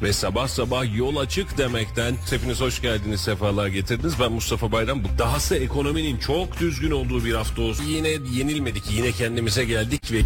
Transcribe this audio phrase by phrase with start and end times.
[0.00, 4.14] Ve sabah sabah yol açık demekten hepiniz hoş geldiniz, sefalar getirdiniz.
[4.20, 5.04] Ben Mustafa Bayram.
[5.04, 7.84] Bu dahası ekonominin çok düzgün olduğu bir hafta olsun.
[7.84, 10.18] Yine yenilmedik, yine kendimize geldik ve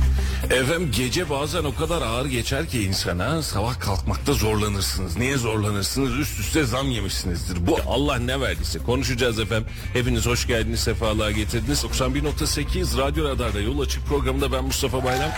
[0.54, 5.16] efendim gece bazen o kadar ağır geçer ki insana sabah kalkmakta zorlanırsınız.
[5.16, 6.14] Niye zorlanırsınız?
[6.14, 7.66] Üst üste zam yemişsinizdir.
[7.66, 9.68] Bu Allah ne verdiyse konuşacağız efendim.
[9.92, 11.84] Hepiniz hoş geldiniz, sefalar getirdiniz.
[11.84, 15.30] 91.8 Radyo Radar'da yol açık programında ben Mustafa Bayram.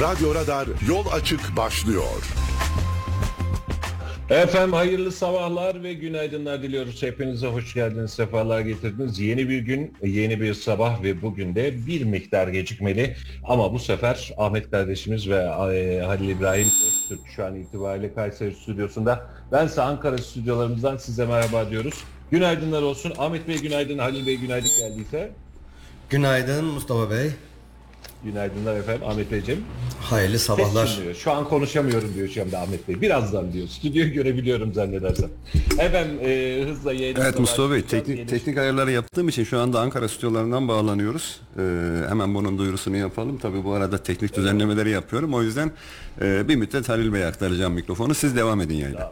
[0.00, 2.32] Radyo Radar yol açık başlıyor.
[4.30, 7.02] Efendim hayırlı sabahlar ve günaydınlar diliyoruz.
[7.02, 9.18] Hepinize hoş geldiniz, sefalar getirdiniz.
[9.18, 13.16] Yeni bir gün, yeni bir sabah ve bugün de bir miktar gecikmeli.
[13.44, 19.26] Ama bu sefer Ahmet kardeşimiz ve e, Halil İbrahim Öztürk şu an itibariyle Kayseri stüdyosunda.
[19.52, 22.04] Ben ise Ankara stüdyolarımızdan size merhaba diyoruz.
[22.30, 23.12] Günaydınlar olsun.
[23.18, 25.30] Ahmet Bey günaydın, Halil Bey günaydın geldiyse.
[26.10, 27.30] Günaydın Mustafa Bey.
[28.24, 29.64] Günaydınlar efendim Ahmet Beyciğim.
[30.00, 30.98] Hayırlı sabahlar.
[31.18, 33.00] Şu an konuşamıyorum diyor şu anda Ahmet Bey.
[33.00, 33.68] Birazdan diyor.
[33.68, 35.30] Stüdyoyu görebiliyorum zannedersem.
[35.78, 39.80] Efendim e, hızla yayınımıza Evet Mustafa Bey teknik, Yeni- teknik ayarları yaptığım için şu anda
[39.80, 41.40] Ankara stüdyolarından bağlanıyoruz.
[41.58, 41.62] Ee,
[42.08, 43.38] hemen bunun duyurusunu yapalım.
[43.38, 45.34] Tabii bu arada teknik düzenlemeleri yapıyorum.
[45.34, 45.70] O yüzden
[46.20, 48.14] e, bir müddet Halil Bey'e aktaracağım mikrofonu.
[48.14, 49.10] Siz devam edin yayına.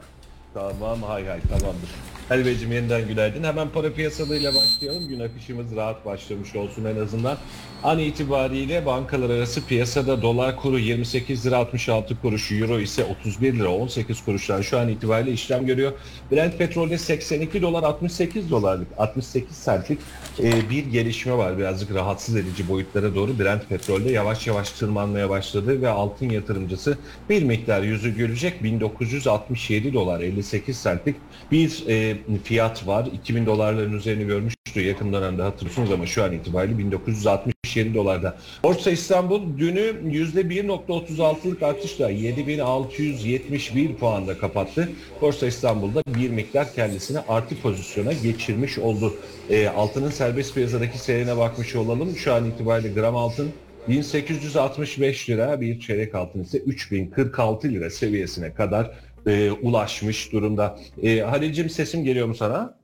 [0.55, 1.91] Tamam hay hay tamamdır.
[2.31, 3.45] Beyciğim yeniden günaydın.
[3.45, 5.09] Hemen para piyasalarıyla başlayalım.
[5.09, 7.39] Gün akışımız rahat başlamış olsun en azından.
[7.83, 13.69] An itibariyle bankalar arası piyasada dolar kuru 28 lira 66 kuruş, euro ise 31 lira
[13.69, 15.93] 18 kuruştan şu an itibariyle işlem görüyor.
[16.33, 19.99] Brent petrolde 82 dolar 68 dolarlık 68 centlik
[20.39, 21.59] e, bir gelişme var.
[21.59, 26.99] Birazcık rahatsız edici boyutlara doğru Brent petrolde yavaş yavaş tırmanmaya başladı ve altın yatırımcısı
[27.31, 31.17] bir miktar yüzü gülecek 1967 dolar 58 centlik
[31.53, 33.09] bir e, fiyat var.
[33.13, 38.39] 2000 dolarların üzerini görmüştü yakın dönemde hatırlıyorsunuz ama şu an itibariyle 1967 dolarda.
[38.63, 44.89] Borsa İstanbul dünü %1.36'lık artışla 7671 puanda kapattı.
[45.21, 49.15] Borsa İstanbul'da bir miktar kendisini artı pozisyona geçirmiş oldu.
[49.51, 52.17] E, altının serbest piyasadaki seyrine bakmış olalım.
[52.17, 53.51] Şu an itibariyle gram altın
[53.89, 58.91] 1865 lira bir çeyrek altın ise 3046 lira seviyesine kadar
[59.27, 60.79] e, ulaşmış durumda.
[61.03, 62.79] E, Halil'cim sesim geliyor mu sana?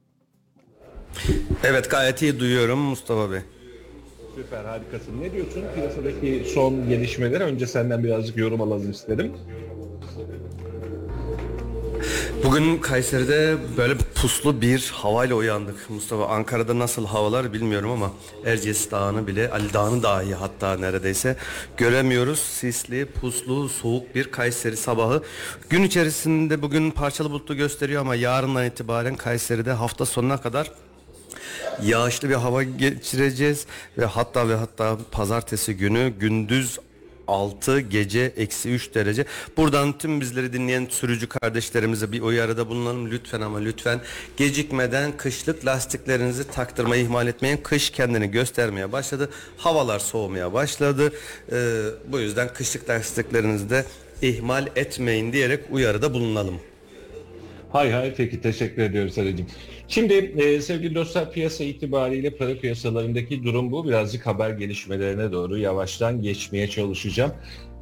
[1.65, 3.41] Evet gayet iyi duyuyorum Mustafa Bey.
[4.37, 5.21] Süper harikasın.
[5.21, 7.41] Ne diyorsun piyasadaki son gelişmeler?
[7.41, 9.33] Önce senden birazcık yorum alalım isterim.
[12.45, 16.27] Bugün Kayseri'de böyle puslu bir havayla uyandık Mustafa.
[16.29, 18.13] Ankara'da nasıl havalar bilmiyorum ama
[18.45, 21.37] Erciyes Dağı'nı bile Ali Dağı'nı dahi hatta neredeyse
[21.77, 22.39] göremiyoruz.
[22.39, 25.23] Sisli, puslu, soğuk bir Kayseri sabahı.
[25.71, 30.71] Gün içerisinde bugün parçalı bulutlu gösteriyor ama yarından itibaren Kayseri'de hafta sonuna kadar
[31.83, 33.67] yağışlı bir hava geçireceğiz
[33.99, 36.79] ve hatta ve hatta pazartesi günü gündüz
[37.29, 39.25] 6 gece eksi 3 derece.
[39.57, 44.01] Buradan tüm bizleri dinleyen sürücü kardeşlerimize bir uyarıda bulunalım lütfen ama lütfen
[44.37, 47.57] gecikmeden kışlık lastiklerinizi taktırmayı ihmal etmeyin.
[47.57, 49.31] Kış kendini göstermeye başladı.
[49.57, 51.13] Havalar soğumaya başladı.
[51.53, 53.85] Ee, bu yüzden kışlık lastiklerinizi de
[54.23, 56.61] ihmal etmeyin diyerek uyarıda bulunalım.
[57.77, 59.47] Hay hay peki teşekkür ediyoruz Halil'cim.
[59.89, 63.89] Şimdi e, sevgili dostlar piyasa itibariyle para piyasalarındaki durum bu.
[63.89, 67.33] Birazcık haber gelişmelerine doğru yavaştan geçmeye çalışacağım.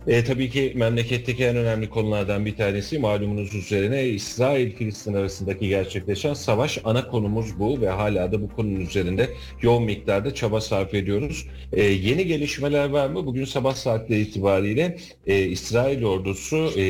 [0.06, 6.78] E, tabii ki memleketteki en önemli konulardan bir tanesi malumunuz üzerine İsrail-Filistin arasındaki gerçekleşen savaş
[6.84, 9.28] ana konumuz bu ve hala da bu konunun üzerinde
[9.62, 11.46] yoğun miktarda çaba sarf ediyoruz.
[11.72, 13.26] E, yeni gelişmeler var mı?
[13.26, 16.84] Bugün sabah saatleri itibariyle e, İsrail ordusu e,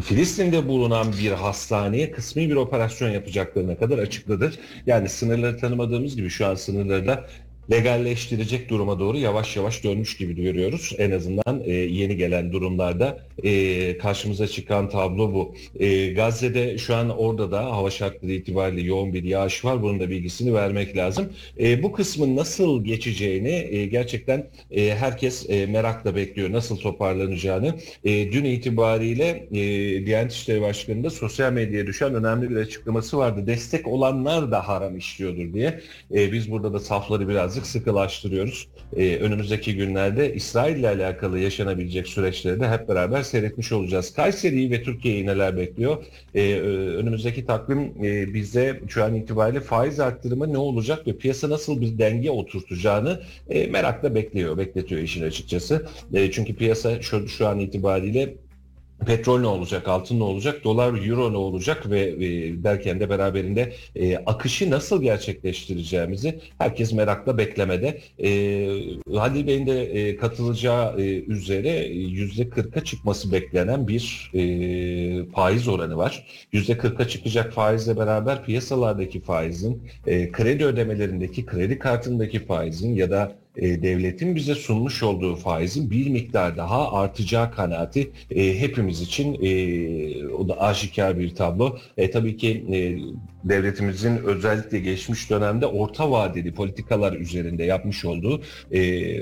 [0.00, 4.52] Filistin'de bulunan bir hastaneye kısmi bir operasyon yapacaklarına kadar açıkladı.
[4.86, 7.26] Yani sınırları tanımadığımız gibi şu an sınırları da
[7.70, 10.92] legalleştirecek duruma doğru yavaş yavaş dönmüş gibi görüyoruz.
[10.98, 15.54] En azından e, yeni gelen durumlarda e, karşımıza çıkan tablo bu.
[15.80, 19.82] E, Gazze'de şu an orada da hava şartları itibariyle yoğun bir yağış var.
[19.82, 21.32] Bunun da bilgisini vermek lazım.
[21.60, 26.52] E, bu kısmın nasıl geçeceğini e, gerçekten e, herkes e, merakla bekliyor.
[26.52, 27.74] Nasıl toparlanacağını.
[28.04, 33.46] E, dün itibariyle e, Diyanet İşleri Başkanı'nda sosyal medyaya düşen önemli bir açıklaması vardı.
[33.46, 35.80] Destek olanlar da haram işliyordur diye.
[36.14, 37.28] E, biz burada da safları
[37.58, 38.68] birazcık sıkılaştırıyoruz.
[38.96, 44.14] E, önümüzdeki günlerde İsrail ile alakalı yaşanabilecek süreçleri de hep beraber seyretmiş olacağız.
[44.14, 46.04] Kayseri'yi ve Türkiye'yi neler bekliyor?
[46.34, 51.50] E, e, önümüzdeki takvim e, bize şu an itibariyle faiz arttırımı ne olacak ve piyasa
[51.50, 53.20] nasıl bir denge oturtacağını
[53.50, 55.86] e, merakla bekliyor, bekletiyor işin açıkçası.
[56.14, 58.34] E, çünkü piyasa şu, şu an itibariyle
[59.06, 63.72] Petrol ne olacak, altın ne olacak, dolar, euro ne olacak ve e, derken de beraberinde
[63.96, 68.00] e, akışı nasıl gerçekleştireceğimizi herkes merakla beklemede.
[68.18, 68.30] E,
[69.14, 75.96] Halil Bey'in de e, katılacağı e, üzere yüzde 40'a çıkması beklenen bir e, faiz oranı
[75.96, 76.26] var.
[76.52, 83.36] Yüzde 40'a çıkacak faizle beraber piyasalardaki faizin, e, kredi ödemelerindeki, kredi kartındaki faizin ya da
[83.58, 90.26] e, devletin bize sunmuş olduğu faizin bir miktar daha artacağı kanaati e, hepimiz için e,
[90.26, 91.78] o da aşikar bir tablo.
[91.96, 92.78] E, tabii ki e,
[93.44, 98.42] devletimizin özellikle geçmiş dönemde orta vadeli politikalar üzerinde yapmış olduğu
[98.72, 98.80] e,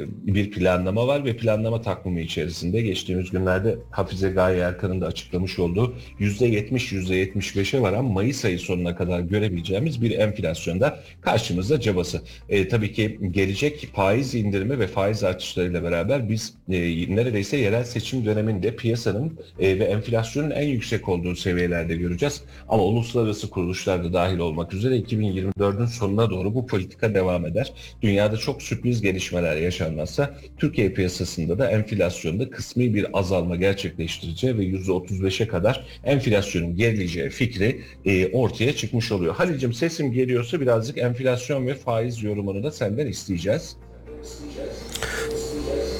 [0.08, 5.94] bir planlama var ve planlama takvimi içerisinde geçtiğimiz günlerde Hafize Gaye Erkan'ın da açıklamış olduğu
[6.20, 12.22] %70 %75'e varan Mayıs ayı sonuna kadar görebileceğimiz bir enflasyonda karşımızda cabası.
[12.48, 16.76] E, tabii ki gelecek faiz indirimi ve faiz artışlarıyla beraber biz e,
[17.16, 22.42] neredeyse yerel seçim döneminde piyasanın e, ve enflasyonun en yüksek olduğu seviyelerde göreceğiz.
[22.68, 27.72] Ama uluslararası kuruluşlar da dahil olmak üzere 2024'ün sonuna doğru bu politika devam eder.
[28.02, 35.48] Dünyada çok sürpriz gelişmeler yaşanmazsa Türkiye piyasasında da enflasyonda kısmi bir azalma gerçekleştireceği ve %35'e
[35.48, 39.34] kadar enflasyonun gerileyeceği fikri e, ortaya çıkmış oluyor.
[39.34, 43.76] Halil'cim sesim geliyorsa birazcık enflasyon ve faiz yorumunu da senden isteyeceğiz.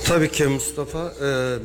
[0.09, 1.13] Tabii ki Mustafa.
[1.23, 1.57] Ee,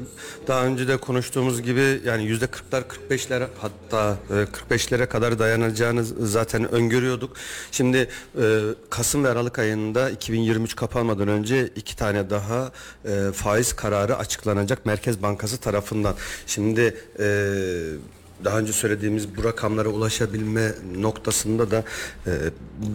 [0.47, 6.71] daha önce de konuştuğumuz gibi yani yüzde 40'lar 45'lere hatta e, 45'lere kadar dayanacağını zaten
[6.71, 7.37] öngörüyorduk.
[7.71, 8.09] Şimdi
[8.41, 8.59] e,
[8.89, 12.71] Kasım ve Aralık ayında 2023 kapanmadan önce iki tane daha
[13.05, 16.15] e, faiz kararı açıklanacak Merkez Bankası tarafından.
[16.47, 17.25] Şimdi e,
[18.43, 21.83] daha önce söylediğimiz bu rakamlara ulaşabilme noktasında da
[22.27, 22.31] e,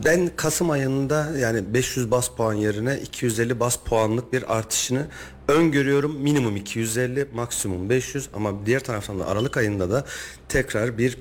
[0.04, 5.06] ben Kasım ayında yani 500 bas puan yerine 250 bas puanlık bir artışını
[5.48, 6.16] öngörüyorum.
[6.16, 10.04] Minimum 250, maksimum 500 ama diğer taraftan da Aralık ayında da
[10.48, 11.18] tekrar bir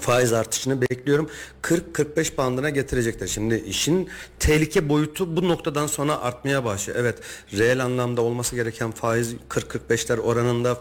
[0.00, 1.30] faiz artışını bekliyorum.
[1.64, 3.26] 40-45 bandına getirecekler.
[3.26, 4.08] Şimdi işin
[4.38, 6.98] tehlike boyutu bu noktadan sonra artmaya başlıyor.
[7.00, 7.18] Evet
[7.52, 10.80] reel anlamda olması gereken faiz 40-45'ler oranında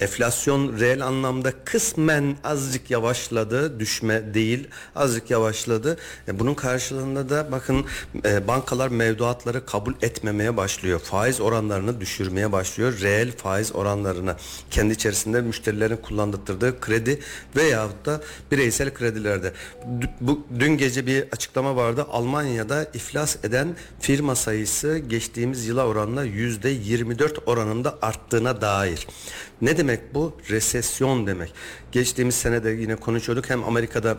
[0.00, 3.80] enflasyon reel anlamda kısmen azıcık yavaşladı.
[3.80, 5.96] Düşme değil azıcık yavaşladı.
[6.28, 7.84] E, bunun karşılığında da bakın
[8.24, 11.00] e, bankalar mevduatları kabul etmemeye başlıyor.
[11.00, 13.00] Faiz oranlarını düşürmeye başlıyor.
[13.00, 14.36] Reel faiz oranlarını
[14.70, 17.20] kendi içerisinde müşterilerin kullandırdığı kredi
[17.56, 18.20] veyahut da
[18.50, 19.52] bireysel kredilerde.
[20.22, 22.06] Bu dün gece bir açıklama vardı.
[22.10, 29.06] Almanya'da iflas eden firma sayısı geçtiğimiz yıla oranla yüzde 24 oranında arttığına dair.
[29.62, 30.36] Ne demek bu?
[30.50, 31.52] Resesyon demek.
[31.92, 33.50] Geçtiğimiz senede yine konuşuyorduk.
[33.50, 34.18] Hem Amerika'da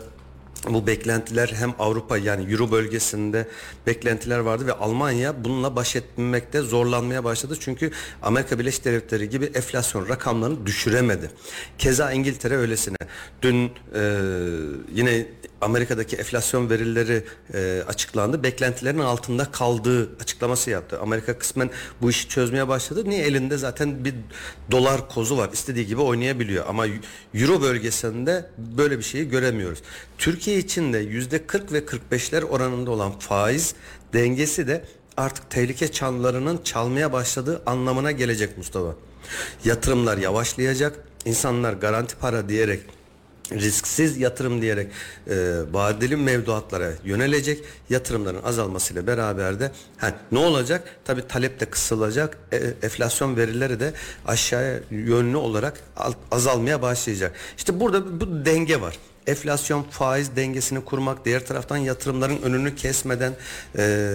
[0.68, 3.48] bu beklentiler hem Avrupa yani Euro bölgesinde
[3.86, 7.56] beklentiler vardı ve Almanya bununla baş etmekte zorlanmaya başladı.
[7.60, 7.90] Çünkü
[8.22, 11.30] Amerika Birleşik Devletleri gibi enflasyon rakamlarını düşüremedi.
[11.78, 12.96] Keza İngiltere öylesine.
[13.42, 14.20] Dün e,
[14.94, 15.26] yine
[15.64, 17.24] Amerika'daki enflasyon verileri
[17.54, 18.42] e, açıklandı.
[18.42, 21.00] Beklentilerin altında kaldığı açıklaması yaptı.
[21.00, 21.70] Amerika kısmen
[22.02, 23.02] bu işi çözmeye başladı.
[23.06, 24.14] Niye elinde zaten bir
[24.70, 25.50] dolar kozu var.
[25.52, 26.64] İstediği gibi oynayabiliyor.
[26.68, 26.86] Ama
[27.34, 29.78] Euro bölgesinde böyle bir şeyi göremiyoruz.
[30.18, 33.74] Türkiye için de yüzde 40 ve 45'ler oranında olan faiz
[34.12, 34.84] dengesi de
[35.16, 38.94] artık tehlike çanlarının çalmaya başladığı anlamına gelecek Mustafa.
[39.64, 41.04] Yatırımlar yavaşlayacak.
[41.24, 42.80] İnsanlar garanti para diyerek
[43.52, 44.88] risksiz yatırım diyerek
[45.30, 45.34] e,
[45.72, 50.96] vadeli mevduatlara yönelecek yatırımların azalmasıyla beraber de ha, ne olacak?
[51.04, 52.38] Tabi talep de kısılacak.
[52.52, 53.92] E, enflasyon verileri de
[54.26, 55.80] aşağıya yönlü olarak
[56.30, 57.32] azalmaya başlayacak.
[57.56, 63.32] İşte burada bu denge var enflasyon faiz dengesini kurmak, diğer taraftan yatırımların önünü kesmeden
[63.78, 64.14] e,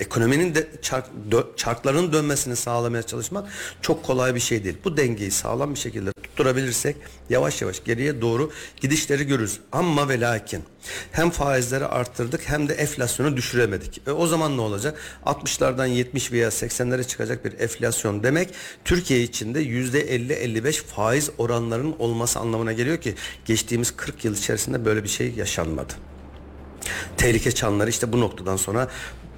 [0.00, 3.48] ekonominin de çark, dö- çarkların dönmesini sağlamaya çalışmak
[3.82, 4.76] çok kolay bir şey değil.
[4.84, 6.96] Bu dengeyi sağlam bir şekilde tutturabilirsek
[7.30, 8.50] yavaş yavaş geriye doğru
[8.80, 9.60] gidişleri görürüz.
[9.72, 10.64] Ama ve lakin
[11.12, 14.00] hem faizleri arttırdık hem de enflasyonu düşüremedik.
[14.06, 14.98] E, o zaman ne olacak?
[15.26, 18.48] 60'lardan 70 veya 80'lere çıkacak bir enflasyon demek
[18.84, 25.08] Türkiye içinde %50-55 faiz oranlarının olması anlamına geliyor ki geçtiğimiz 40 yıl içerisinde böyle bir
[25.08, 25.92] şey yaşanmadı.
[27.16, 28.88] Tehlike çanları işte bu noktadan sonra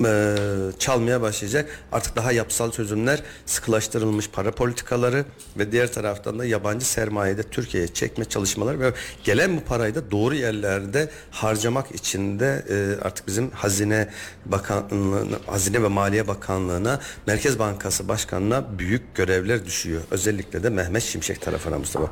[0.05, 0.37] e,
[0.79, 1.71] çalmaya başlayacak.
[1.93, 5.25] Artık daha yapısal çözümler, sıkılaştırılmış para politikaları
[5.59, 8.93] ve diğer taraftan da yabancı sermayede Türkiye'ye çekme çalışmaları ve
[9.25, 14.09] gelen bu parayı da doğru yerlerde harcamak için de e, artık bizim Hazine
[14.47, 20.03] Bakanlığı'na, Hazine ve Maliye Bakanlığı'na, Merkez Bankası Başkanı'na büyük görevler düşüyor.
[20.11, 22.11] Özellikle de Mehmet Şimşek tarafına Mustafa.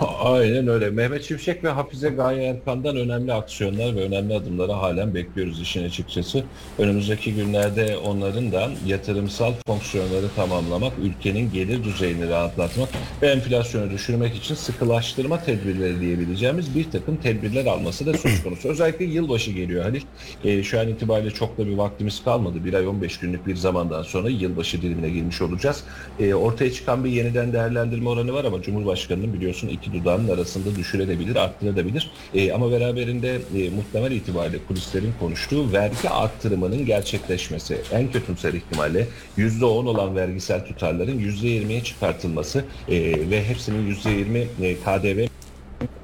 [0.00, 0.90] Aynen öyle.
[0.90, 6.44] Mehmet Şimşek ve Hafize Gaye Erkan'dan önemli aksiyonlar ve önemli adımları halen bekliyoruz işin açıkçası.
[6.78, 12.88] Önümüzdeki günlerde onların da yatırımsal fonksiyonları tamamlamak, ülkenin gelir düzeyini rahatlatmak
[13.22, 18.68] ve enflasyonu düşürmek için sıkılaştırma tedbirleri diyebileceğimiz bir takım tedbirler alması da söz konusu.
[18.68, 20.02] Özellikle yılbaşı geliyor Halil.
[20.44, 22.64] Ee, şu an itibariyle çok da bir vaktimiz kalmadı.
[22.64, 25.84] Bir ay 15 günlük bir zamandan sonra yılbaşı dilimine girmiş olacağız.
[26.20, 31.36] Ee, ortaya çıkan bir yeniden değerlendirme oranı var ama Cumhurbaşkanı'nın biliyorsun iki dudağının arasında düşürebilir,
[31.36, 32.10] arttırabilir.
[32.34, 37.80] Ee, ama beraberinde e, muhtemel itibariyle kulislerin konuştuğu vergi arttırımının gerçekleşmesi.
[37.92, 39.06] En kötümser ihtimalle
[39.38, 42.94] %10 olan vergisel tutarların %20'ye çıkartılması e,
[43.30, 45.26] ve hepsinin %20 e, KDV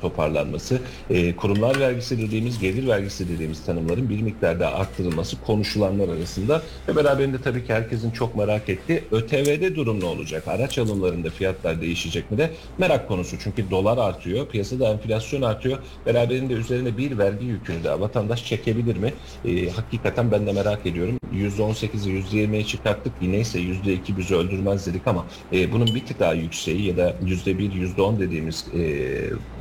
[0.01, 6.97] toparlanması, e, kurumlar vergisi dediğimiz, gelir vergisi dediğimiz tanımların bir miktarda arttırılması konuşulanlar arasında ve
[6.97, 10.49] beraberinde tabii ki herkesin çok merak ettiği ÖTV'de durum ne olacak?
[10.49, 13.37] Araç alımlarında fiyatlar değişecek mi de merak konusu.
[13.39, 15.79] Çünkü dolar artıyor, piyasada enflasyon artıyor.
[16.07, 19.13] Beraberinde üzerine bir vergi yükünü de vatandaş çekebilir mi?
[19.45, 21.21] E, hakikaten ben de merak ediyorum.
[21.35, 23.13] %18'i %20'ye çıkarttık.
[23.21, 27.11] Yine ise %2 bizi öldürmez dedik ama e, bunun bir tık daha yükseği ya da
[27.11, 28.81] %1, %10 dediğimiz e,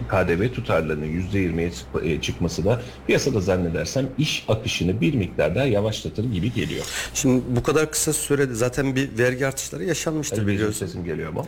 [0.10, 6.24] KDV tutarlarının %20'ye çık- e, çıkması da piyasada zannedersem iş akışını bir miktar daha yavaşlatır
[6.24, 6.86] gibi geliyor.
[7.14, 10.86] Şimdi bu kadar kısa sürede zaten bir vergi artışları yaşanmıştır benim biliyorsun.
[10.86, 11.46] sesim geliyor mu?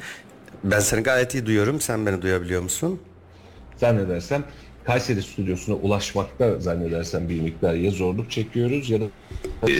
[0.63, 1.81] Ben seni gayet iyi duyuyorum.
[1.81, 2.99] Sen beni duyabiliyor musun?
[3.77, 4.43] Zannedersem
[4.83, 9.05] Kayseri stüdyosuna ulaşmakta zannedersem bir miktar ya zorluk çekiyoruz ya da
[9.69, 9.71] e,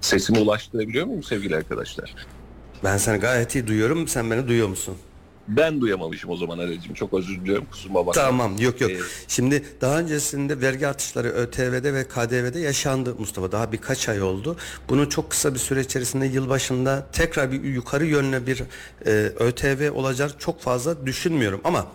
[0.00, 2.14] sesimi ulaştırabiliyor muyum sevgili arkadaşlar?
[2.84, 4.08] Ben seni gayet iyi duyuyorum.
[4.08, 4.94] Sen beni duyuyor musun?
[5.56, 6.94] Ben duyamamışım o zaman Arecim.
[6.94, 8.22] Çok özür diliyorum kusuruma bakma.
[8.22, 8.90] Tamam yok yok.
[8.90, 13.52] Ee, Şimdi daha öncesinde vergi artışları ÖTV'de ve KDV'de yaşandı Mustafa.
[13.52, 14.56] Daha birkaç ay oldu.
[14.88, 18.62] Bunu çok kısa bir süre içerisinde yılbaşında tekrar bir yukarı yönlü bir
[19.06, 21.86] e, ÖTV olacak çok fazla düşünmüyorum ama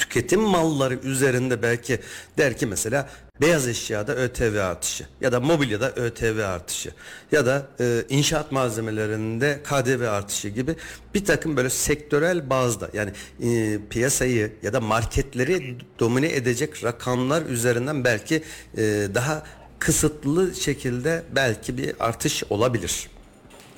[0.00, 2.00] tüketim malları üzerinde belki
[2.38, 3.08] der ki mesela
[3.40, 6.90] beyaz eşyada ÖTV artışı ya da mobilyada ÖTV artışı
[7.32, 10.76] ya da e, inşaat malzemelerinde KDV artışı gibi
[11.14, 18.04] bir takım böyle sektörel bazda yani e, piyasayı ya da marketleri domine edecek rakamlar üzerinden
[18.04, 18.42] belki
[18.76, 19.42] e, daha
[19.78, 23.08] kısıtlı şekilde belki bir artış olabilir.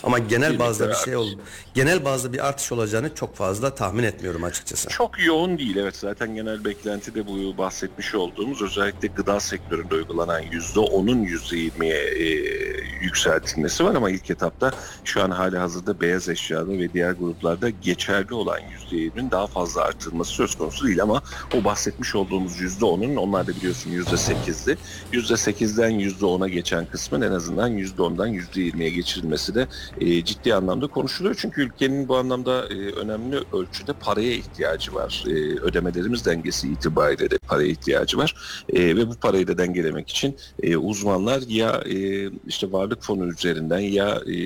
[0.03, 1.35] Ama genel bazda bir şey artış.
[1.35, 1.39] ol
[1.75, 4.89] genel bazda bir artış olacağını çok fazla tahmin etmiyorum açıkçası.
[4.89, 10.43] Çok yoğun değil evet zaten genel beklenti de bu bahsetmiş olduğumuz özellikle gıda sektöründe uygulanan
[10.43, 12.53] %10'un %20'ye e,
[13.03, 14.73] yükseltilmesi var ama ilk etapta
[15.05, 20.33] şu an hali hazırda beyaz eşyada ve diğer gruplarda geçerli olan %20'nin daha fazla artırılması
[20.33, 21.23] söz konusu değil ama
[21.55, 24.79] o bahsetmiş olduğumuz %10'un onlar da biliyorsun %8'di.
[25.13, 29.69] %8'den %10'a geçen kısmın en azından %10'dan %20'ye geçirilmesi de
[30.01, 31.37] e, ciddi anlamda konuşuluyor.
[31.39, 35.25] Çünkü ülkenin bu anlamda e, önemli ölçüde paraya ihtiyacı var.
[35.27, 35.31] E,
[35.61, 38.35] ödemelerimiz dengesi itibariyle de paraya ihtiyacı var.
[38.69, 43.79] E, ve bu parayı da dengelemek için e, uzmanlar ya e, işte varlık fonu üzerinden
[43.79, 44.37] ya e,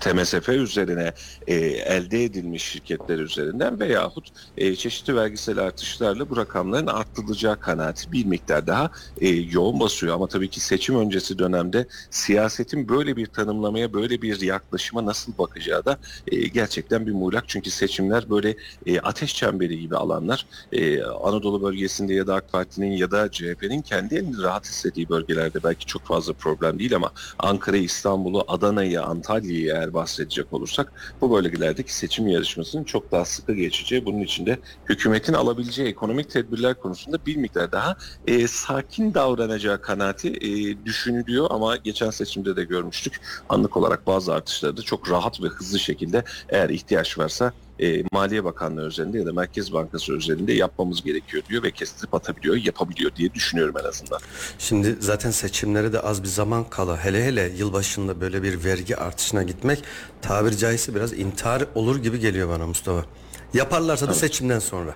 [0.00, 1.12] TMSF üzerine
[1.46, 8.26] e, elde edilmiş şirketler üzerinden veyahut e, çeşitli vergisel artışlarla bu rakamların arttırılacağı kanaati bir
[8.26, 10.14] miktar daha e, yoğun basıyor.
[10.14, 15.84] Ama tabii ki seçim öncesi dönemde siyasetin böyle bir tanımlamaya, böyle bir yaklaşıma nasıl bakacağı
[15.84, 17.44] da e, gerçekten bir muğlak.
[17.48, 18.56] Çünkü seçimler böyle
[18.86, 20.46] e, ateş çemberi gibi alanlar.
[20.72, 25.62] E, Anadolu bölgesinde ya da AK Parti'nin ya da CHP'nin kendi elini rahat hissettiği bölgelerde
[25.64, 31.94] belki çok fazla problem değil ama Ankara'yı, İstanbul'u, Adana'yı, Antalya'yı eğer bahsedecek olursak bu bölgelerdeki
[31.94, 34.58] seçim yarışmasının çok daha sıkı geçeceği, bunun içinde
[34.88, 37.96] hükümetin alabileceği ekonomik tedbirler konusunda bir miktar daha
[38.26, 43.20] e, sakin davranacağı kanaati e, düşünülüyor ama geçen seçimde de görmüştük.
[43.48, 48.44] Anlık olarak bazı artışları da çok rahat ve hızlı şekilde eğer ihtiyaç varsa e, Maliye
[48.44, 53.34] Bakanlığı üzerinde ya da Merkez Bankası üzerinde yapmamız gerekiyor diyor ve kestirip atabiliyor, yapabiliyor diye
[53.34, 54.20] düşünüyorum en azından.
[54.58, 59.42] Şimdi zaten seçimlere de az bir zaman kala hele hele yılbaşında böyle bir vergi artışına
[59.42, 59.84] gitmek
[60.22, 63.04] tabiri caizse biraz intihar olur gibi geliyor bana Mustafa.
[63.54, 64.94] Yaparlarsa da seçimden sonra.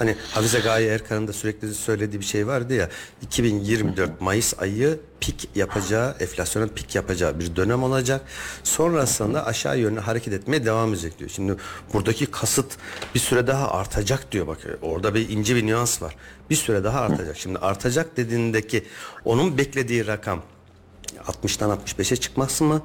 [0.00, 2.88] Hani Hafize Gaye Erkan'ın da sürekli söylediği bir şey vardı ya
[3.22, 8.20] 2024 Mayıs ayı pik yapacağı, enflasyonun pik yapacağı bir dönem olacak.
[8.64, 11.30] Sonrasında aşağı yönlü hareket etmeye devam edecek diyor.
[11.30, 11.56] Şimdi
[11.92, 12.72] buradaki kasıt
[13.14, 14.58] bir süre daha artacak diyor bak.
[14.82, 16.16] Orada bir ince bir nüans var.
[16.50, 17.36] Bir süre daha artacak.
[17.36, 18.84] Şimdi artacak dediğindeki
[19.24, 20.42] onun beklediği rakam
[21.26, 22.82] 60'tan 65'e çıkması mı?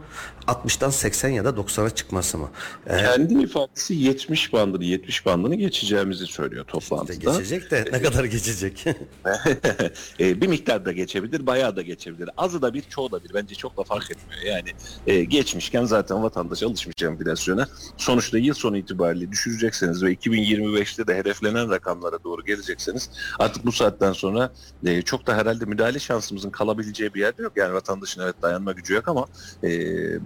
[0.47, 2.49] 60'tan 80 ya da 90'a çıkması mı?
[2.87, 7.31] Eğer Kendi ifadesi 70 bandını 70 bandını geçeceğimizi söylüyor toplantıda.
[7.31, 8.85] geçecek de ne kadar geçecek?
[10.19, 12.29] e, bir miktar da geçebilir, bayağı da geçebilir.
[12.37, 13.33] Azı da bir, çoğu da bir.
[13.33, 14.41] Bence çok da fark etmiyor.
[14.41, 14.69] Yani
[15.07, 17.67] e, geçmişken zaten vatandaş alışmış enflasyona.
[17.97, 23.09] Sonuçta yıl sonu itibariyle düşürecekseniz ve 2025'te de hedeflenen rakamlara doğru gelecekseniz
[23.39, 24.51] artık bu saatten sonra
[24.85, 27.53] e, çok da herhalde müdahale şansımızın kalabileceği bir yerde yok.
[27.55, 29.27] Yani vatandaşın evet dayanma gücü yok ama
[29.63, 29.69] e,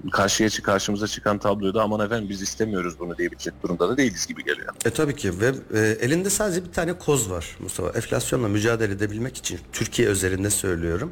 [0.10, 4.44] karşıya karşımıza çıkan tabloyu da aman efendim biz istemiyoruz bunu diyebilecek durumda da değiliz gibi
[4.44, 4.74] geliyor.
[4.86, 7.90] E tabii ki ve e, elinde sadece bir tane koz var Mustafa.
[7.90, 11.12] Enflasyonla mücadele edebilmek için Türkiye özelinde söylüyorum.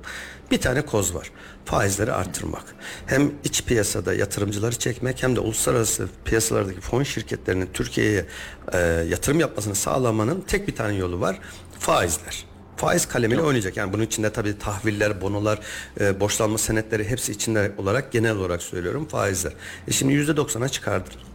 [0.51, 1.31] Bir tane koz var.
[1.65, 2.63] Faizleri arttırmak.
[3.05, 8.25] Hem iç piyasada yatırımcıları çekmek hem de uluslararası piyasalardaki fon şirketlerinin Türkiye'ye
[8.73, 8.77] e,
[9.09, 11.39] yatırım yapmasını sağlamanın tek bir tane yolu var.
[11.79, 12.46] Faizler.
[12.77, 13.77] Faiz kalemiyle oynayacak.
[13.77, 15.59] Yani bunun içinde tabii tahviller, bonolar,
[15.99, 19.53] e, borçlanma senetleri hepsi içinde olarak genel olarak söylüyorum faizler.
[19.87, 21.27] E şimdi %90'a çıkardır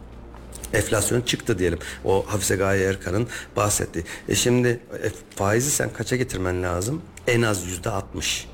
[0.73, 1.79] enflasyon çıktı diyelim.
[2.05, 4.05] O Hafize Gaye Erkan'ın bahsettiği.
[4.29, 4.67] E şimdi
[5.03, 7.01] e, faizi sen kaça getirmen lazım?
[7.27, 8.47] En az yüzde altmış.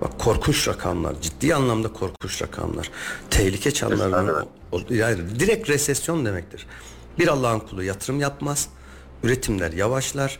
[0.00, 1.20] Bak korkunç rakamlar.
[1.20, 2.90] Ciddi anlamda korkunç rakamlar.
[3.30, 4.46] Tehlike çanlarının
[4.90, 6.66] yani direkt resesyon demektir.
[7.18, 8.68] Bir Allah'ın kulu yatırım yapmaz.
[9.22, 10.38] Üretimler yavaşlar.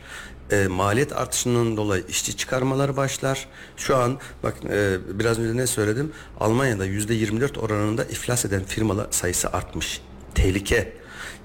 [0.51, 3.47] E, maliyet artışının dolayı işçi çıkarmalar başlar.
[3.77, 6.11] Şu an bak e, biraz önce ne söyledim?
[6.39, 10.01] Almanya'da yüzde 24 oranında iflas eden firmalar sayısı artmış.
[10.35, 10.93] Tehlike.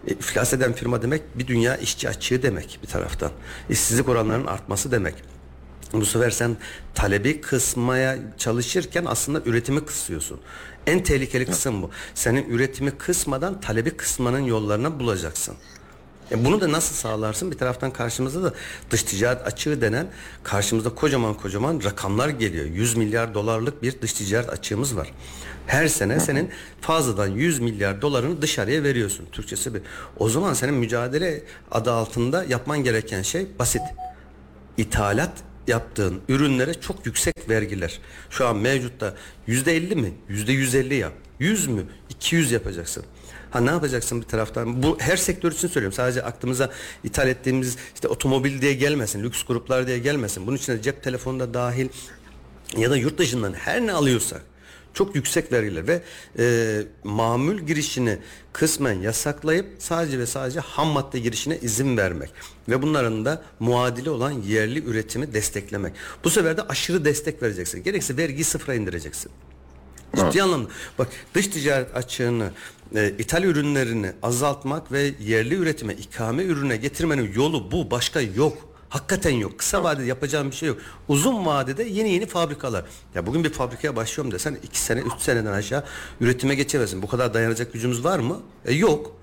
[0.07, 3.31] E, iflas eden firma demek bir dünya işçi açığı demek bir taraftan.
[3.69, 5.15] İşsizlik oranlarının artması demek.
[5.93, 6.57] Bu sefer sen
[6.95, 10.41] talebi kısmaya çalışırken aslında üretimi kısıyorsun.
[10.87, 11.91] En tehlikeli kısım bu.
[12.15, 15.57] Senin üretimi kısmadan talebi kısmanın yollarına bulacaksın.
[16.31, 17.51] E bunu da nasıl sağlarsın?
[17.51, 18.55] Bir taraftan karşımızda da
[18.91, 20.07] dış ticaret açığı denen
[20.43, 22.65] karşımızda kocaman kocaman rakamlar geliyor.
[22.65, 25.13] 100 milyar dolarlık bir dış ticaret açığımız var.
[25.67, 26.51] Her sene senin
[26.81, 29.27] fazladan 100 milyar dolarını dışarıya veriyorsun.
[29.33, 29.83] Türkçesi bir.
[30.19, 33.83] O zaman senin mücadele adı altında yapman gereken şey basit
[34.77, 35.33] ithalat
[35.67, 38.01] yaptığın ürünlere çok yüksek vergiler.
[38.31, 39.15] Şu an mevcutta
[39.47, 40.13] yüzde elli mi?
[40.29, 41.13] Yüzde yüz elli yap.
[41.39, 41.83] Yüz mü?
[42.11, 43.05] 200 yapacaksın.
[43.55, 44.83] Ha ne yapacaksın bir taraftan?
[44.83, 45.97] Bu her sektör için söylüyorum.
[45.97, 46.71] Sadece aklımıza
[47.05, 50.47] ithal ettiğimiz işte otomobil diye gelmesin, lüks gruplar diye gelmesin.
[50.47, 51.89] Bunun içine cep telefonu da dahil
[52.77, 54.43] ya da yurt dışından her ne alıyorsak
[54.95, 56.03] çok yüksek vergiler ve
[56.39, 58.19] e, mamul girişini
[58.53, 62.31] kısmen yasaklayıp sadece ve sadece ham madde girişine izin vermek
[62.69, 65.93] ve bunların da muadili olan yerli üretimi desteklemek.
[66.25, 67.83] Bu sefer de aşırı destek vereceksin.
[67.83, 69.33] Gerekse vergiyi sıfıra indireceksin.
[70.17, 70.69] Ciddi anlamda.
[70.99, 72.51] Bak dış ticaret açığını,
[72.95, 77.91] e, ithal ürünlerini azaltmak ve yerli üretime, ikame ürüne getirmenin yolu bu.
[77.91, 78.75] Başka yok.
[78.89, 79.59] Hakikaten yok.
[79.59, 80.79] Kısa vadede yapacağım bir şey yok.
[81.09, 82.85] Uzun vadede yeni yeni fabrikalar.
[83.15, 85.85] Ya bugün bir fabrikaya başlıyorum desen iki sene, üç seneden aşağı
[86.21, 87.03] üretime geçemezsin.
[87.03, 88.41] Bu kadar dayanacak gücümüz var mı?
[88.65, 89.17] E, yok.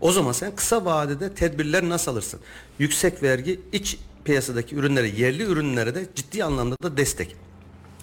[0.00, 2.40] O zaman sen kısa vadede tedbirler nasıl alırsın?
[2.78, 7.36] Yüksek vergi iç piyasadaki ürünlere, yerli ürünlere de ciddi anlamda da destek.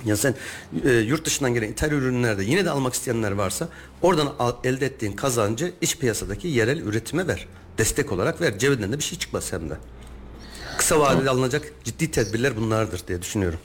[0.06, 0.36] Ya sen
[0.86, 3.70] e, yurt dışından gelen ithal ürünlerde yine de almak isteyenler varsa
[4.02, 7.48] oradan al- elde ettiğin kazancı iç piyasadaki yerel üretime ver.
[7.78, 8.60] Destek olarak ver.
[8.60, 9.74] Cebinden de bir şey çıkmaz hem de.
[10.78, 13.60] Kısa vadede alınacak ciddi tedbirler bunlardır diye düşünüyorum.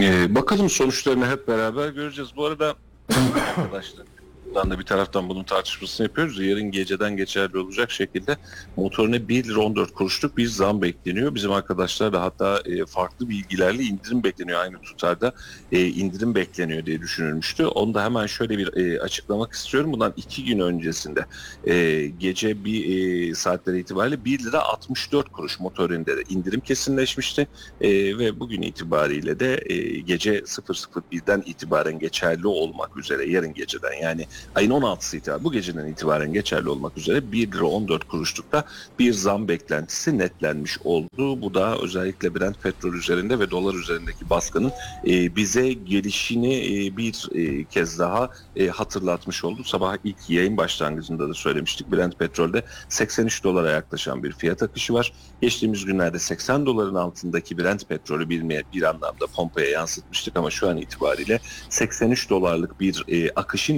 [0.00, 2.30] Ee, bakalım sonuçlarını hep beraber göreceğiz.
[2.36, 2.74] Bu arada
[3.56, 4.06] arkadaşlar
[4.54, 6.38] da bir taraftan bunun tartışmasını yapıyoruz.
[6.38, 8.36] ya, Yarın geceden geçerli olacak şekilde
[8.76, 11.34] motorine 1 lira 14 kuruşluk bir zam bekleniyor.
[11.34, 15.32] Bizim arkadaşlar da hatta e, farklı bilgilerle indirim bekleniyor aynı tutarda
[15.72, 17.66] e, indirim bekleniyor diye düşünülmüştü.
[17.66, 19.92] Onu da hemen şöyle bir e, açıklamak istiyorum.
[19.92, 21.26] Bundan iki gün öncesinde
[21.64, 27.48] e, gece bir e, saatleri itibariyle 1 lira 64 kuruş motorinde de indirim kesinleşmişti.
[27.80, 34.26] E, ve bugün itibariyle de e, gece 001'den itibaren geçerli olmak üzere yarın geceden yani
[34.54, 38.64] ayın 16'sı itibaren bu geceden itibaren geçerli olmak üzere 1 lira 14 kuruşlukta
[38.98, 41.42] bir zam beklentisi netlenmiş oldu.
[41.42, 44.72] Bu da özellikle Brent petrol üzerinde ve dolar üzerindeki baskının
[45.06, 49.64] e, bize gelişini e, bir e, kez daha e, hatırlatmış oldu.
[49.64, 51.92] Sabah ilk yayın başlangıcında da söylemiştik.
[51.92, 55.12] Brent petrolde 83 dolara yaklaşan bir fiyat akışı var.
[55.42, 60.76] Geçtiğimiz günlerde 80 doların altındaki Brent petrolü bir, bir anlamda pompaya yansıtmıştık ama şu an
[60.76, 63.74] itibariyle 83 dolarlık bir e, akışın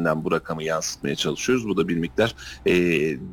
[0.00, 1.68] içerisinden bu rakamı yansıtmaya çalışıyoruz.
[1.68, 2.34] Bu da bir miktar
[2.66, 2.72] e,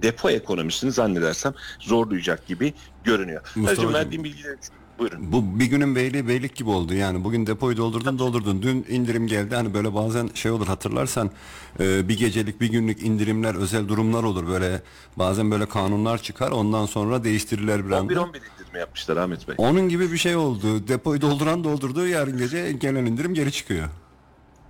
[0.01, 3.41] depo ekonomisini zannedersem zorlayacak gibi görünüyor.
[3.55, 3.93] Hocam.
[3.93, 4.57] verdiğim bilgiler
[4.99, 5.31] buyurun.
[5.31, 7.23] Bu bir günün beyliği beylik gibi oldu yani.
[7.23, 8.61] Bugün depoyu doldurdun doldurdun.
[8.61, 9.55] Dün indirim geldi.
[9.55, 11.31] Hani böyle bazen şey olur hatırlarsan
[11.79, 14.47] e, bir gecelik bir günlük indirimler özel durumlar olur.
[14.47, 14.81] Böyle
[15.15, 16.51] bazen böyle kanunlar çıkar.
[16.51, 18.13] Ondan sonra değiştirirler bir anda.
[18.13, 19.55] 11-11 indirme yapmışlar Ahmet Bey.
[19.57, 20.87] Onun gibi bir şey oldu.
[20.87, 22.07] Depoyu dolduran doldurdu.
[22.07, 23.89] Yarın gece gelen indirim geri çıkıyor.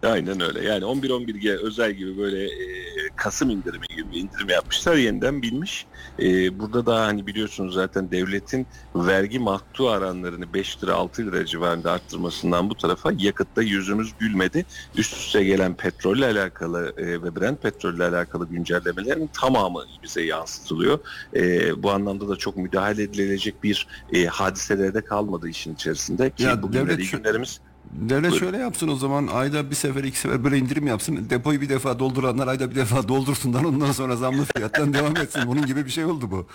[0.04, 0.64] Aynen öyle.
[0.64, 4.96] Yani 11-11G özel gibi böyle e, Kasım indirimi gibi bir indirim yapmışlar.
[4.96, 5.86] Yeniden bilmiş.
[6.20, 11.92] E, burada da hani biliyorsunuz zaten devletin vergi mahtu aranlarını 5 lira 6 lira civarında
[11.92, 14.66] arttırmasından bu tarafa yakıtta yüzümüz gülmedi.
[14.96, 21.00] Üst üste gelen petrolle alakalı e, ve Brent petrolle alakalı güncellemelerin tamamı bize yansıtılıyor.
[21.36, 26.30] E, bu anlamda da çok müdahale edilecek bir e, hadiselerde kalmadı işin içerisinde.
[26.30, 28.38] Ki Ya bugünleri devlet günlerimiz Devlet Buyurun.
[28.38, 31.30] şöyle yapsın o zaman ayda bir sefer iki sefer böyle indirim yapsın.
[31.30, 35.42] Depoyu bir defa dolduranlar ayda bir defa doldursunlar ondan sonra zamlı fiyattan devam etsin.
[35.48, 36.48] Bunun gibi bir şey oldu bu.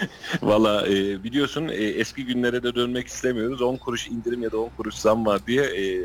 [0.42, 3.62] Valla e, biliyorsun e, eski günlere de dönmek istemiyoruz.
[3.62, 6.02] 10 kuruş indirim ya da 10 kuruş zam var diye e,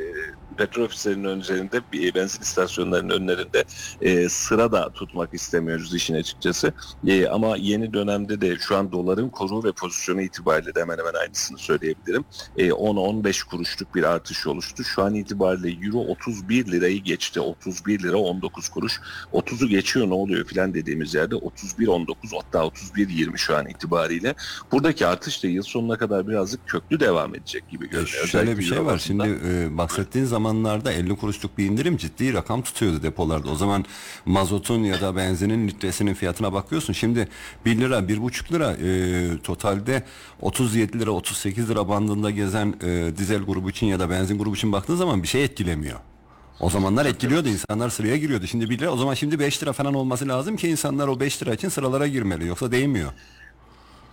[0.57, 1.43] petrol ofislerinin
[1.93, 3.63] bir benzin istasyonlarının önlerinde
[4.01, 6.73] e, sıra da tutmak istemiyoruz işin açıkçası.
[7.07, 11.13] E, ama yeni dönemde de şu an doların kuru ve pozisyonu itibariyle de hemen hemen
[11.13, 12.25] aynısını söyleyebilirim.
[12.57, 14.83] E, 10-15 kuruşluk bir artış oluştu.
[14.83, 17.39] Şu an itibariyle euro 31 lirayı geçti.
[17.39, 19.01] 31 lira 19 kuruş.
[19.33, 24.35] 30'u geçiyor ne oluyor filan dediğimiz yerde 31-19 hatta 31-20 şu an itibariyle.
[24.71, 28.27] Buradaki artış da yıl sonuna kadar birazcık köklü devam edecek gibi görünüyor.
[28.27, 28.97] Şöyle Özellikle bir şey var.
[28.97, 33.51] Şimdi e, bahsettiğin zamanlarda 50 kuruşluk bir indirim ciddi rakam tutuyordu depolarda.
[33.51, 33.86] O zaman
[34.25, 36.93] mazotun ya da benzinin litresinin fiyatına bakıyorsun.
[36.93, 37.27] Şimdi
[37.65, 40.03] 1 lira, 1,5 lira e, totalde
[40.41, 44.71] 37 lira, 38 lira bandında gezen e, dizel grubu için ya da benzin grubu için
[44.71, 45.99] baktığın zaman bir şey etkilemiyor.
[46.60, 48.47] O zamanlar etkiliyordu insanlar sıraya giriyordu.
[48.47, 51.41] Şimdi 1 lira o zaman şimdi 5 lira falan olması lazım ki insanlar o 5
[51.41, 52.47] lira için sıralara girmeli.
[52.47, 53.12] Yoksa değmiyor.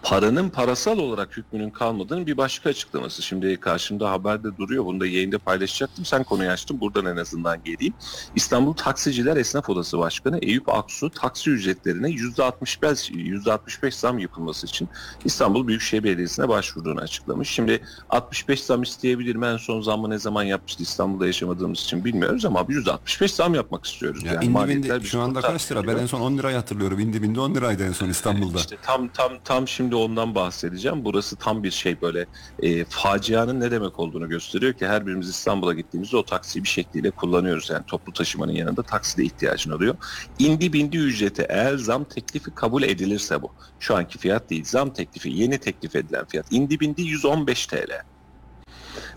[0.02, 3.22] Paranın parasal olarak hükmünün kalmadığının bir başka açıklaması.
[3.22, 4.84] Şimdi karşımda haberde duruyor.
[4.84, 6.04] Bunu da yayında paylaşacaktım.
[6.04, 6.80] Sen konuyu açtın.
[6.80, 7.94] Buradan en azından geleyim.
[8.36, 14.88] İstanbul Taksiciler Esnaf Odası Başkanı Eyüp Aksu taksi ücretlerine %65, %65 zam yapılması için
[15.24, 17.48] İstanbul Büyükşehir Belediyesi'ne başvurduğunu açıklamış.
[17.48, 19.46] Şimdi 65 zam isteyebilir mi?
[19.46, 20.82] En son zammı ne zaman yapmıştı?
[20.82, 24.24] İstanbul'da yaşamadığımız için bilmiyoruz ama %65 zam yapmak istiyoruz.
[24.24, 25.86] Ya yani indi bindi şu anda kaç lira?
[25.86, 27.00] Ben en son 10 lirayı hatırlıyorum.
[27.00, 28.58] İndi bindi 10 liraydı en son İstanbul'da.
[28.58, 31.04] İşte tam tam tam şimdi ondan bahsedeceğim.
[31.04, 32.26] Burası tam bir şey böyle
[32.62, 37.10] e, facianın ne demek olduğunu gösteriyor ki her birimiz İstanbul'a gittiğimizde o taksiyi bir şekliyle
[37.10, 37.70] kullanıyoruz.
[37.70, 39.94] Yani toplu taşımanın yanında takside ihtiyacın oluyor.
[40.38, 43.52] İndi bindi ücreti eğer zam teklifi kabul edilirse bu.
[43.80, 44.64] Şu anki fiyat değil.
[44.64, 46.46] Zam teklifi yeni teklif edilen fiyat.
[46.50, 48.02] İndi bindi 115 TL.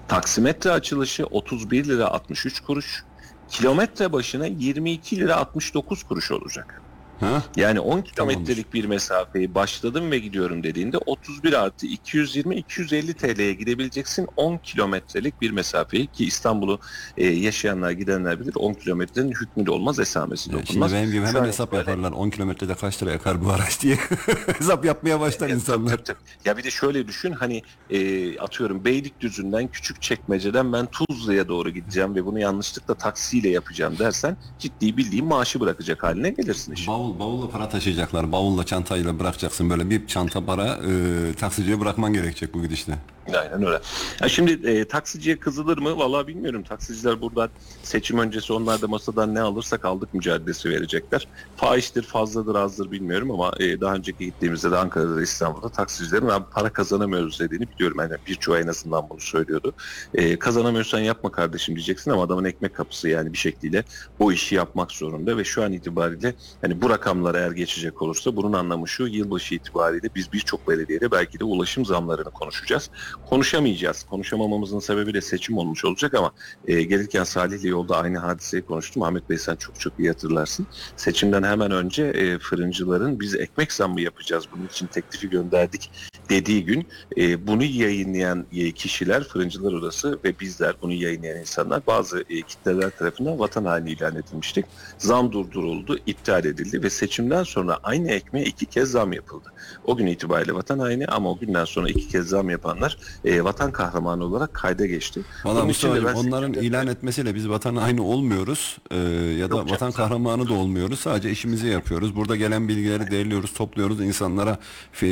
[0.07, 3.03] Taksimetre açılışı 31 lira 63 kuruş.
[3.49, 6.81] Kilometre başına 22 lira 69 kuruş olacak.
[7.19, 7.43] Ha?
[7.55, 14.57] Yani 10 kilometrelik bir mesafeyi başladım ve gidiyorum dediğinde 31 artı 220-250 TL'ye gidebileceksin 10
[14.57, 16.79] kilometrelik bir mesafeyi ki İstanbul'u
[17.17, 20.93] e, yaşayanlar gidenler bilir 10 kilometrenin hükmü de olmaz esamesi de Ya Şimdi okunmaz.
[20.93, 22.11] benim gibi hemen hesap itibariyle- yaparlar.
[22.11, 23.95] 10 kilometrede kaç lira yakar bu araç diye.
[24.59, 25.91] hesap yapmaya başlar Ya, insanlar.
[25.91, 26.17] tabii, tabii.
[26.45, 32.15] Ya bir de şöyle düşün hani e, atıyorum Beylikdüzü'nden küçük çekmeceden ben Tuzla'ya doğru gideceğim
[32.15, 36.91] ve bunu yanlışlıkla taksiyle yapacağım dersen ciddi bildiğin maaşı bırakacak haline gelirsin işte.
[36.91, 38.31] Bavul, bavulla para taşıyacaklar.
[38.31, 39.69] Bavulla çantayla bırakacaksın.
[39.69, 42.97] Böyle bir çanta para e, taksiciye bırakman gerekecek bu gidişle.
[43.33, 43.81] Aynen öyle.
[44.21, 45.97] Ya şimdi e, taksiciye kızılır mı?
[45.97, 46.63] Vallahi bilmiyorum.
[46.63, 47.49] Taksiciler buradan
[47.83, 51.27] seçim öncesi onlar da masadan ne alırsak aldık mücadelesi verecekler.
[51.55, 56.45] Fahiştir, fazladır, azdır bilmiyorum ama e, daha önceki gittiğimizde de Ankara'da da İstanbul'da taksicilerin "Abi
[56.51, 57.97] para kazanamıyoruz dediğini biliyorum.
[57.99, 59.73] Yani birçoğu en azından bunu söylüyordu.
[60.13, 63.83] E, kazanamıyorsan yapma kardeşim diyeceksin ama adamın ekmek kapısı yani bir şekliyle
[64.19, 68.53] o işi yapmak zorunda ve şu an itibariyle hani bu rakamlar eğer geçecek olursa bunun
[68.53, 72.89] anlamı şu yılbaşı itibariyle biz birçok belediyede belki de ulaşım zamlarını konuşacağız
[73.29, 74.05] konuşamayacağız.
[74.09, 76.31] Konuşamamamızın sebebi de seçim olmuş olacak ama
[76.67, 79.03] e, gelirken Salih'le yolda aynı hadiseyi konuştum.
[79.03, 80.67] Ahmet Bey sen çok çok iyi hatırlarsın.
[80.95, 85.91] Seçimden hemen önce e, fırıncıların biz ekmek zammı yapacağız bunun için teklifi gönderdik
[86.29, 92.23] dediği gün e, bunu yayınlayan e, kişiler Fırıncılar Odası ve bizler bunu yayınlayan insanlar bazı
[92.29, 94.65] e, kitleler tarafından vatan haini ilan edilmiştik.
[94.97, 99.53] Zam durduruldu, iptal edildi ve seçimden sonra aynı ekmeğe iki kez zam yapıldı.
[99.85, 103.71] O gün itibariyle vatan haini ama o günden sonra iki kez zam yapanlar e, vatan
[103.71, 105.21] kahramanı olarak kayda geçti.
[105.45, 108.97] Valla Bunun için de Mustafa ben onların seçimde- ilan etmesiyle biz vatan aynı olmuyoruz e,
[109.39, 109.93] ya da Yok vatan canım.
[109.93, 110.99] kahramanı da olmuyoruz.
[110.99, 112.15] Sadece işimizi yapıyoruz.
[112.15, 114.57] Burada gelen bilgileri değerliyoruz, topluyoruz, insanlara
[115.03, 115.07] e,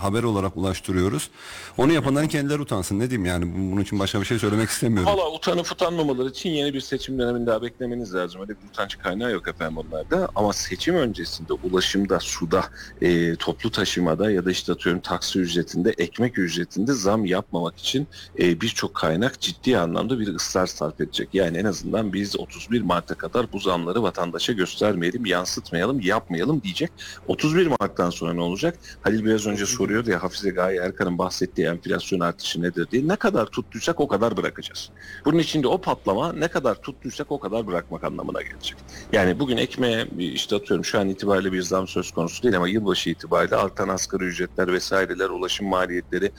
[0.00, 1.30] haber olarak ulaştırıyoruz.
[1.78, 2.98] Onu yapanların kendileri utansın.
[2.98, 5.12] Ne diyeyim yani bunun için başka bir şey söylemek istemiyorum.
[5.12, 8.40] Valla utanıp utanmamaları için yeni bir seçim dönemini daha beklemeniz lazım.
[8.40, 10.28] Öyle bir utanç kaynağı yok efendim onlarda.
[10.34, 12.64] Ama seçim öncesinde ulaşımda, suda,
[13.02, 18.06] e, toplu taşımada ya da işte atıyorum taksi ücretinde, ekmek ücretinde zam yapmamak için
[18.38, 21.28] e, birçok kaynak ciddi anlamda bir ısrar sarf edecek.
[21.32, 26.90] Yani en azından biz 31 Mart'a kadar bu zamları vatandaşa göstermeyelim, yansıtmayalım, yapmayalım diyecek.
[27.26, 28.78] 31 Mart'tan sonra ne olacak?
[29.00, 33.08] Halil biraz önce soruyordu ya Hafize Gaye Erkan'ın bahsettiği enflasyon artışı nedir diye.
[33.08, 34.90] Ne kadar tuttuysak o kadar bırakacağız.
[35.24, 38.76] Bunun içinde o patlama ne kadar tuttuysak o kadar bırakmak anlamına gelecek.
[39.12, 43.10] Yani bugün ekmeğe işte atıyorum şu an itibariyle bir zam söz konusu değil ama yılbaşı
[43.10, 46.32] itibariyle artan asgari ücretler vesaireler, ulaşım maliyetleri,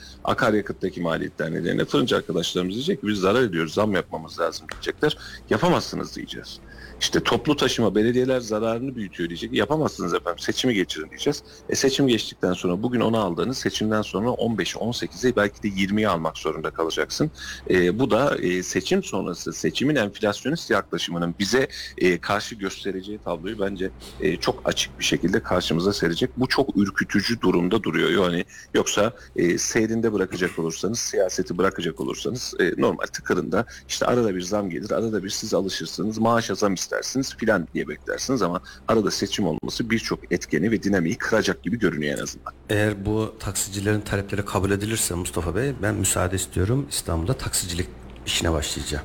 [0.80, 5.16] akaryakıttaki maliyetler nedeniyle fırıncı arkadaşlarımız diyecek ki biz zarar ediyoruz zam yapmamız lazım diyecekler.
[5.50, 6.60] Yapamazsınız diyeceğiz.
[7.00, 9.52] İşte toplu taşıma belediyeler zararını büyütüyor diyecek.
[9.52, 11.42] Yapamazsınız efendim seçimi geçirin diyeceğiz.
[11.68, 16.38] E seçim geçtikten sonra bugün onu aldığınız seçimden sonra 15'i 18'i belki de 20'yi almak
[16.38, 17.30] zorunda kalacaksın.
[17.70, 23.90] E, bu da e, seçim sonrası seçimin enflasyonist yaklaşımının bize e, karşı göstereceği tabloyu bence
[24.20, 26.30] e, çok açık bir şekilde karşımıza serecek.
[26.36, 28.26] Bu çok ürkütücü durumda duruyor.
[28.26, 34.42] Yani yoksa e, seyrinde bırakacak olursanız, siyaseti bırakacak olursanız e, normal tıkırında işte arada bir
[34.42, 36.89] zam gelir, arada bir siz alışırsınız, maaşa zam istersiniz
[37.36, 42.22] filan diye beklersiniz ama arada seçim olması birçok etkeni ve dinamiği kıracak gibi görünüyor en
[42.22, 42.52] azından.
[42.70, 47.88] Eğer bu taksicilerin talepleri kabul edilirse Mustafa Bey ben müsaade istiyorum İstanbul'da taksicilik
[48.26, 49.04] işine başlayacağım.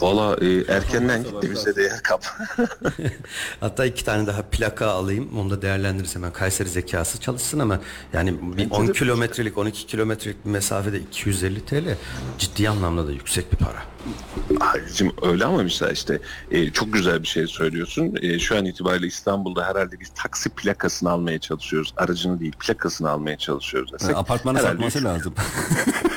[0.00, 2.24] Valla e, erkenden gitti bize de yer kap.
[3.60, 5.38] Hatta iki tane daha plaka alayım.
[5.38, 6.32] Onu da değerlendiririz hemen.
[6.32, 7.80] Kayseri zekası çalışsın ama
[8.12, 11.96] yani bir 10 kilometrelik 12 kilometrelik bir mesafede 250 TL
[12.38, 13.82] ciddi anlamda da yüksek bir para.
[14.60, 16.18] Halicim öyle ama mesela işte
[16.50, 18.18] e, çok güzel bir şey söylüyorsun.
[18.22, 21.94] E, şu an itibariyle İstanbul'da herhalde bir taksi plakasını almaya çalışıyoruz.
[21.96, 24.08] Aracını değil plakasını almaya çalışıyoruz desek.
[24.08, 25.34] Yani apartmanı herhalde satması lazım.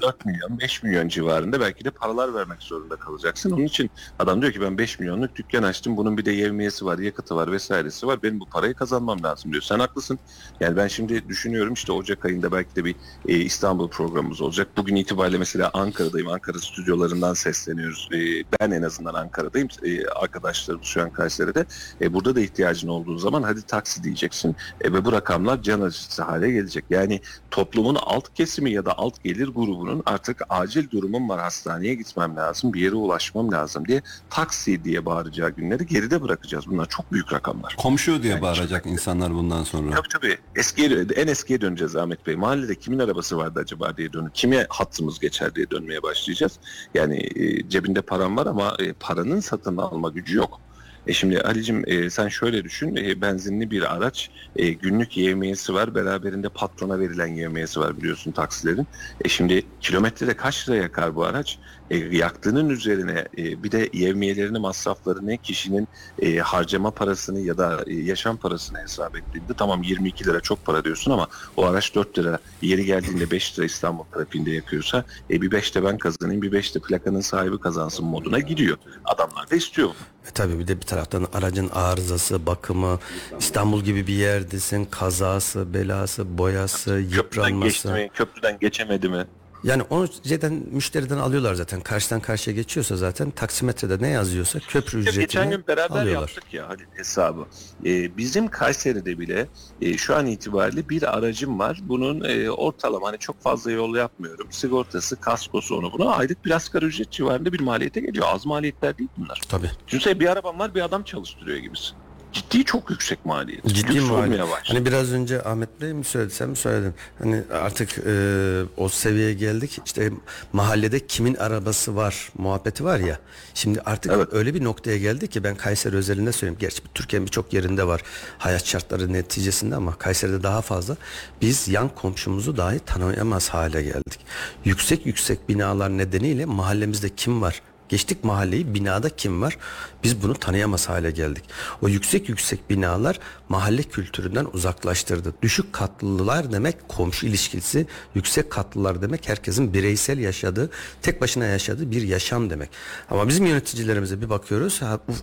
[0.00, 3.50] 4 milyon 5 milyon civarında belki de paralar vermek zorunda kalacaksın.
[3.50, 5.96] Onun için adam diyor ki ben 5 milyonluk dükkan açtım.
[5.96, 8.22] Bunun bir de yevmiyesi var, yakıtı var vesairesi var.
[8.22, 9.62] Benim bu parayı kazanmam lazım diyor.
[9.62, 10.18] Sen haklısın.
[10.60, 12.94] Yani ben şimdi düşünüyorum işte Ocak ayında belki de bir
[13.28, 14.68] e, İstanbul programımız olacak.
[14.76, 16.28] Bugün itibariyle mesela Ankara'dayım.
[16.28, 18.08] Ankara stüdyolarından sesleniyoruz.
[18.12, 18.18] E,
[18.60, 19.68] ben en azından Ankara'dayım.
[19.84, 21.66] E, arkadaşlarım şu an Kayseri'de.
[22.00, 24.56] E, burada da ihtiyacın olduğu zaman hadi taksi diyeceksin.
[24.80, 26.84] E, ve bu rakamlar can acısı hale gelecek.
[26.90, 29.54] Yani toplumun alt kesimi ya da alt gelir
[29.86, 35.06] grubunun artık acil durumum var hastaneye gitmem lazım bir yere ulaşmam lazım diye taksi diye
[35.06, 36.66] bağıracağı günleri geride bırakacağız.
[36.66, 37.76] Bunlar çok büyük rakamlar.
[37.78, 39.90] Komşu diye Yani bağıracak insanlar bundan sonra.
[39.90, 40.38] Tabii tabii.
[40.56, 42.36] Eskiye, en eskiye döneceğiz Ahmet Bey.
[42.36, 46.58] Mahallede kimin arabası vardı acaba diye dönüp kime hattımız geçer diye dönmeye başlayacağız.
[46.94, 50.60] Yani e, cebinde param var ama e, paranın satın alma gücü yok.
[51.06, 55.94] E şimdi Ali'cim e, sen şöyle düşün e, benzinli bir araç e, günlük yevmiyesi var
[55.94, 58.88] beraberinde patrona verilen yevmiyesi var biliyorsun taksilerin.
[59.24, 61.58] E şimdi kilometrede kaç lira yakar bu araç?
[61.90, 65.88] E, yaktığının üzerine e, bir de yevmiyelerini masraflarını kişinin
[66.22, 70.84] e, harcama parasını ya da e, yaşam parasını hesap ettiğinde tamam 22 lira çok para
[70.84, 75.50] diyorsun ama o araç 4 lira yeri geldiğinde 5 lira İstanbul trafiğinde yakıyorsa e, bir
[75.50, 78.76] 5 de ben kazanayım bir 5 de plakanın sahibi kazansın moduna gidiyor.
[79.04, 79.90] Adamlar da istiyor.
[80.28, 82.98] E tabii bir de bir taraftan aracın arızası, bakımı,
[83.38, 87.66] İstanbul gibi bir yerdesin, kazası, belası, boyası, Köprüden yıpranması.
[87.66, 89.26] geçti mi, köprüden geçemedi mi?
[89.66, 91.80] Yani onu zaten müşteriden alıyorlar zaten.
[91.80, 96.28] Karşıdan karşıya geçiyorsa zaten taksimetrede ne yazıyorsa köprü ücretini Geçen gün beraber alıyorlar.
[96.28, 97.46] yaptık ya hadi hesabı.
[97.84, 99.48] Ee, bizim Kayseri'de bile
[99.80, 101.80] e, şu an itibariyle bir aracım var.
[101.82, 104.46] Bunun e, ortalama hani çok fazla yol yapmıyorum.
[104.50, 108.26] Sigortası, kaskosu onu buna aylık bir asgari ücret civarında bir maliyete geliyor.
[108.28, 109.40] Az maliyetler değil bunlar.
[109.48, 109.70] Tabii.
[109.88, 111.96] Düşünsene bir arabam var bir adam çalıştırıyor gibisin.
[112.36, 113.66] Ciddi çok yüksek maliyet.
[113.66, 114.40] Ciddi Lüks maliyet.
[114.64, 116.94] Hani biraz önce Ahmet Bey mi söyledi sen mi söyledin?
[117.18, 119.78] Hani artık e, o seviyeye geldik.
[119.86, 120.10] İşte
[120.52, 123.18] mahallede kimin arabası var muhabbeti var ya.
[123.54, 124.28] Şimdi artık Evet.
[124.32, 126.58] öyle bir noktaya geldi ki ben Kayseri özelinde söyleyeyim.
[126.60, 128.00] Gerçi Türkiye'nin birçok yerinde var
[128.38, 130.96] hayat şartları neticesinde ama Kayseri'de daha fazla.
[131.42, 134.20] Biz yan komşumuzu dahi tanıyamaz hale geldik.
[134.64, 137.62] Yüksek yüksek binalar nedeniyle mahallemizde kim var?
[137.88, 139.58] Geçtik mahalleyi binada kim var?
[140.02, 141.44] Biz bunu tanıyamaz hale geldik.
[141.82, 143.18] O yüksek yüksek binalar
[143.48, 145.34] mahalle kültüründen uzaklaştırdı.
[145.42, 150.70] Düşük katlılar demek komşu ilişkisi, yüksek katlılar demek herkesin bireysel yaşadığı,
[151.02, 152.70] tek başına yaşadığı bir yaşam demek.
[153.10, 154.80] Ama bizim yöneticilerimize bir bakıyoruz.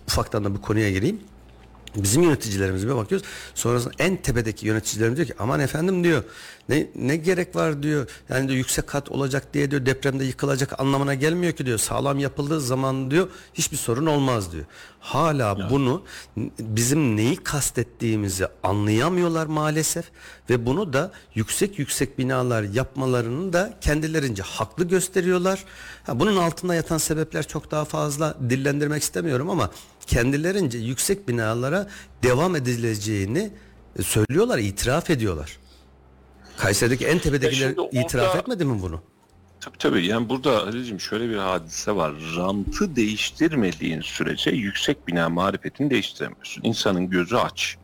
[0.07, 1.19] Ufaktan da bu konuya gireyim.
[1.95, 3.27] Bizim yöneticilerimize bakıyoruz.
[3.55, 6.23] Sonrasında en tepedeki yöneticilerimiz diyor ki aman efendim diyor
[6.69, 8.07] ne ne gerek var diyor.
[8.29, 11.77] Yani diyor yüksek kat olacak diye diyor depremde yıkılacak anlamına gelmiyor ki diyor.
[11.77, 14.65] Sağlam yapıldığı zaman diyor hiçbir sorun olmaz diyor.
[14.99, 16.03] Hala bunu
[16.37, 20.05] n- bizim neyi kastettiğimizi anlayamıyorlar maalesef
[20.49, 25.63] ve bunu da yüksek yüksek binalar yapmalarını da kendilerince haklı gösteriyorlar.
[26.03, 29.71] Ha, bunun altında yatan sebepler çok daha fazla dillendirmek istemiyorum ama
[30.07, 31.87] kendilerince yüksek binalara
[32.23, 33.51] devam edileceğini
[33.99, 35.57] e, söylüyorlar, itiraf ediyorlar.
[36.57, 39.01] Kayseri'deki en tepedekiler orada- itiraf etmedi mi bunu?
[39.59, 42.13] Tabii tabii yani burada Ali'cim şöyle bir hadise var.
[42.37, 46.63] Rantı değiştirmediğin sürece yüksek bina marifetini değiştiremiyorsun.
[46.63, 47.77] İnsanın gözü aç.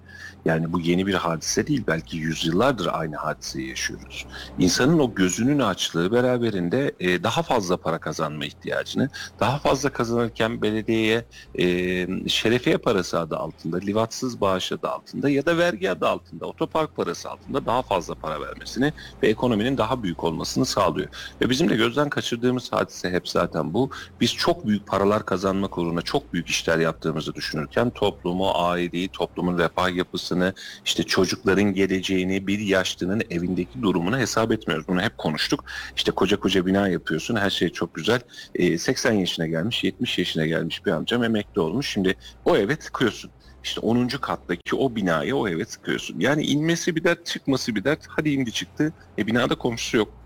[0.45, 1.83] Yani bu yeni bir hadise değil.
[1.87, 4.25] Belki yüzyıllardır aynı hadiseyi yaşıyoruz.
[4.59, 11.25] İnsanın o gözünün açlığı beraberinde e, daha fazla para kazanma ihtiyacını, daha fazla kazanırken belediyeye
[11.59, 16.95] e, şerefiye parası adı altında, livatsız bağış adı altında ya da vergi adı altında, otopark
[16.95, 21.09] parası altında daha fazla para vermesini ve ekonominin daha büyük olmasını sağlıyor.
[21.41, 23.89] Ve bizim de gözden kaçırdığımız hadise hep zaten bu.
[24.21, 29.95] Biz çok büyük paralar kazanmak uğruna çok büyük işler yaptığımızı düşünürken toplumu, aileyi, toplumun refah
[30.29, 30.53] yapısını,
[30.85, 34.87] işte çocukların geleceğini, bir yaşlının evindeki durumunu hesap etmiyoruz.
[34.87, 35.65] Bunu hep konuştuk.
[35.95, 38.21] İşte koca koca bina yapıyorsun, her şey çok güzel.
[38.55, 41.89] Ee, 80 yaşına gelmiş, 70 yaşına gelmiş bir amcam emekli olmuş.
[41.89, 42.15] Şimdi
[42.45, 43.31] o eve tıkıyorsun.
[43.63, 44.07] İşte 10.
[44.07, 46.19] kattaki o binaya o eve tıkıyorsun.
[46.19, 48.05] Yani inmesi bir dert, çıkması bir dert.
[48.07, 48.93] Hadi indi çıktı.
[49.17, 50.18] E binada komşusu yok.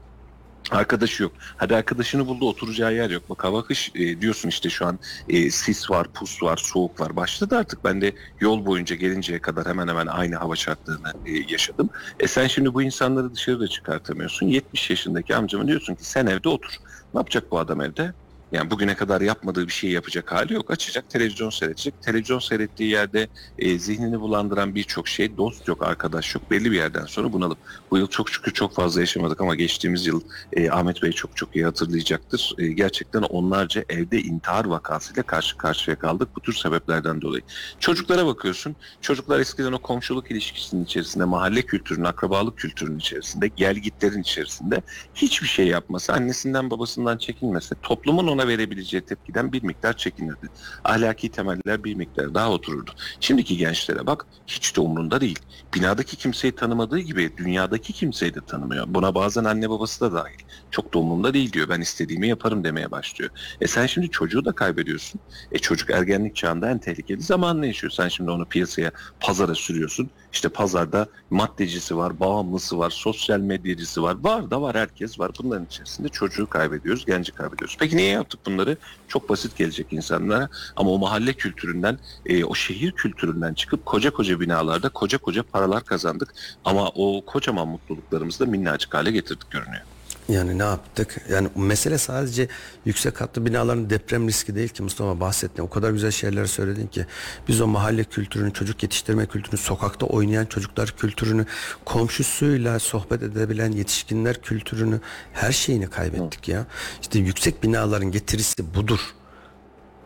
[0.71, 1.32] Arkadaşı yok.
[1.58, 3.30] Hadi arkadaşını buldu oturacağı yer yok.
[3.30, 4.99] Bak hava kış e, diyorsun işte şu an
[5.30, 7.15] e, sis var, pus var, soğuk var.
[7.15, 7.84] Başladı artık.
[7.84, 11.89] Ben de yol boyunca gelinceye kadar hemen hemen aynı hava şartlarını e, yaşadım.
[12.19, 14.47] E sen şimdi bu insanları dışarıda çıkartamıyorsun.
[14.47, 16.71] 70 yaşındaki amcama diyorsun ki sen evde otur.
[17.13, 18.13] Ne yapacak bu adam evde?
[18.54, 20.72] Yani bugüne kadar yapmadığı bir şey yapacak hali yok.
[20.72, 22.02] Açacak televizyon seyredecek.
[22.02, 23.28] Televizyon seyrettiği yerde
[23.60, 26.52] e, zihnini bulandıran birçok şey dost yok, arkadaş yok.
[26.52, 27.58] Belli bir yerden sonra bunalım.
[27.92, 30.22] Bu yıl çok şükür çok fazla yaşamadık ama geçtiğimiz yıl
[30.54, 32.56] e, Ahmet Bey çok çok iyi hatırlayacaktır.
[32.58, 37.44] E, gerçekten onlarca evde intihar vakasıyla karşı karşıya kaldık bu tür sebeplerden dolayı.
[37.80, 38.76] Çocuklara bakıyorsun.
[39.02, 44.82] Çocuklar eskiden o komşuluk ilişkisinin içerisinde, mahalle kültürünün, akrabalık kültürünün içerisinde, gelgitlerin içerisinde
[45.16, 50.47] hiçbir şey yapmasa, annesinden babasından çekinmese, toplumun ona verebileceği tepkiden bir miktar çekinirdi.
[50.84, 52.91] Ahlaki temeller bir miktar daha otururdu.
[53.19, 55.39] Şimdiki gençlere bak hiç de umrunda değil.
[55.75, 58.86] Binadaki kimseyi tanımadığı gibi dünyadaki kimseyi de tanımıyor.
[58.88, 60.39] Buna bazen anne babası da dahil.
[60.71, 61.69] Çok da umurumda değil diyor.
[61.69, 63.32] Ben istediğimi yaparım demeye başlıyor.
[63.62, 65.21] E sen şimdi çocuğu da kaybediyorsun.
[65.51, 67.91] E çocuk ergenlik çağında en tehlikeli zamanını yaşıyor.
[67.91, 70.10] Sen şimdi onu piyasaya, pazara sürüyorsun.
[70.34, 74.17] İşte pazarda maddecisi var, bağımlısı var, sosyal medyacısı var.
[74.22, 75.32] Var da var, herkes var.
[75.39, 77.78] Bunların içerisinde çocuğu kaybediyoruz, genci kaybediyoruz.
[77.80, 78.78] Peki niye yaptık bunları?
[79.08, 80.50] Çok basit gelecek insanlara.
[80.76, 85.84] Ama o mahalle kültüründen, e, o şehir kültüründen çıkıp koca koca binalarda koca koca paralar
[85.86, 86.34] kazandık.
[86.65, 89.84] Ama o kocaman mutluluklarımızı da minnacık hale getirdik görünüyor.
[90.30, 91.22] Yani ne yaptık?
[91.30, 92.48] Yani mesele sadece
[92.86, 95.64] yüksek katlı binaların deprem riski değil ki Mustafa bahsettin.
[95.64, 97.06] O kadar güzel şeyler söyledin ki.
[97.48, 101.46] Biz o mahalle kültürünü, çocuk yetiştirme kültürünü, sokakta oynayan çocuklar kültürünü,
[101.86, 105.00] komşusuyla sohbet edebilen yetişkinler kültürünü,
[105.34, 106.66] her şeyini kaybettik ya.
[107.02, 109.00] İşte yüksek binaların getirisi budur.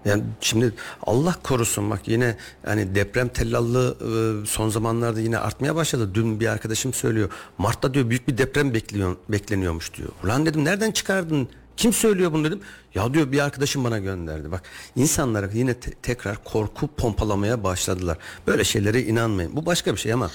[0.06, 6.12] Yani şimdi Allah korusun bak yine hani deprem tellallığı e, son zamanlarda yine artmaya başladı.
[6.14, 7.30] Dün bir arkadaşım söylüyor.
[7.58, 10.10] Mart'ta diyor büyük bir deprem bekliyor, bekleniyormuş diyor.
[10.24, 11.50] Ulan dedim nereden çıkardın?
[11.78, 12.62] Kim söylüyor bunu dedim.
[12.96, 14.52] Ya diyor bir arkadaşım bana gönderdi.
[14.52, 14.64] Bak
[14.96, 18.18] insanlara yine te- tekrar korku pompalamaya başladılar.
[18.48, 19.56] Böyle şeylere inanmayın.
[19.56, 20.32] Bu başka bir şey ama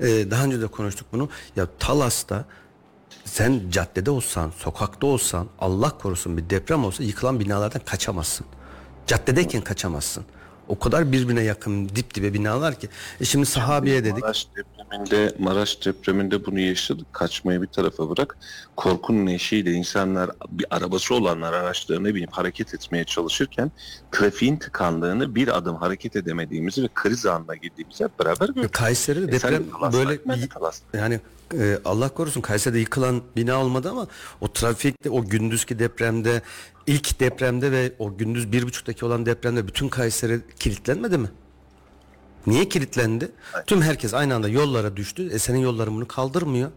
[0.00, 1.28] e, daha önce de konuştuk bunu.
[1.56, 2.44] Ya Talas'ta
[3.24, 8.46] sen caddede olsan, sokakta olsan, Allah korusun bir deprem olsa yıkılan binalardan kaçamazsın.
[9.06, 10.24] Caddedeyken kaçamazsın.
[10.68, 12.88] O kadar birbirine yakın dip dibe binalar ki.
[13.20, 14.22] E şimdi sahabiye dedik.
[14.22, 17.06] Maraş depreminde, Maraş depreminde bunu yaşadık.
[17.12, 18.36] Kaçmayı bir tarafa bırak.
[18.76, 23.70] Korkunun eşiğiyle insanlar bir arabası olanlar araçlarına binip hareket etmeye çalışırken
[24.12, 28.72] trafiğin tıkandığını bir adım hareket edemediğimizi ve kriz anına girdiğimizi hep beraber gördük.
[28.72, 30.18] Kayseri'de E deprem böyle
[30.94, 31.20] yani
[31.58, 34.06] e, Allah korusun Kayseri'de yıkılan bina olmadı ama
[34.40, 36.42] o trafikte o gündüzki depremde
[36.86, 41.30] ilk depremde ve o gündüz bir buçuktaki olan depremde bütün Kayseri kilitlenmedi mi?
[42.46, 43.32] Niye kilitlendi?
[43.66, 45.30] Tüm herkes aynı anda yollara düştü.
[45.32, 46.70] E senin yolların bunu kaldırmıyor.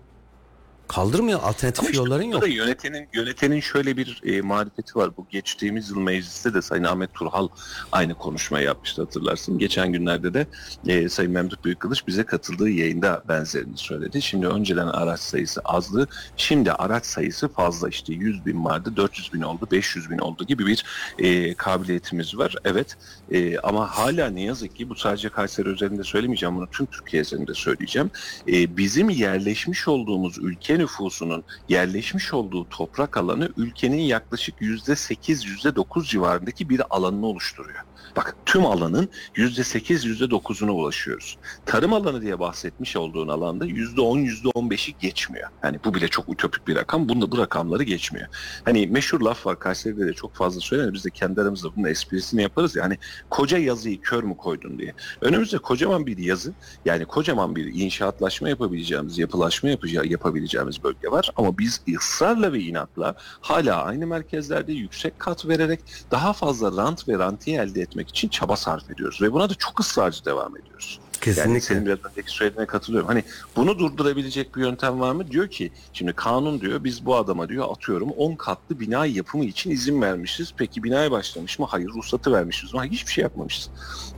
[0.87, 1.39] Kaldırmıyor.
[1.43, 2.41] Alternatif Ama işte yolların yok.
[2.41, 5.17] da yönetenin yönetenin şöyle bir e, marifeti var.
[5.17, 7.47] Bu geçtiğimiz yıl mecliste de Sayın Ahmet Turhal
[7.91, 9.57] aynı konuşmayı yapmıştı hatırlarsın.
[9.57, 10.47] Geçen günlerde de
[10.87, 14.21] e, Sayın Memduh Büyükkılıç bize katıldığı yayında benzerini söyledi.
[14.21, 16.07] Şimdi önceden araç sayısı azdı.
[16.37, 17.89] Şimdi araç sayısı fazla.
[17.89, 20.85] İşte 100 bin vardı, 400 bin oldu, 500 bin oldu gibi bir
[21.19, 22.55] e, kabiliyetimiz var.
[22.65, 22.97] Evet
[23.31, 26.55] e, ama hala ne yazık ki bu sadece Kayseri özelinde söylemeyeceğim.
[26.55, 28.11] Bunu tüm Türkiye özelinde söyleyeceğim.
[28.47, 35.75] E, bizim yerleşmiş olduğumuz ülke nüfusunun yerleşmiş olduğu toprak alanı ülkenin yaklaşık yüzde sekiz, yüzde
[35.75, 37.83] dokuz civarındaki bir alanını oluşturuyor.
[38.15, 41.37] Bak tüm alanın %8 %9'una ulaşıyoruz.
[41.65, 45.49] Tarım alanı diye bahsetmiş olduğun alanda %10 %15'i geçmiyor.
[45.63, 47.09] Yani bu bile çok ütopik bir rakam.
[47.09, 48.27] Bunda bu rakamları geçmiyor.
[48.63, 50.93] Hani meşhur laf var Kayseri'de de çok fazla söylenir.
[50.93, 52.83] Biz de kendi aramızda bunun esprisini yaparız ya.
[52.83, 52.97] Hani
[53.29, 54.93] koca yazıyı kör mü koydun diye.
[55.21, 56.53] Önümüzde kocaman bir yazı
[56.85, 61.31] yani kocaman bir inşaatlaşma yapabileceğimiz, yapılaşma yapacağı, yapabileceğimiz bölge var.
[61.35, 65.79] Ama biz ısrarla ve inatla hala aynı merkezlerde yüksek kat vererek
[66.11, 69.21] daha fazla rant ve rantiye elde etmek için çaba sarf ediyoruz.
[69.21, 70.99] Ve buna da çok ısrarcı devam ediyoruz.
[71.25, 71.59] Yani Kesinlikle.
[71.61, 73.07] senin biraz önceki söylediğine katılıyorum.
[73.07, 73.23] Hani
[73.55, 75.31] bunu durdurabilecek bir yöntem var mı?
[75.31, 79.71] Diyor ki şimdi kanun diyor biz bu adama diyor atıyorum 10 katlı bina yapımı için
[79.71, 80.53] izin vermişiz.
[80.57, 81.65] Peki binaya başlamış mı?
[81.69, 81.89] Hayır.
[81.89, 82.77] Ruhsatı vermişiz mi?
[82.77, 83.69] Hayır, hiçbir şey yapmamışız.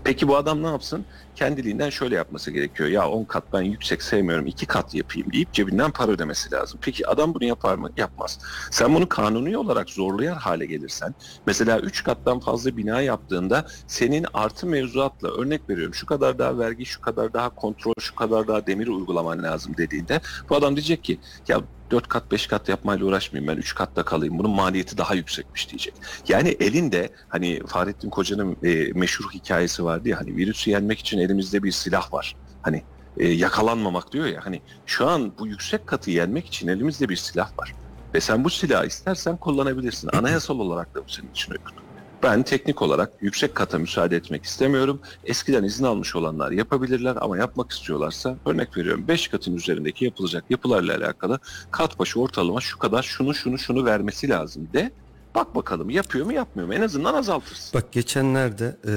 [0.04, 1.06] Peki bu adam ne yapsın?
[1.38, 2.90] Kendiliğinden şöyle yapması gerekiyor.
[2.90, 6.80] Ya 10 kat ben yüksek sevmiyorum 2 kat yapayım deyip cebinden para ödemesi lazım.
[6.82, 7.90] Peki adam bunu yapar mı?
[7.98, 8.40] Yapmaz.
[8.72, 11.16] Sen bunu kanuni olarak zorlayan hale gelirsen
[11.46, 16.86] mesela 3 kattan fazla bina yaptığında senin artı mevzuatla örnek veriyorum şu kadar daha vergi,
[16.86, 21.20] şu kadar daha kontrol, şu kadar daha demir uygulaman lazım dediğinde bu adam diyecek ki
[21.48, 21.62] ya
[21.92, 25.94] 4 kat 5 kat yapmayla uğraşmayayım ben 3 katta kalayım bunun maliyeti daha yüksekmiş diyecek.
[26.28, 31.64] Yani elinde hani Fahrettin Koca'nın e, meşhur hikayesi vardı ya hani virüsü yenmek için elimizde
[31.64, 32.36] bir silah var.
[32.62, 32.84] Hani
[33.18, 37.58] e, yakalanmamak diyor ya hani şu an bu yüksek katı yenmek için elimizde bir silah
[37.58, 37.74] var.
[38.14, 40.10] Ve sen bu silahı istersen kullanabilirsin.
[40.14, 41.87] Anayasal olarak da bu senin için uygun.
[42.24, 45.00] Ben teknik olarak yüksek kata müsaade etmek istemiyorum.
[45.26, 50.96] Eskiden izin almış olanlar yapabilirler ama yapmak istiyorlarsa örnek veriyorum 5 katın üzerindeki yapılacak yapılarla
[50.96, 51.40] alakalı
[51.72, 54.92] kat başı ortalama şu kadar şunu şunu şunu vermesi lazım de.
[55.36, 57.80] Bak bakalım yapıyor mu yapmıyor mu en azından azaltırsın.
[57.80, 58.94] Bak geçenlerde e,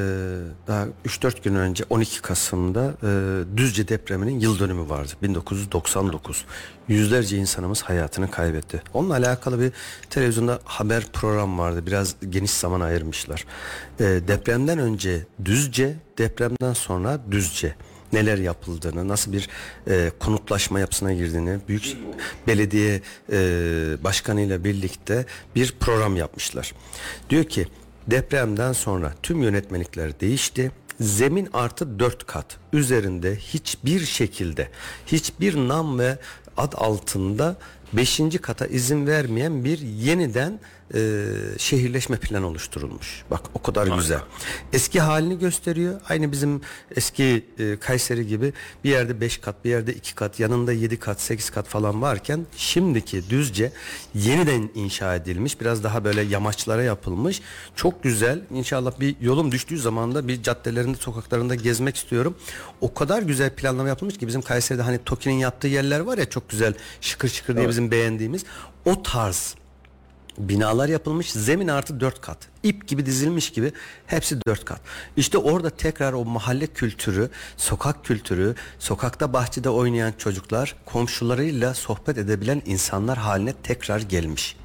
[0.67, 3.09] daha 3-4 gün önce 12 Kasım'da e,
[3.57, 5.13] Düzce depreminin yıl dönümü vardı.
[5.23, 6.45] 1999.
[6.89, 8.83] Yüzlerce insanımız hayatını kaybetti.
[8.95, 9.73] Onunla alakalı bir
[10.11, 11.87] televizyonda haber program vardı.
[11.87, 13.47] Biraz geniş zaman ayırmışlar.
[14.01, 17.75] E, depremden önce Düzce, depremden sonra Düzce
[18.13, 19.49] neler yapıldığını, nasıl bir
[19.89, 21.97] e, konutlaşma yapısına girdiğini, büyük
[22.47, 23.03] belediye
[23.33, 23.39] e,
[24.05, 26.73] başkanıyla birlikte bir program yapmışlar.
[27.31, 27.67] Diyor ki
[28.07, 30.73] depremden sonra tüm yönetmelikler değişti.
[31.01, 34.69] Zemin artı dört kat üzerinde hiçbir şekilde
[35.07, 36.19] hiçbir nam ve
[36.57, 37.57] ad altında
[37.93, 40.61] beşinci kata izin vermeyen bir yeniden
[40.95, 41.25] e,
[41.59, 43.25] şehirleşme planı oluşturulmuş.
[43.31, 44.21] Bak o kadar güzel.
[44.73, 46.01] Eski halini gösteriyor.
[46.09, 46.61] Aynı bizim
[46.97, 48.53] eski e, Kayseri gibi
[48.85, 52.47] bir yerde 5 kat, bir yerde 2 kat, yanında 7 kat, 8 kat falan varken
[52.57, 53.73] şimdiki düzce
[54.15, 55.61] yeniden inşa edilmiş.
[55.61, 57.41] Biraz daha böyle yamaçlara yapılmış.
[57.77, 58.43] Çok güzel.
[58.51, 62.37] İnşallah bir yolum düştüğü zaman da bir caddelerinde, sokaklarında gezmek istiyorum.
[62.81, 66.49] O kadar güzel planlama yapılmış ki bizim Kayseri'de hani TOKİ'nin yaptığı yerler var ya çok
[66.49, 68.45] güzel şıkır şıkır diye bizim beğendiğimiz
[68.85, 69.55] o tarz
[70.49, 72.39] binalar yapılmış zemin artı dört kat.
[72.63, 73.73] İp gibi dizilmiş gibi
[74.07, 74.81] hepsi dört kat.
[75.17, 82.63] İşte orada tekrar o mahalle kültürü sokak kültürü sokakta bahçede oynayan çocuklar komşularıyla sohbet edebilen
[82.67, 84.57] insanlar haline tekrar gelmiş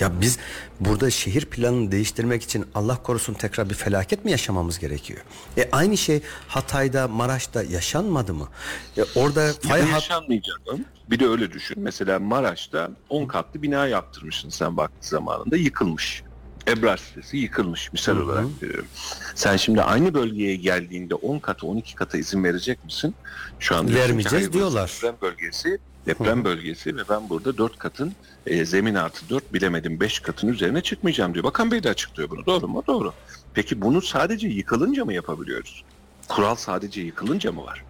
[0.00, 0.38] ya biz
[0.80, 5.20] burada şehir planını değiştirmek için Allah korusun tekrar bir felaket mi yaşamamız gerekiyor?
[5.56, 8.48] E aynı şey Hatay'da, Maraş'ta yaşanmadı mı?
[8.96, 10.60] E orada fay hat yaşanmayacak.
[11.10, 11.76] Bir de öyle düşün.
[11.82, 16.22] Mesela Maraş'ta 10 katlı bina yaptırmışsın sen vakti zamanında yıkılmış.
[16.68, 18.88] Ebrar sitesi yıkılmış misal olarak veriyorum.
[19.34, 23.14] Sen şimdi aynı bölgeye geldiğinde 10 katı 12 kata izin verecek misin?
[23.58, 24.92] Şu an Vermeyeceğiz diyorlar.
[24.96, 25.78] Deprem bölgesi,
[26.08, 28.12] deprem bölgesi ve ben burada 4 katın
[28.46, 31.44] e, zemin artı 4 bilemedim 5 katın üzerine çıkmayacağım diyor.
[31.44, 32.46] Bakan Bey de açıklıyor bunu.
[32.46, 32.82] Doğru mu?
[32.86, 33.12] Doğru.
[33.54, 35.84] Peki bunu sadece yıkılınca mı yapabiliyoruz?
[36.28, 37.84] Kural sadece yıkılınca mı var?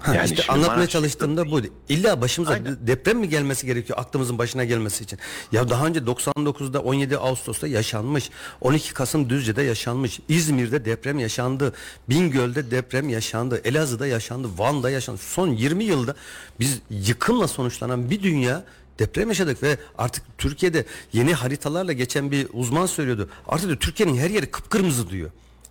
[0.00, 1.60] Ha, Yani işte şimdi anlatmaya Maraş çalıştığımda bu.
[1.88, 2.76] İlla başımıza Aynen.
[2.86, 5.18] deprem mi gelmesi gerekiyor aklımızın başına gelmesi için?
[5.52, 8.30] Ya daha önce 99'da 17 Ağustos'ta yaşanmış.
[8.60, 10.20] 12 Kasım Düzce'de yaşanmış.
[10.28, 11.72] İzmir'de deprem yaşandı.
[12.08, 13.60] Bingöl'de deprem yaşandı.
[13.64, 14.48] Elazığ'da yaşandı.
[14.58, 15.20] Van'da yaşandı.
[15.22, 16.14] Son 20 yılda
[16.60, 18.64] biz yıkımla sonuçlanan bir dünya
[18.98, 23.28] deprem yaşadık ve artık Türkiye'de yeni haritalarla geçen bir uzman söylüyordu.
[23.48, 25.30] Artık diyor, Türkiye'nin her yeri kıpkırmızı diyor.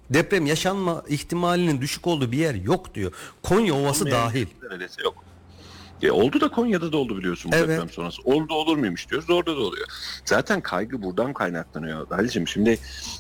[0.10, 3.12] Deprem yaşanma ihtimalinin düşük olduğu bir yer yok diyor.
[3.44, 4.48] Konya Ovası Olmayan dahil.
[4.64, 5.24] Neredeyse yok.
[6.02, 7.70] E, oldu da Konya'da da oldu biliyorsun bu Evet.
[7.70, 8.22] deprem sonrası.
[8.22, 9.88] Oldu olur muymuş diyoruz orada da oluyor.
[10.26, 12.48] Zaten kaygı buradan kaynaklanıyor Halil'ciğim.
[12.48, 12.80] Şimdi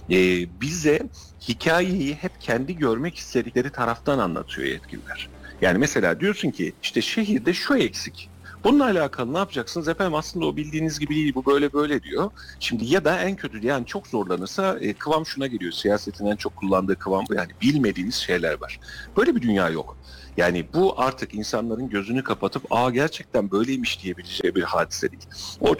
[0.09, 0.15] e,
[0.61, 0.99] bize
[1.47, 5.29] hikayeyi hep kendi görmek istedikleri taraftan anlatıyor yetkililer.
[5.61, 8.29] Yani mesela diyorsun ki işte şehirde şu eksik.
[8.67, 9.87] Bununla alakalı ne yapacaksınız?
[9.87, 12.31] Efendim aslında o bildiğiniz gibi değil bu böyle böyle diyor.
[12.59, 15.71] Şimdi ya da en kötü yani çok zorlanırsa e, kıvam şuna geliyor.
[15.71, 17.33] Siyasetin en çok kullandığı kıvam bu.
[17.33, 18.79] Yani bilmediğiniz şeyler var.
[19.17, 19.97] Böyle bir dünya yok.
[20.37, 25.25] Yani bu artık insanların gözünü kapatıp aa gerçekten böyleymiş diyebileceği bir hadise değil.
[25.61, 25.75] O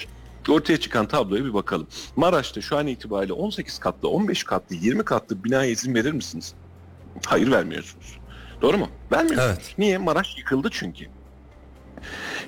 [0.49, 1.87] Ortaya çıkan tabloya bir bakalım.
[2.15, 6.53] Maraş'ta şu an itibariyle 18 katlı, 15 katlı, 20 katlı binaya izin verir misiniz?
[7.25, 8.17] Hayır vermiyorsunuz.
[8.61, 8.89] Doğru mu?
[9.11, 9.57] Vermiyorsunuz.
[9.57, 9.75] Evet.
[9.77, 9.97] Niye?
[9.97, 11.16] Maraş yıkıldı çünkü.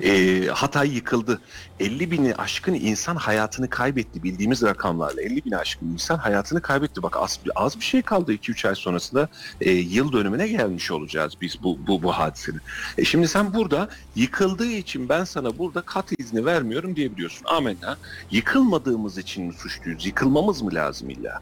[0.04, 1.42] Ee, Hatay yıkıldı.
[1.80, 4.24] 50 bini aşkın insan hayatını kaybetti.
[4.24, 7.04] Bildiğimiz rakamlarla 50 bini aşkın insan hayatını kaybetti.
[7.04, 9.30] Bak az, az bir şey kaldı 2-3 ay sonrasında
[9.62, 12.62] e, yıl dönümüne gelmiş olacağız biz bu, bu, bu hadisenin.
[12.98, 17.46] E şimdi sen burada yıkıldığı için ben sana burada kat izni vermiyorum diyebiliyorsun.
[17.46, 17.98] Amenna.
[18.32, 20.06] Yıkılmadığımız için mi suçluyuz?
[20.06, 21.42] Yıkılmamız mı lazım illa?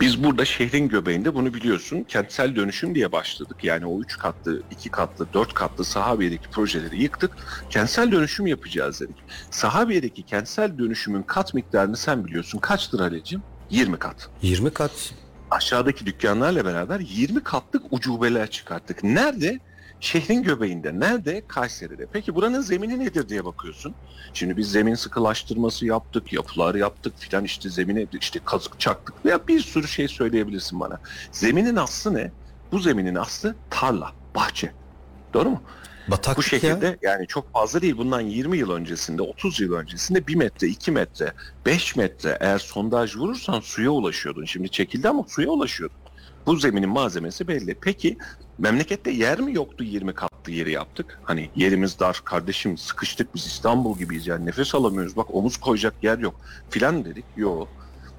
[0.00, 3.56] Biz burada şehrin göbeğinde bunu biliyorsun kentsel dönüşüm diye başladık.
[3.62, 7.30] Yani o üç katlı, iki katlı, dört katlı Sahabiye'deki projeleri yıktık.
[7.70, 9.16] Kentsel dönüşüm yapacağız dedik.
[9.50, 12.58] Sahabiye'deki kentsel dönüşümün kat miktarını sen biliyorsun.
[12.58, 13.42] Kaçtır Halecim?
[13.70, 14.30] 20 kat.
[14.42, 15.14] 20 kat.
[15.50, 19.04] Aşağıdaki dükkanlarla beraber 20 katlık ucubeler çıkarttık.
[19.04, 19.58] Nerede?
[20.00, 21.00] Şehrin göbeğinde.
[21.00, 21.42] Nerede?
[21.48, 22.06] Kayseri'de.
[22.12, 23.94] Peki buranın zemini nedir diye bakıyorsun.
[24.34, 29.60] Şimdi biz zemin sıkılaştırması yaptık, yapılar yaptık filan işte zemine işte kazık çaktık veya bir
[29.60, 31.00] sürü şey söyleyebilirsin bana.
[31.32, 32.32] Zeminin aslı ne?
[32.72, 34.72] Bu zeminin aslı tarla, bahçe.
[35.34, 35.62] Doğru mu?
[36.08, 36.96] Bataklık Bu şekilde ya.
[37.02, 37.96] yani çok fazla değil.
[37.96, 41.32] Bundan 20 yıl öncesinde, 30 yıl öncesinde 1 metre, 2 metre,
[41.66, 44.44] 5 metre eğer sondaj vurursan suya ulaşıyordun.
[44.44, 45.96] Şimdi çekildi ama suya ulaşıyordun.
[46.46, 47.74] Bu zeminin malzemesi belli.
[47.80, 48.18] Peki
[48.60, 51.20] memlekette yer mi yoktu 20 katlı yeri yaptık?
[51.24, 55.16] Hani yerimiz dar kardeşim sıkıştık biz İstanbul gibiyiz yani nefes alamıyoruz.
[55.16, 56.40] Bak omuz koyacak yer yok
[56.70, 57.24] filan dedik.
[57.36, 57.68] Yok.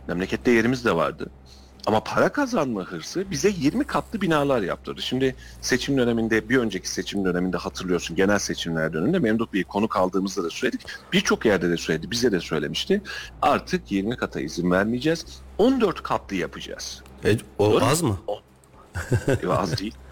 [0.08, 1.30] Memlekette yerimiz de vardı.
[1.86, 5.02] Ama para kazanma hırsı bize 20 katlı binalar yaptırdı.
[5.02, 10.44] Şimdi seçim döneminde bir önceki seçim döneminde hatırlıyorsun genel seçimler döneminde Memduh Bey'i konuk aldığımızda
[10.44, 10.88] da söyledik.
[11.14, 13.02] Birçok yerde de söyledi bize de söylemişti.
[13.42, 15.26] Artık 20 kata izin vermeyeceğiz.
[15.58, 17.04] 14 katlı yapacağız.
[17.26, 17.86] E, o Doğru.
[17.86, 18.18] az mı?
[19.44, 19.96] E, az değil.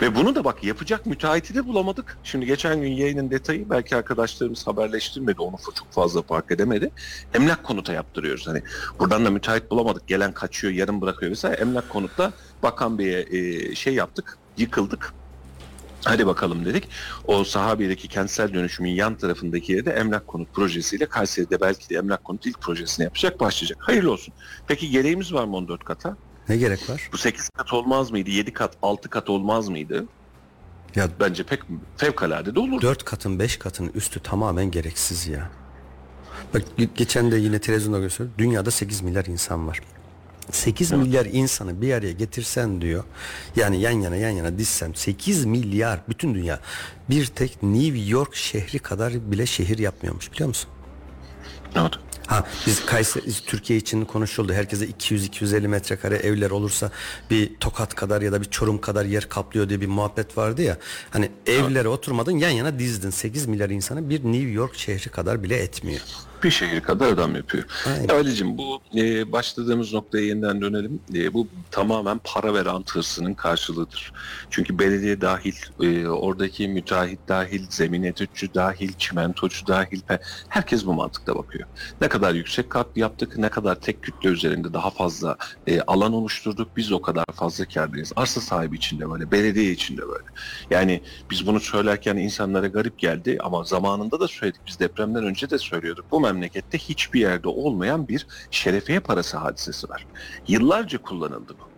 [0.00, 2.18] Ve bunu da bak yapacak müteahhiti de bulamadık.
[2.24, 5.42] Şimdi geçen gün yayının detayı belki arkadaşlarımız haberleştirmedi.
[5.42, 6.90] Onu çok fazla fark edemedi.
[7.34, 8.46] Emlak konuta yaptırıyoruz.
[8.46, 8.62] Hani
[8.98, 10.08] buradan da müteahhit bulamadık.
[10.08, 11.60] Gelen kaçıyor, yarım bırakıyor vesaire.
[11.60, 12.32] Emlak konutta
[12.62, 14.38] Bakan Bey'e e, şey yaptık.
[14.56, 15.14] Yıkıldık.
[16.04, 16.88] Hadi bakalım dedik.
[17.26, 22.46] O Sahabiye'deki kentsel dönüşümün yan tarafındaki yerde emlak konut projesiyle Kayseri'de belki de emlak konut
[22.46, 23.78] ilk projesini yapacak, başlayacak.
[23.80, 24.34] Hayırlı olsun.
[24.66, 26.16] Peki gereğimiz var mı 14 kata?
[26.48, 27.08] Ne gerek var?
[27.12, 28.30] Bu 8 kat olmaz mıydı?
[28.30, 30.04] 7 kat, 6 kat olmaz mıydı?
[30.96, 31.60] Ya Bence pek
[31.96, 32.82] fevkalade de olur.
[32.82, 35.50] 4 katın 5 katın üstü tamamen gereksiz ya.
[36.54, 38.34] Bak ge- geçen de yine televizyonda gösteriyor.
[38.38, 39.80] Dünyada 8 milyar insan var.
[40.50, 43.04] 8 milyar insanı bir araya getirsen diyor.
[43.56, 46.60] Yani yan yana yan yana dizsem 8 milyar bütün dünya
[47.10, 50.70] bir tek New York şehri kadar bile şehir yapmıyormuş biliyor musun?
[51.76, 51.96] Oldu?
[52.26, 54.52] Ha biz Kayseri Türkiye için konuşuldu.
[54.52, 56.90] Herkese 200-250 metrekare evler olursa
[57.30, 60.78] bir Tokat kadar ya da bir Çorum kadar yer kaplıyor diye bir muhabbet vardı ya.
[61.10, 63.10] Hani evlere oturmadın yan yana dizdin.
[63.10, 66.00] 8 milyar insanı bir New York şehri kadar bile etmiyor.
[66.42, 67.64] Bir şehir kadar adam yapıyor.
[67.86, 68.08] Aynen.
[68.08, 71.00] Ali'cim bu e, başladığımız noktaya yeniden dönelim.
[71.14, 74.12] E, bu tamamen para ve rant hırsının karşılığıdır.
[74.50, 80.00] Çünkü belediye dahil, e, oradaki müteahhit dahil, zemin etütçü dahil, çimentocu dahil
[80.48, 81.68] herkes bu mantıkta bakıyor.
[82.00, 86.68] Ne kadar yüksek kat yaptık, ne kadar tek kütle üzerinde daha fazla e, alan oluşturduk
[86.76, 88.12] biz o kadar fazla kârdayız.
[88.16, 90.24] Arsa sahibi için de böyle, belediye için de böyle.
[90.70, 94.60] Yani biz bunu söylerken insanlara garip geldi ama zamanında da söyledik.
[94.66, 96.04] Biz depremden önce de söylüyorduk.
[96.10, 100.06] Bu memlekette hiçbir yerde olmayan bir şerefiye parası hadisesi var.
[100.48, 101.68] Yıllarca kullanıldı bu.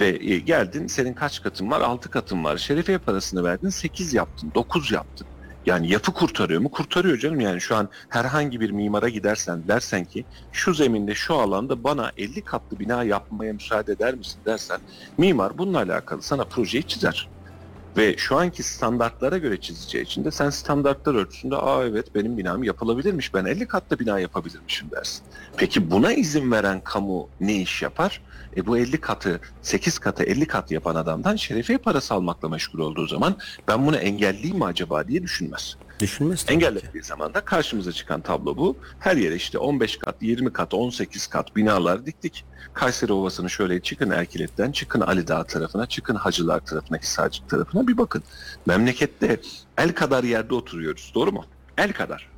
[0.00, 1.80] Ve e, geldin senin kaç katın var?
[1.80, 2.56] 6 katın var.
[2.56, 5.26] Şerefiye parasını verdin 8 yaptın, 9 yaptın.
[5.66, 6.70] Yani yapı kurtarıyor mu?
[6.70, 7.40] Kurtarıyor canım.
[7.40, 12.40] Yani şu an herhangi bir mimara gidersen dersen ki şu zeminde şu alanda bana 50
[12.40, 14.80] katlı bina yapmaya müsaade eder misin dersen
[15.18, 17.28] mimar bununla alakalı sana projeyi çizer.
[17.96, 22.64] Ve şu anki standartlara göre çizeceği için de sen standartlar ölçüsünde aa evet benim binam
[22.64, 25.24] yapılabilirmiş ben 50 katlı bina yapabilirmişim dersin.
[25.56, 28.20] Peki buna izin veren kamu ne iş yapar?
[28.56, 33.06] E bu 50 katı 8 katı 50 kat yapan adamdan şerefiye parası almakla meşgul olduğu
[33.06, 33.36] zaman
[33.68, 35.76] ben bunu engelleyeyim mi acaba diye düşünmez.
[36.00, 36.44] Düşünmez.
[36.48, 38.76] Engellediği zaman da karşımıza çıkan tablo bu.
[38.98, 42.44] Her yere işte 15 kat, 20 kat, 18 kat binalar diktik.
[42.72, 47.96] Kayseri Ovası'nı şöyle çıkın Erkilet'ten, çıkın Ali Dağı tarafına, çıkın Hacılar tarafına, Hisarcık tarafına bir
[47.96, 48.22] bakın.
[48.66, 49.40] Memlekette
[49.78, 51.12] el kadar yerde oturuyoruz.
[51.14, 51.44] Doğru mu?
[51.78, 52.33] El kadar.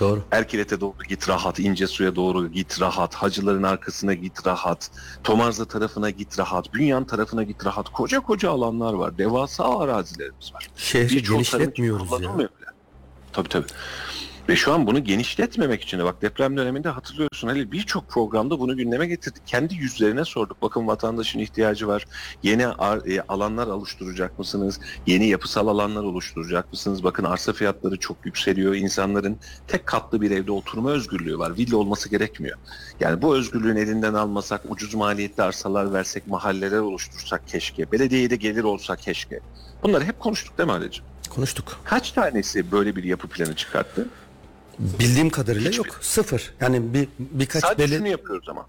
[0.00, 0.22] Doğru.
[0.30, 4.90] Erkilet'e doğru git rahat, İncesu'ya doğru git rahat, Hacıların arkasına git rahat,
[5.24, 7.88] Tomarza tarafına git rahat, Bünyan tarafına git rahat.
[7.88, 9.18] Koca koca alanlar var.
[9.18, 10.68] Devasa arazilerimiz var.
[10.76, 12.48] Şehri genişletmiyoruz ya.
[13.32, 13.66] Tabii tabii.
[14.48, 18.76] Ve şu an bunu genişletmemek için de bak deprem döneminde hatırlıyorsun Ali birçok programda bunu
[18.76, 19.46] gündeme getirdik.
[19.46, 20.62] Kendi yüzlerine sorduk.
[20.62, 22.04] Bakın vatandaşın ihtiyacı var.
[22.42, 24.80] Yeni e, alanlar oluşturacak mısınız?
[25.06, 27.04] Yeni yapısal alanlar oluşturacak mısınız?
[27.04, 28.74] Bakın arsa fiyatları çok yükseliyor.
[28.74, 29.36] İnsanların
[29.68, 31.56] tek katlı bir evde oturma özgürlüğü var.
[31.56, 32.58] Villa olması gerekmiyor.
[33.00, 37.92] Yani bu özgürlüğün elinden almasak, ucuz maliyetli arsalar versek, mahalleler oluştursak keşke.
[37.92, 39.40] Belediyeye de gelir olsa keşke.
[39.82, 41.04] Bunları hep konuştuk değil mi Ali'ciğim?
[41.30, 41.80] Konuştuk.
[41.84, 44.08] Kaç tanesi böyle bir yapı planı çıkarttı?
[44.78, 45.84] Bildiğim kadarıyla Hiçbir.
[45.84, 45.98] yok.
[46.00, 46.54] Sıfır.
[46.60, 48.66] Yani bir birkaç Sadece beli şunu yapıyoruz ama.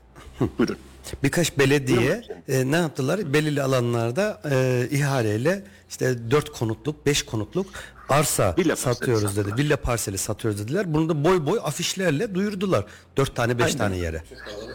[0.60, 0.78] Buyurun.
[1.24, 3.34] birkaç belediye e, ne yaptılar?
[3.34, 7.66] Belirli alanlarda e, ihaleyle işte dört konutluk, beş konutluk
[8.10, 9.58] arsa Villa satıyoruz dedi.
[9.58, 10.93] Villa parseli satıyoruz dediler.
[10.93, 12.86] Bunu da boy boy afişlerle duyurdular.
[13.18, 13.78] Dört tane, beş Aynen.
[13.78, 14.24] tane yere.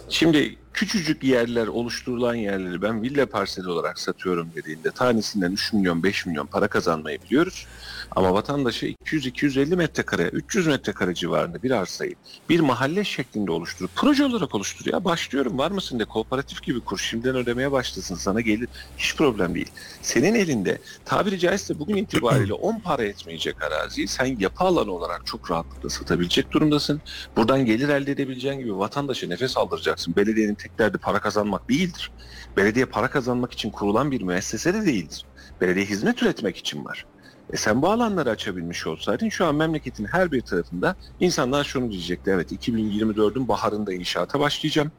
[0.08, 6.26] Şimdi küçücük yerler, oluşturulan yerleri ben villa parseli olarak satıyorum dediğinde tanesinden 3 milyon, 5
[6.26, 7.66] milyon para kazanmayı biliyoruz.
[8.10, 12.14] Ama vatandaşı 200-250 metrekare, 300 metrekare civarında bir arsayı
[12.48, 14.94] bir mahalle şeklinde oluşturup proje olarak oluşturuyor.
[14.94, 18.68] Ya başlıyorum var mısın de kooperatif gibi kur şimdiden ödemeye başlasın sana gelir
[18.98, 19.70] hiç problem değil.
[20.02, 25.50] Senin elinde tabiri caizse bugün itibariyle 10 para etmeyecek araziyi sen yapı alanı olarak çok
[25.50, 27.00] rahatlıkla satabilecek durumdasın.
[27.36, 30.16] Buradan gelir elde edebileceğin gibi vatandaşa nefes aldıracaksın.
[30.16, 32.12] Belediyenin tek derdi para kazanmak değildir.
[32.56, 35.26] Belediye para kazanmak için kurulan bir müessese de değildir.
[35.60, 37.06] Belediye hizmet üretmek için var.
[37.52, 42.30] E sen bu alanları açabilmiş olsaydın şu an memleketin her bir tarafında insanlar şunu diyecekti.
[42.30, 44.92] Evet 2024'ün baharında inşaata başlayacağım.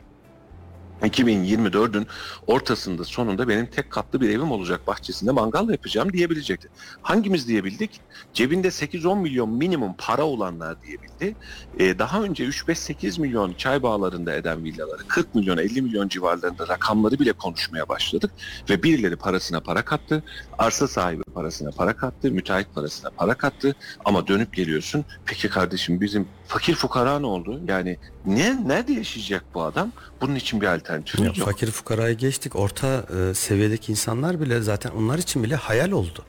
[1.02, 2.08] 2024'ün
[2.48, 6.70] ortasında sonunda benim tek katlı bir evim olacak bahçesinde mangal yapacağım diyebilecekti.
[7.02, 8.02] Hangimiz diyebildik?
[8.34, 11.36] Cebinde 8-10 milyon minimum para olanlar diyebildi.
[11.80, 17.20] Ee, daha önce 3-5-8 milyon çay bağlarında eden villaları 40 milyon 50 milyon civarlarında rakamları
[17.20, 18.32] bile konuşmaya başladık.
[18.70, 20.24] Ve birileri parasına para kattı.
[20.58, 22.32] Arsa sahibi parasına para kattı.
[22.32, 23.76] Müteahhit parasına para kattı.
[24.06, 25.06] Ama dönüp geliyorsun.
[25.26, 27.62] Peki kardeşim bizim fakir fukara ne oldu?
[27.68, 29.92] Yani ne nerede yaşayacak bu adam?
[30.22, 31.36] Bunun için bir alternatif Ya, yok.
[31.36, 32.56] fakir fukarayı geçtik.
[32.56, 36.26] Orta e, seviyedeki insanlar bile zaten onlar için bile hayal oldu.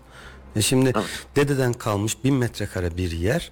[0.56, 1.06] E şimdi Evet.
[1.36, 3.50] dededen kalmış bin metrekare bir yer.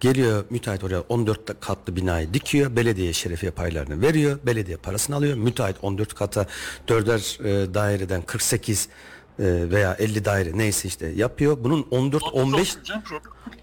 [0.00, 2.76] Geliyor müteahhit oraya 14 katlı binayı dikiyor.
[2.76, 4.38] Belediye şerefiye paylarını veriyor.
[4.46, 5.36] Belediye parasını alıyor.
[5.36, 6.46] Müteahhit 14 kata
[6.88, 11.56] dörder e, daireden 48 e, veya 50 daire neyse işte yapıyor.
[11.64, 12.76] Bunun 14 15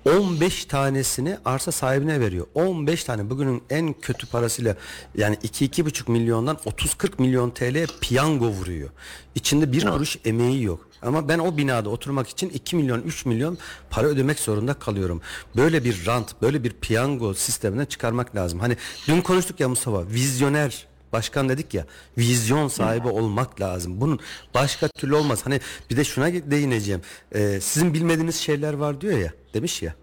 [0.05, 2.47] 15 tanesini arsa sahibine veriyor.
[2.53, 4.75] 15 tane bugünün en kötü parasıyla
[5.15, 8.89] yani 2-2,5 milyondan 30-40 milyon TL piyango vuruyor.
[9.35, 10.89] İçinde bir kuruş emeği yok.
[11.01, 13.57] Ama ben o binada oturmak için 2 milyon 3 milyon
[13.89, 15.21] para ödemek zorunda kalıyorum.
[15.55, 18.59] Böyle bir rant, böyle bir piyango sistemine çıkarmak lazım.
[18.59, 21.85] Hani dün konuştuk ya Mustafa, vizyoner başkan dedik ya
[22.17, 24.01] vizyon sahibi olmak lazım.
[24.01, 24.19] Bunun
[24.53, 25.45] başka türlü olmaz.
[25.45, 27.01] Hani bir de şuna değineceğim.
[27.35, 29.95] Ee, sizin bilmediğiniz şeyler var diyor ya demiş ya.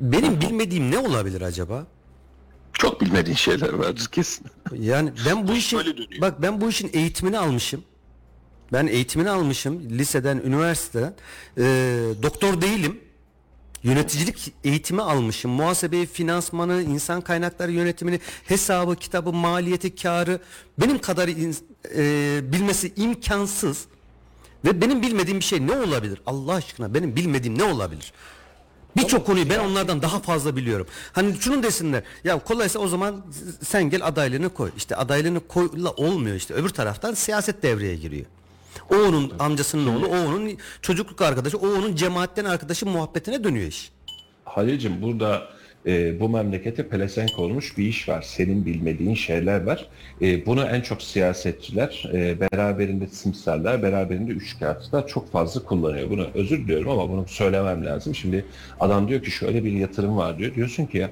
[0.00, 1.86] Benim bilmediğim ne olabilir acaba?
[2.72, 4.46] Çok bilmediğin şeyler vardır kesin.
[4.72, 6.20] Yani ben bu işin böyle dönüyor.
[6.20, 7.84] bak ben bu işin eğitimini almışım.
[8.72, 11.14] Ben eğitimini almışım liseden, üniversiteden.
[11.58, 11.62] Ee,
[12.22, 13.00] doktor değilim.
[13.86, 15.50] Yöneticilik eğitimi almışım.
[15.50, 20.40] Muhasebeyi, finansmanı, insan kaynakları yönetimini, hesabı, kitabı, maliyeti, karı
[20.80, 21.56] benim kadar in-
[21.96, 23.84] e, bilmesi imkansız.
[24.64, 26.20] Ve benim bilmediğim bir şey ne olabilir?
[26.26, 28.12] Allah aşkına benim bilmediğim ne olabilir?
[28.96, 30.86] Birçok konuyu ben onlardan daha fazla biliyorum.
[31.12, 32.02] Hani şunun desinler.
[32.24, 33.24] Ya kolaysa o zaman
[33.64, 34.70] sen gel adaylığını koy.
[34.76, 36.54] İşte adaylığını koyla olmuyor işte.
[36.54, 38.26] Öbür taraftan siyaset devreye giriyor.
[38.90, 40.50] O onun amcasının oğlu, o onun
[40.82, 43.90] çocukluk arkadaşı, o onun cemaatten arkadaşı muhabbetine dönüyor iş.
[44.44, 45.42] Halil'cim burada
[45.86, 48.22] e, bu memlekete pelesenk olmuş bir iş var.
[48.22, 49.88] Senin bilmediğin şeyler var.
[50.22, 56.10] E, bunu en çok siyasetçiler, e, beraberinde simsarlar, beraberinde üçkağıtçılar çok fazla kullanıyor.
[56.10, 58.14] Bunu özür diliyorum ama bunu söylemem lazım.
[58.14, 58.44] Şimdi
[58.80, 60.54] adam diyor ki şöyle bir yatırım var diyor.
[60.54, 61.10] Diyorsun ki ya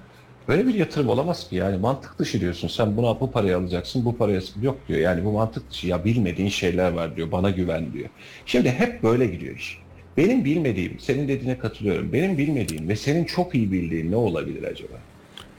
[0.49, 2.69] böyle bir yatırım olamaz ki yani mantık dışı diyorsun.
[2.69, 5.01] Sen buna bu parayı alacaksın, bu paraya yok diyor.
[5.01, 7.33] Yani bu mantık dışı ya bilmediğin şeyler var diyor.
[7.33, 8.09] Bana güven diyor.
[8.47, 9.79] Şimdi hep böyle gidiyor iş.
[10.17, 12.13] Benim bilmediğim, senin dediğine katılıyorum.
[12.13, 14.95] Benim bilmediğim ve senin çok iyi bildiğin ne olabilir acaba?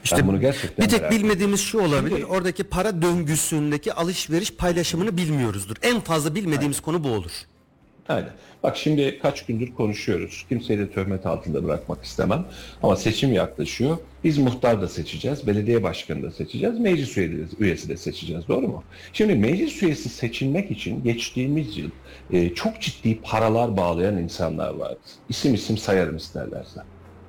[0.04, 2.16] İşte ben bunu gerçekten bir tek bilmediğimiz şu olabilir.
[2.16, 5.76] Şimdi- Oradaki para döngüsündeki alışveriş paylaşımını bilmiyoruzdur.
[5.82, 7.30] En fazla bilmediğimiz konu bu olur.
[8.08, 8.30] Aynen.
[8.66, 10.46] Bak şimdi kaç gündür konuşuyoruz.
[10.48, 12.44] Kimseyi de töhmet altında bırakmak istemem.
[12.82, 13.98] Ama seçim yaklaşıyor.
[14.24, 17.18] Biz muhtar da seçeceğiz, belediye başkanı da seçeceğiz, meclis
[17.58, 18.48] üyesi, de seçeceğiz.
[18.48, 18.84] Doğru mu?
[19.12, 21.90] Şimdi meclis üyesi seçilmek için geçtiğimiz yıl
[22.32, 24.98] e, çok ciddi paralar bağlayan insanlar vardı.
[25.28, 26.80] İsim isim sayarım isterlerse.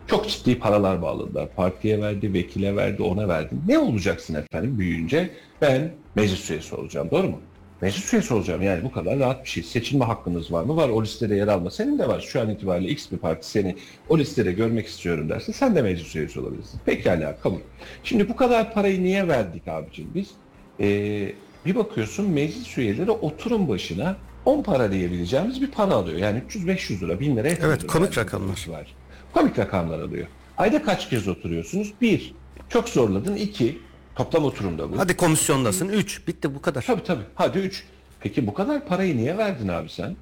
[0.08, 1.50] Çok ciddi paralar bağladılar.
[1.56, 3.56] Partiye verdi, vekile verdi, ona verdi.
[3.68, 5.30] Ne olacaksın efendim büyüyünce?
[5.62, 7.12] Ben meclis üyesi olacağım.
[7.12, 7.40] Doğru mu?
[7.82, 9.64] Meclis üyesi olacağım yani bu kadar rahat bir şey.
[9.64, 10.76] Seçilme hakkınız var mı?
[10.76, 11.72] Var o listede yer alma.
[11.72, 12.22] Senin de var.
[12.22, 13.76] Şu an itibariyle X bir parti seni
[14.10, 16.80] o listede görmek istiyorum derse sen de meclis üyesi olabilirsin.
[16.86, 17.60] Pekala kabul.
[18.04, 20.32] Şimdi bu kadar parayı niye verdik abicim biz?
[20.80, 21.32] Ee,
[21.66, 26.18] bir bakıyorsun meclis üyeleri oturum başına 10 para diyebileceğimiz bir para alıyor.
[26.18, 27.48] Yani 300-500 lira, 1000 lira.
[27.48, 28.66] Evet, komik rakamlar.
[28.70, 28.96] Var.
[29.34, 30.28] Komik rakamlar alıyor.
[30.58, 31.94] Ayda kaç kez oturuyorsunuz?
[32.02, 32.34] Bir.
[32.70, 33.36] Çok zorladın.
[33.36, 33.78] İki.
[34.18, 35.00] Toplam oturumda bu.
[35.00, 36.82] Hadi komisyondasın 3 bitti bu kadar.
[36.82, 37.24] Tabii tabii.
[37.36, 37.84] Hadi üç.
[38.20, 40.16] Peki bu kadar parayı niye verdin abi sen?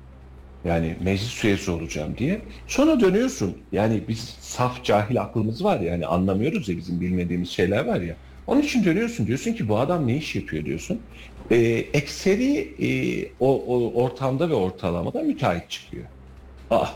[0.66, 2.42] Yani meclis üyesi olacağım diye.
[2.68, 3.58] Sonra dönüyorsun.
[3.72, 5.92] Yani biz saf cahil aklımız var ya.
[5.92, 8.16] Yani anlamıyoruz ya bizim bilmediğimiz şeyler var ya.
[8.48, 9.28] Onun için dönüyorsun.
[9.28, 11.02] Diyorsun ki bu adam ne iş yapıyor diyorsun.
[11.52, 11.58] Ee,
[11.94, 12.90] ekseri e,
[13.40, 16.06] o, o ortamda ve ortalamada müteahhit çıkıyor.
[16.72, 16.94] Ah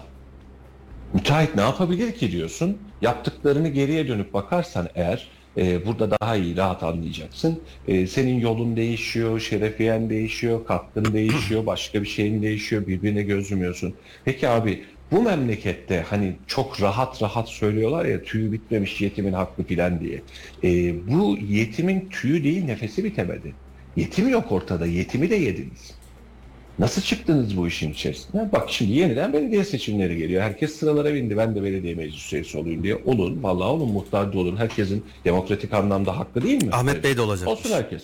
[1.14, 2.78] müteahhit ne yapabilir ki diyorsun.
[3.02, 5.28] Yaptıklarını geriye dönüp bakarsan eğer
[5.58, 7.60] e, burada daha iyi rahat anlayacaksın.
[7.88, 13.94] E, senin yolun değişiyor, şerefiyen değişiyor, katkın değişiyor, başka bir şeyin değişiyor, birbirine gözümüyorsun.
[14.26, 20.00] Peki abi bu memlekette hani çok rahat rahat söylüyorlar ya tüyü bitmemiş yetimin hakkı filan
[20.00, 20.22] diye.
[20.64, 23.54] E, bu yetimin tüyü değil nefesi bitemedi.
[23.96, 25.99] Yetim yok ortada, yetimi de yediniz.
[26.80, 28.52] Nasıl çıktınız bu işin içerisinden?
[28.52, 30.42] Bak şimdi yeniden belediye seçimleri geliyor.
[30.42, 31.38] Herkes sıralara bindi.
[31.38, 32.96] Ben de belediye meclis üyesi olayım diye.
[33.06, 33.44] Olun.
[33.44, 33.92] Vallahi olun.
[33.92, 34.58] Muhtar da olun.
[34.58, 36.70] Herkesin demokratik anlamda hakkı değil mi?
[36.72, 37.60] Ahmet Bey de olacakmış.
[37.60, 38.04] Olsun herkes.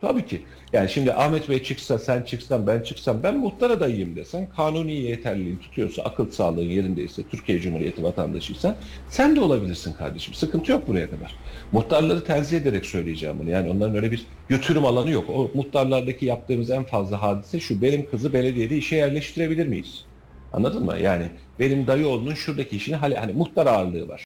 [0.00, 0.42] Tabii ki.
[0.72, 5.56] Yani şimdi Ahmet Bey çıksa, sen çıksan, ben çıksam, ben muhtar adayıyım desen, kanuni yeterliliğin
[5.56, 8.76] tutuyorsa, akıl sağlığın yerindeyse, Türkiye Cumhuriyeti vatandaşıysan,
[9.08, 10.34] sen de olabilirsin kardeşim.
[10.34, 11.34] Sıkıntı yok buraya kadar.
[11.72, 13.50] Muhtarları tenzih ederek söyleyeceğim bunu.
[13.50, 15.30] Yani onların öyle bir götürüm alanı yok.
[15.30, 20.04] O muhtarlardaki yaptığımız en fazla hadise şu, benim kızı belediyede işe yerleştirebilir miyiz?
[20.52, 20.98] Anladın mı?
[21.02, 21.26] Yani
[21.58, 24.24] benim dayı oğlunun şuradaki işini, hani, hani muhtar ağırlığı var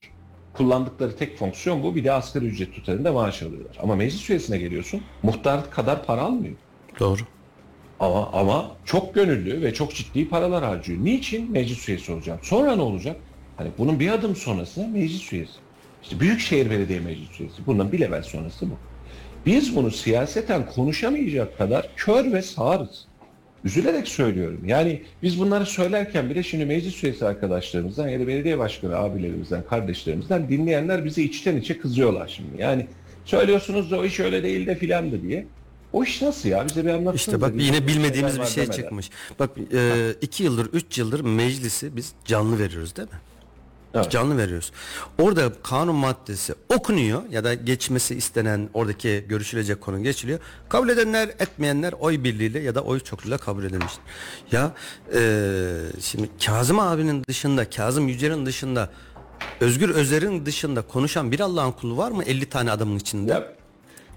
[0.55, 1.95] kullandıkları tek fonksiyon bu.
[1.95, 3.77] Bir de asgari ücret tutarında maaş alıyorlar.
[3.83, 6.55] Ama meclis üyesine geliyorsun muhtar kadar para almıyor.
[7.01, 7.21] Doğru.
[8.01, 11.05] Ama ama çok gönüllü ve çok ciddi paralar harcıyor.
[11.05, 11.53] Niçin?
[11.53, 12.41] Meclis üyesi olacağım.
[12.43, 13.17] Sonra ne olacak?
[13.57, 15.53] Hani bunun bir adım sonrası meclis üyesi.
[16.03, 17.67] İşte Büyükşehir Belediye Meclis üyesi.
[17.67, 18.75] Bundan bir level sonrası bu.
[19.47, 23.07] Biz bunu siyaseten konuşamayacak kadar kör ve sağırız.
[23.65, 24.61] Üzülerek söylüyorum.
[24.67, 30.49] Yani biz bunları söylerken bile şimdi meclis üyesi arkadaşlarımızdan ya da belediye başkanı abilerimizden, kardeşlerimizden
[30.49, 32.63] dinleyenler bize içten içe kızıyorlar şimdi.
[32.63, 32.87] Yani
[33.25, 35.47] söylüyorsunuz da o iş öyle değil de filandı diye.
[35.93, 36.67] O iş nasıl ya?
[36.69, 37.15] Bize bir anlatsana.
[37.15, 38.83] İşte bak da yine bilmediğimiz bir şey demeden.
[38.83, 39.11] çıkmış.
[39.39, 43.19] Bak e, iki yıldır, üç yıldır meclisi biz canlı veriyoruz değil mi?
[43.95, 44.11] Evet.
[44.11, 44.73] Canlı veriyoruz.
[45.19, 50.39] Orada kanun maddesi okunuyor ya da geçmesi istenen oradaki görüşülecek konu geçiliyor.
[50.69, 54.03] Kabul edenler etmeyenler oy birliğiyle ya da oy çokluğuyla kabul edilmiştir.
[54.53, 54.73] Ya
[55.15, 55.21] e,
[56.01, 58.91] şimdi Kazım abinin dışında, Kazım Yücel'in dışında,
[59.61, 63.33] Özgür Özer'in dışında konuşan bir Allah'ın kulu var mı 50 tane adamın içinde?
[63.33, 63.55] Ya,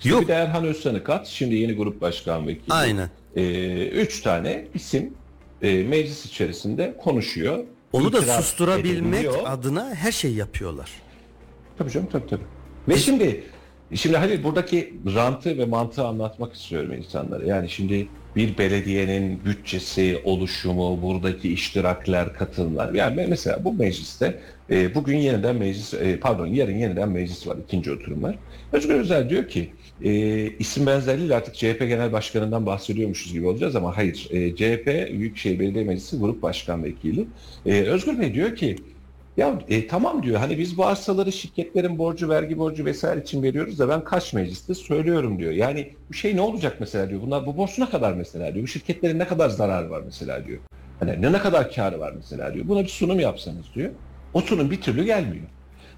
[0.03, 0.21] Yok.
[0.21, 1.28] Bir de Erhan Özsan'ı kat.
[1.28, 2.73] Şimdi yeni grup başkan vekili.
[2.73, 3.09] Aynen.
[3.36, 5.13] Ee, üç tane isim
[5.61, 7.63] e, meclis içerisinde konuşuyor.
[7.94, 9.44] Onu da susturabilmek ediliyor.
[9.46, 10.90] adına her şeyi yapıyorlar.
[11.78, 12.44] Tabii canım tabii tabii.
[12.88, 13.44] Ve şimdi
[13.96, 17.46] şimdi hadi buradaki rantı ve mantığı anlatmak istiyorum insanlara.
[17.46, 22.94] Yani şimdi bir belediyenin bütçesi, oluşumu, buradaki iştirakler, katılımlar.
[22.94, 27.58] Yani me- mesela bu mecliste e, bugün yeniden meclis, e, pardon yarın yeniden meclis var,
[27.68, 28.36] ikinci oturum var.
[28.74, 29.70] Özgür Özel diyor ki
[30.04, 30.12] e,
[30.60, 34.28] isim benzerliğiyle artık CHP Genel Başkanı'ndan bahsediyormuşuz gibi olacağız ama hayır.
[34.32, 34.88] E, CHP
[35.20, 37.28] Büyükşehir Belediye Meclisi Grup Başkan Vekili.
[37.66, 38.76] E, Özgür Bey diyor ki
[39.38, 43.80] ya e, tamam diyor hani biz bu arsaları şirketlerin borcu, vergi borcu vesaire için veriyoruz
[43.80, 45.52] da ben kaç mecliste söylüyorum diyor.
[45.52, 47.22] Yani bu şey ne olacak mesela diyor.
[47.22, 48.64] Bunlar bu borç ne kadar mesela diyor.
[48.64, 50.60] Bu şirketlerin ne kadar zararı var mesela diyor.
[51.00, 52.68] Hani ne, ne kadar karı var mesela diyor.
[52.68, 53.92] Buna bir sunum yapsanız diyor.
[54.34, 55.46] O sunum bir türlü gelmiyor.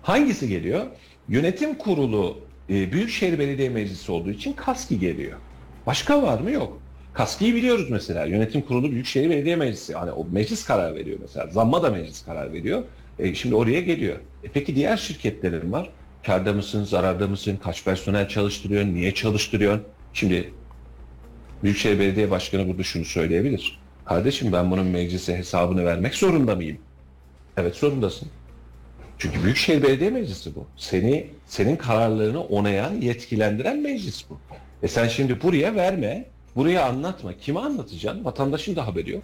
[0.02, 0.86] Hangisi geliyor?
[1.30, 2.38] Yönetim kurulu
[2.70, 5.38] e, Büyükşehir Belediye Meclisi olduğu için KASKİ geliyor.
[5.86, 6.52] Başka var mı?
[6.52, 6.82] Yok.
[7.14, 8.26] KASKİ'yi biliyoruz mesela.
[8.26, 9.94] Yönetim Kurulu Büyükşehir Belediye Meclisi.
[9.94, 11.48] Hani o meclis karar veriyor mesela.
[11.48, 12.84] Zamma da meclis karar veriyor.
[13.20, 14.16] E, şimdi oraya geliyor.
[14.44, 15.90] E, peki diğer şirketlerin var.
[16.26, 19.84] Karda mısın, zararda mısın, kaç personel çalıştırıyorsun, niye çalıştırıyorsun?
[20.14, 20.54] Şimdi
[21.64, 23.80] Büyükşehir Belediye Başkanı burada şunu söyleyebilir.
[24.06, 26.78] Kardeşim ben bunun meclise hesabını vermek zorunda mıyım?
[27.58, 28.28] Evet zorundasın.
[29.18, 30.68] Çünkü Büyükşehir Belediye Meclisi bu.
[30.78, 34.40] Seni senin kararlarını onayan, yetkilendiren meclis bu.
[34.84, 37.34] E sen şimdi buraya verme, buraya anlatma.
[37.34, 38.26] Kime anlatacaksın?
[38.26, 39.24] Vatandaşın da haberi yok.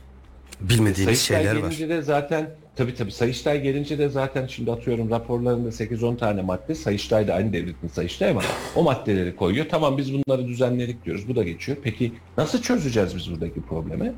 [0.61, 1.69] Bilmediğimiz Sayıştay şeyler var.
[1.69, 6.75] gelince de zaten tabii tabii Sayıştay gelince de zaten şimdi atıyorum raporlarında 8-10 tane madde
[6.75, 8.41] Sayıştay da aynı devletin Sayıştay ama
[8.75, 9.65] o maddeleri koyuyor.
[9.69, 11.27] Tamam biz bunları düzenledik diyoruz.
[11.27, 11.77] Bu da geçiyor.
[11.83, 14.13] Peki nasıl çözeceğiz biz buradaki problemi?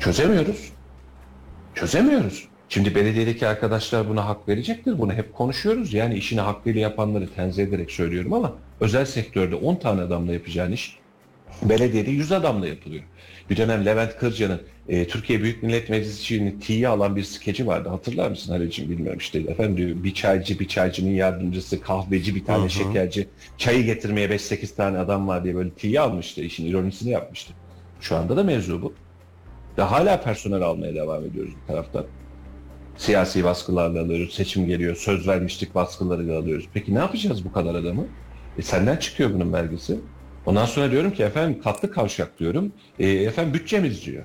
[0.00, 0.72] Çözemiyoruz.
[1.74, 2.48] Çözemiyoruz.
[2.68, 4.98] Şimdi belediyedeki arkadaşlar buna hak verecektir.
[4.98, 5.94] Bunu hep konuşuyoruz.
[5.94, 10.98] Yani işini hakkıyla yapanları tenzih ederek söylüyorum ama özel sektörde 10 tane adamla yapacağın iş
[11.62, 13.02] Belediyede 100 adamla yapılıyor.
[13.50, 17.88] Bir dönem Levent Kırca'nın e, Türkiye Büyük Millet Meclisi'nin tiye alan bir skeci vardı.
[17.88, 19.38] Hatırlar mısın Halil'ciğim bilmiyorum işte.
[19.38, 23.28] Efendim diyor, bir çaycı, bir çaycının yardımcısı, kahveci, bir tane şekerci.
[23.58, 26.40] Çayı getirmeye 5-8 tane adam var diye böyle tiye almıştı.
[26.40, 27.52] işin ironisini yapmıştı.
[28.00, 28.94] Şu anda da mevzu bu.
[29.78, 32.06] Ve hala personel almaya devam ediyoruz bir taraftan.
[32.96, 36.68] Siyasi baskılarla alıyoruz, seçim geliyor, söz vermiştik baskılarıyla alıyoruz.
[36.74, 38.06] Peki ne yapacağız bu kadar adamı?
[38.58, 39.98] E senden çıkıyor bunun vergisi.
[40.46, 42.72] Ondan sonra diyorum ki efendim katlı kavşak diyorum.
[42.98, 44.24] E, efendim bütçemiz diyor.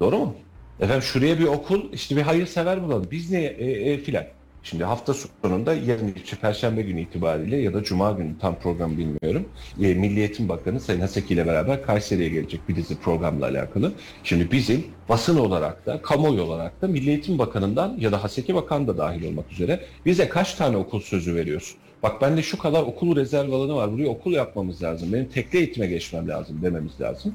[0.00, 0.34] Doğru mu?
[0.80, 3.08] Efendim şuraya bir okul, işte bir hayırsever bulalım.
[3.10, 4.24] Biz ne e, e, filan.
[4.62, 9.48] Şimdi hafta sonunda yarın işte Perşembe günü itibariyle ya da Cuma günü tam program bilmiyorum.
[9.82, 13.92] E, Milli Bakanı Sayın Haseki ile beraber Kayseri'ye gelecek bir dizi programla alakalı.
[14.24, 18.88] Şimdi bizim basın olarak da, kamuoyu olarak da Milli Eğitim Bakanı'ndan ya da Haseki Bakan
[18.88, 21.78] da dahil olmak üzere bize kaç tane okul sözü veriyorsun?
[22.02, 23.92] Bak bende şu kadar okul rezerv alanı var.
[23.92, 25.12] Buraya okul yapmamız lazım.
[25.12, 27.34] Benim tekli eğitime geçmem lazım dememiz lazım.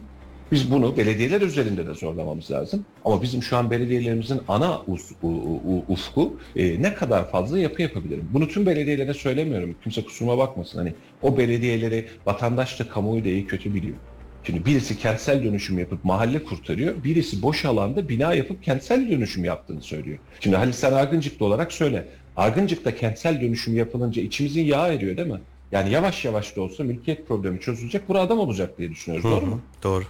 [0.52, 2.86] Biz bunu belediyeler üzerinde de zorlamamız lazım.
[3.06, 5.28] Ama bizim şu an belediyelerimizin ana us- u-
[5.76, 8.30] u- ufku e, ne kadar fazla yapı yapabilirim?
[8.34, 9.76] Bunu tüm belediyelere söylemiyorum.
[9.84, 10.78] Kimse kusuruma bakmasın.
[10.78, 13.96] Hani o belediyeleri vatandaş da kamuoyu da iyi kötü biliyor.
[14.44, 17.04] Şimdi birisi kentsel dönüşüm yapıp mahalle kurtarıyor.
[17.04, 20.18] Birisi boş alanda bina yapıp kentsel dönüşüm yaptığını söylüyor.
[20.40, 22.08] Şimdi Halil sen Argıncıklı olarak söyle.
[22.38, 25.42] Argıncık'ta kentsel dönüşüm yapılınca içimizin yağı eriyor değil mi?
[25.72, 28.10] Yani yavaş yavaş da olsa mülkiyet problemi çözülecek.
[28.10, 29.32] Burada adam olacak diye düşünüyoruz.
[29.32, 29.62] Doğru mu?
[29.84, 30.04] Doğru.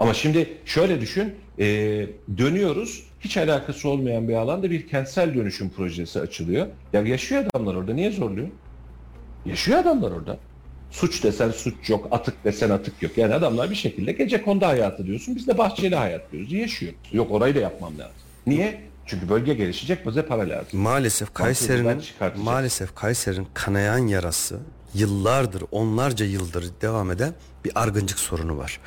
[0.00, 1.64] Ama şimdi şöyle düşün, e,
[2.38, 6.66] dönüyoruz, hiç alakası olmayan bir alanda bir kentsel dönüşüm projesi açılıyor.
[6.92, 8.48] Ya yaşıyor adamlar orada, niye zorluyor?
[9.46, 10.38] Yaşıyor adamlar orada.
[10.90, 13.18] Suç desen suç yok, atık desen atık yok.
[13.18, 16.52] Yani adamlar bir şekilde gece kondu hayatı diyorsun, biz de bahçeli hayat diyoruz.
[16.52, 16.92] Yaşıyor.
[17.12, 18.14] Yok orayı da yapmam lazım.
[18.46, 18.80] Niye?
[19.06, 20.80] Çünkü bölge gelişecek, bize para lazım.
[20.80, 22.02] Maalesef Kayseri'nin
[22.36, 24.58] maalesef Kayseri'nin kanayan yarası
[24.94, 27.34] yıllardır, onlarca yıldır devam eden
[27.64, 28.80] bir argıncık sorunu var.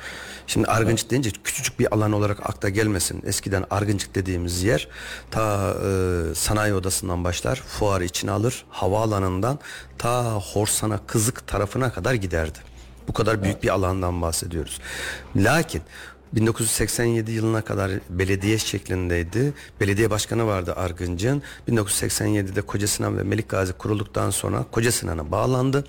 [0.46, 3.22] Şimdi argıncık deyince küçücük bir alan olarak akla gelmesin.
[3.26, 4.88] Eskiden argıncık dediğimiz yer
[5.30, 9.58] ta e, sanayi odasından başlar, fuarı içine alır, havaalanından
[9.98, 12.58] ta Horsana Kızık tarafına kadar giderdi.
[13.08, 14.80] Bu kadar büyük bir alandan bahsediyoruz.
[15.36, 15.82] Lakin
[16.32, 19.52] 1987 yılına kadar belediye şeklindeydi.
[19.80, 21.42] Belediye başkanı vardı Argıncın.
[21.68, 25.84] 1987'de Koca Sinan ve Melik Gazi kurulduktan sonra Koca Sinan'a bağlandı.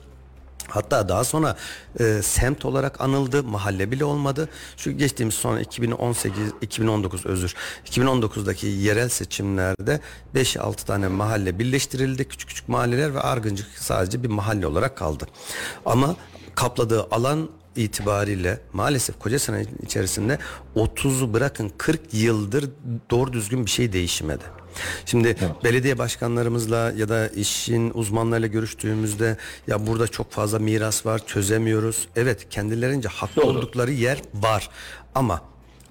[0.68, 1.58] Hatta daha sonra
[2.00, 4.50] e, semt olarak anıldı, mahalle bile olmadı.
[4.78, 7.56] Şu geçtiğimiz son 2018 2019 özür.
[7.86, 10.00] 2019'daki yerel seçimlerde
[10.36, 12.28] 5-6 tane mahalle birleştirildi.
[12.28, 15.28] Küçük küçük mahalleler ve Argıncık sadece bir mahalle olarak kaldı.
[15.86, 16.16] Ama
[16.56, 20.38] kapladığı alan itibariyle maalesef koca sene içerisinde
[20.76, 22.70] 30'u bırakın 40 yıldır
[23.12, 24.44] doğru düzgün bir şey değişmedi.
[25.06, 32.08] Şimdi belediye başkanlarımızla ya da işin uzmanlarıyla görüştüğümüzde ya burada çok fazla miras var çözemiyoruz.
[32.16, 33.48] Evet kendilerince haklı Doğru.
[33.58, 34.70] oldukları yer var
[35.16, 35.42] ama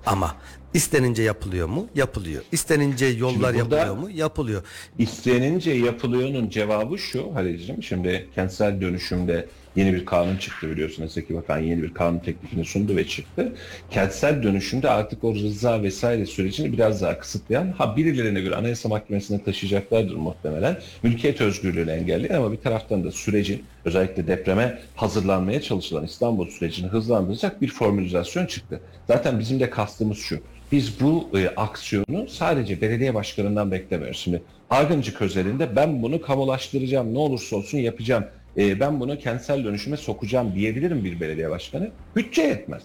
[0.07, 0.37] ama
[0.75, 1.87] istenince yapılıyor mu?
[1.95, 2.43] Yapılıyor.
[2.53, 4.11] İstenince yollar yapılıyor mu?
[4.11, 4.63] Yapılıyor.
[4.99, 7.83] İstenince yapılıyor'nun cevabı şu Halil'ciğim.
[7.83, 11.03] Şimdi kentsel dönüşümde yeni bir kanun çıktı biliyorsun.
[11.03, 13.53] Haseki Bakan yeni bir kanun teklifini sundu ve çıktı.
[13.91, 19.45] Kentsel dönüşümde artık o rıza vesaire sürecini biraz daha kısıtlayan, ha birilerine göre Anayasa Mahkemesi'ne
[19.45, 20.79] taşıyacaklardır muhtemelen.
[21.03, 27.63] Mülkiyet özgürlüğünü engelleyen ama bir taraftan da sürecin özellikle depreme hazırlanmaya çalışılan İstanbul sürecini hızlandıracak
[27.63, 28.81] bir formülizasyon çıktı.
[29.09, 30.41] Zaten bizim de kastımız şu.
[30.73, 34.19] Biz bu e, aksiyonu sadece belediye başkanından beklemiyoruz.
[34.19, 38.25] Şimdi Argıncık özelinde ben bunu kamulaştıracağım, ne olursa olsun yapacağım,
[38.59, 41.91] e, ben bunu kentsel dönüşüme sokacağım diyebilirim bir belediye başkanı.
[42.17, 42.83] Bütçe yetmez.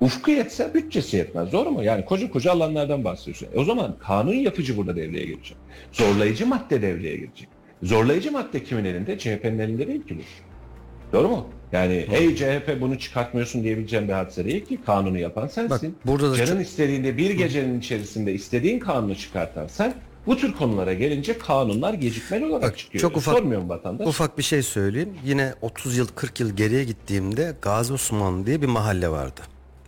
[0.00, 1.52] Ufku yetse bütçesi yetmez.
[1.52, 1.84] Doğru mu?
[1.84, 3.48] Yani koca koca alanlardan bahsediyorsun.
[3.54, 5.56] E o zaman kanun yapıcı burada devreye girecek.
[5.92, 7.48] Zorlayıcı madde devreye girecek.
[7.82, 9.18] Zorlayıcı madde kimin elinde?
[9.18, 10.22] CHP'nin elinde değil ki bu.
[11.16, 11.46] Doğru mu?
[11.72, 15.70] Yani ey CHP bunu çıkartmıyorsun diyebileceğim bir hadise değil ki kanunu yapan sensin.
[15.98, 19.94] Bak, burada da Canın çok- istediğinde bir gecenin içerisinde istediğin kanunu çıkartan sen
[20.26, 23.02] bu tür konulara gelince kanunlar gecikmeli olarak Bak, çıkıyor.
[23.02, 24.06] çok ufak- Sormuyor mu vatandaş?
[24.08, 25.14] Ufak bir şey söyleyeyim.
[25.24, 29.40] Yine 30 yıl 40 yıl geriye gittiğimde Gazi Osman diye bir mahalle vardı.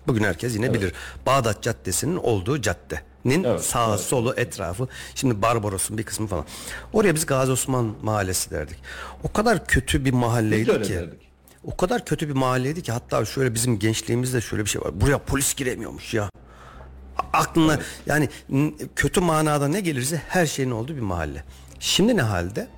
[0.06, 0.92] Bugün herkes yine bilir.
[1.26, 4.00] Bağdat Caddesi'nin olduğu caddenin Evet, sağı evet.
[4.00, 4.88] solu etrafı.
[5.14, 6.44] Şimdi Barbaros'un bir kısmı falan.
[6.92, 8.76] Oraya biz Gazi Osman Mahallesi derdik.
[9.24, 10.92] O kadar kötü bir mahalleydi ki.
[10.94, 11.26] derdik.
[11.64, 15.00] O kadar kötü bir mahalleydi ki hatta şöyle bizim gençliğimizde şöyle bir şey var.
[15.00, 16.30] Buraya polis giremiyormuş ya.
[17.36, 21.44] Aklına yani n- kötü manada ne gelirse her şeyin olduğu bir mahalle.
[21.80, 22.68] Şimdi ne halde?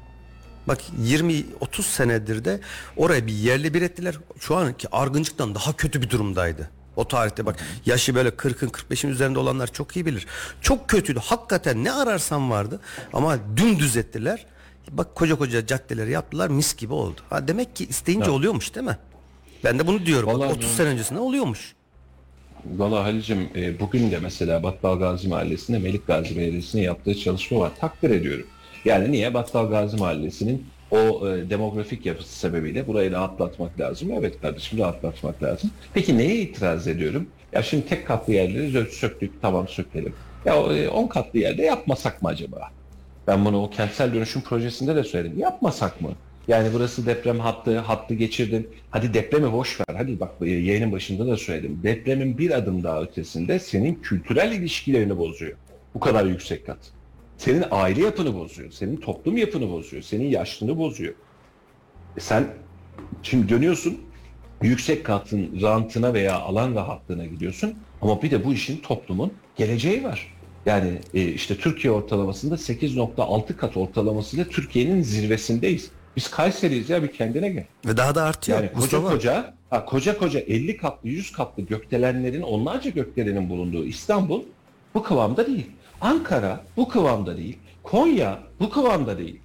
[0.68, 2.61] Bak 20-30 senedir de
[2.96, 4.14] oraya bir yerli bir ettiler.
[4.40, 6.70] Şu anki Argıncık'tan daha kötü bir durumdaydı.
[6.96, 7.56] O tarihte bak
[7.86, 10.26] yaşı böyle 40'ın 45'in üzerinde olanlar çok iyi bilir.
[10.61, 11.20] Çok kötüydü.
[11.20, 12.80] Hakikaten ne ararsan vardı
[13.12, 14.46] ama dümdüz ettiler.
[14.90, 17.20] Bak koca koca caddeleri yaptılar mis gibi oldu.
[17.30, 18.98] Ha demek ki isteyince oluyormuş değil mi?
[19.64, 20.26] Ben de bunu diyorum.
[20.28, 21.74] Bak, Vallahi 30 ben- sene öncesinde oluyormuş.
[22.77, 27.73] Valla Halicim e, bugün de mesela Battal Gazi Mahallesi'nde Melik Gazi Belediyesi'nin yaptığı çalışma var.
[27.81, 28.47] Takdir ediyorum.
[28.85, 29.35] Yani niye?
[29.35, 34.11] Battal Gazi Mahallesi'nin o e, demografik yapısı sebebiyle burayı rahatlatmak lazım.
[34.12, 35.71] Evet kardeşim rahatlatmak lazım.
[35.95, 37.27] Peki neye itiraz ediyorum?
[37.53, 40.14] Ya şimdi tek katlı yerleri söktük tamam sökelim.
[40.45, 42.71] Ya 10 katlı yerde yapmasak mı acaba?
[43.27, 45.39] Ben bunu o kentsel dönüşüm projesinde de söyledim.
[45.39, 46.11] Yapmasak mı?
[46.49, 48.68] Yani burası deprem hattı, hattı geçirdin.
[48.90, 49.96] Hadi depremi boş ver.
[49.96, 51.80] Hadi bak e, yayının başında da söyledim.
[51.82, 55.57] Depremin bir adım daha ötesinde senin kültürel ilişkilerini bozuyor.
[55.94, 56.78] Bu kadar yüksek kat.
[57.36, 58.70] Senin aile yapını bozuyor.
[58.70, 60.03] Senin toplum yapını bozuyor.
[60.03, 61.14] Senin yaşlını bozuyor.
[62.16, 62.46] E sen
[63.22, 63.99] şimdi dönüyorsun
[64.62, 67.74] yüksek katın rantına veya alan rahatlığına gidiyorsun.
[68.03, 70.34] Ama bir de bu işin toplumun geleceği var.
[70.66, 75.90] Yani e, işte Türkiye ortalamasında 8.6 kat ortalamasıyla Türkiye'nin zirvesindeyiz.
[76.19, 77.64] Biz Kayseri'yiz ya bir kendine gel.
[77.87, 78.59] Ve daha da artıyor.
[78.59, 79.11] Yani koca Mustafa.
[79.11, 84.43] koca, ha, koca koca 50 katlı 100 katlı gökdelenlerin onlarca gökdelenin bulunduğu İstanbul
[84.95, 85.66] bu kıvamda değil.
[86.01, 87.59] Ankara bu kıvamda değil.
[87.83, 89.41] Konya bu kıvamda değil.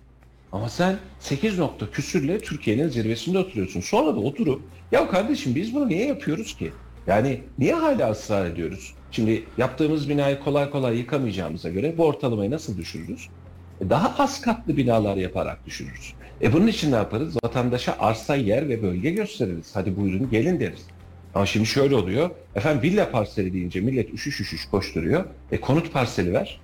[0.51, 3.81] Ama sen 8 nokta küsürle Türkiye'nin zirvesinde oturuyorsun.
[3.81, 4.61] Sonra da oturup
[4.91, 6.71] ya kardeşim biz bunu niye yapıyoruz ki?
[7.07, 8.93] Yani niye hala ısrar ediyoruz?
[9.11, 13.29] Şimdi yaptığımız binayı kolay kolay yıkamayacağımıza göre bu ortalamayı nasıl düşürürüz?
[13.81, 16.13] E, Daha az katlı binalar yaparak düşürürüz.
[16.43, 17.35] E bunun için ne yaparız?
[17.43, 19.65] Vatandaşa arsa, yer ve bölge gösteririz.
[19.73, 20.81] Hadi buyurun gelin deriz.
[21.35, 22.29] Ama şimdi şöyle oluyor.
[22.55, 25.25] Efendim villa parseli deyince millet üşüş üşüş koşturuyor.
[25.51, 26.59] E konut parseli ver.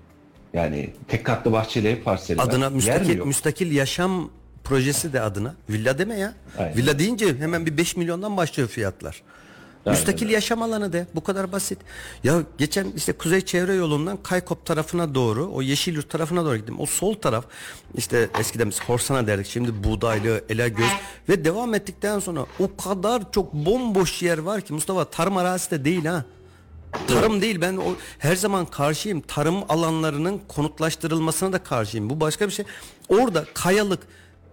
[0.54, 2.44] Yani tek katlı bahçeli ev parseli ver.
[2.44, 4.30] Adına mi müstakil, müstakil yaşam
[4.64, 5.56] projesi de adına.
[5.70, 6.34] Villa deme ya.
[6.58, 6.78] Aynen.
[6.78, 9.22] Villa deyince hemen bir 5 milyondan başlıyor fiyatlar.
[9.90, 11.08] Aynen müstakil yaşam alanı de.
[11.16, 11.80] Bu kadar basit.
[12.24, 16.80] Ya geçen işte Kuzey Çevre Yolu'ndan Kaykop tarafına doğru, o Yeşilyurt tarafına doğru gittim.
[16.80, 17.46] O sol taraf
[17.96, 19.48] işte eskiden biz Horsana derdik.
[19.48, 20.92] Şimdi Buğdaylı, Elagöz
[21.30, 25.86] ve devam ettikten sonra o kadar çok bomboş yer var ki Mustafa tarım arazisi de
[25.86, 26.26] değil ha.
[27.08, 29.22] Tarım değil ben o her zaman karşıyım.
[29.22, 32.10] Tarım alanlarının konutlaştırılmasına da karşıyım.
[32.10, 32.66] Bu başka bir şey.
[33.10, 34.00] Orada kayalık,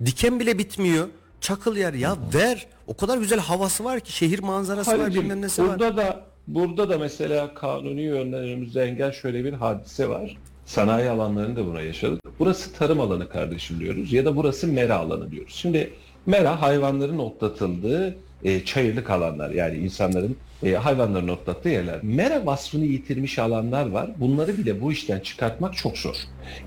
[0.05, 1.09] diken bile bitmiyor.
[1.47, 2.67] Çakıl yer ya ver.
[2.87, 5.69] O kadar güzel havası var ki şehir manzarası var Halicim, bilmem nesi var.
[5.69, 10.37] burada da burada da mesela kanuni yönden önümüzde engel şöyle bir hadise var.
[10.67, 12.21] Sanayi alanlarında buna yaşadık.
[12.39, 15.55] Burası tarım alanı kardeşim diyoruz ya da burası mera alanı diyoruz.
[15.55, 15.93] Şimdi
[16.27, 18.17] mera hayvanların otlatıldığı
[18.47, 21.99] e, çayırlık alanlar yani insanların e, hayvanların otlattığı yerler.
[22.03, 24.11] Mera vasfını yitirmiş alanlar var.
[24.17, 26.17] Bunları bile bu işten çıkartmak çok zor.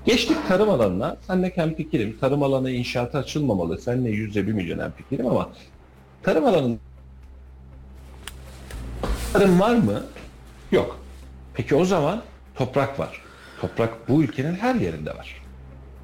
[0.04, 1.16] Geçtik tarım alanına.
[1.26, 2.16] Senle hemfikirim.
[2.20, 3.78] Tarım alanı inşaatı açılmamalı.
[3.78, 5.50] Seninle yüzde bir milyon hemfikirim ama
[6.22, 6.78] tarım alanında
[9.32, 10.02] Tarım var mı?
[10.72, 11.00] Yok.
[11.54, 12.22] Peki o zaman
[12.54, 13.22] toprak var.
[13.60, 15.42] Toprak bu ülkenin her yerinde var.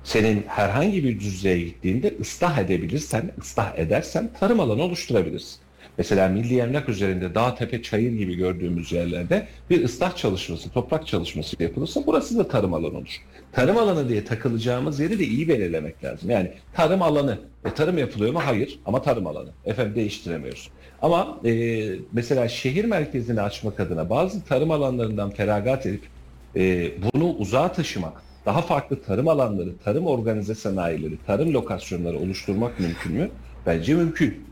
[0.04, 5.65] Senin herhangi bir düzlüğe gittiğinde ıslah edebilirsen, ıslah edersen tarım alanı oluşturabilirsin.
[5.98, 11.62] Mesela milli emlak üzerinde dağ tepe çayır gibi gördüğümüz yerlerde bir ıslah çalışması, toprak çalışması
[11.62, 13.22] yapılırsa burası da tarım alanı olur.
[13.52, 16.30] Tarım alanı diye takılacağımız yeri de iyi belirlemek lazım.
[16.30, 18.40] Yani tarım alanı, e, tarım yapılıyor mu?
[18.44, 19.48] Hayır ama tarım alanı.
[19.64, 20.70] Efendim değiştiremiyoruz.
[21.02, 26.02] Ama e, mesela şehir merkezini açmak adına bazı tarım alanlarından feragat edip
[26.56, 33.12] e, bunu uzağa taşımak, daha farklı tarım alanları, tarım organize sanayileri, tarım lokasyonları oluşturmak mümkün
[33.12, 33.30] mü?
[33.66, 34.46] Bence mümkün.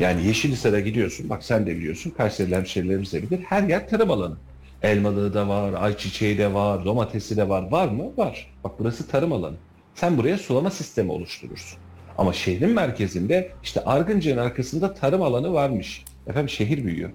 [0.00, 4.36] Yani Yeşilhisar'a gidiyorsun, bak sen de biliyorsun, Kayseri'li hemşehrilerimiz de bilir, her yer tarım alanı.
[4.82, 7.70] Elmalığı da var, ayçiçeği de var, domatesi de var.
[7.70, 8.16] Var mı?
[8.16, 8.54] Var.
[8.64, 9.56] Bak burası tarım alanı.
[9.94, 11.78] Sen buraya sulama sistemi oluşturursun.
[12.18, 16.04] Ama şehrin merkezinde işte Argıncı'nın arkasında tarım alanı varmış.
[16.26, 17.10] Efendim şehir büyüyor.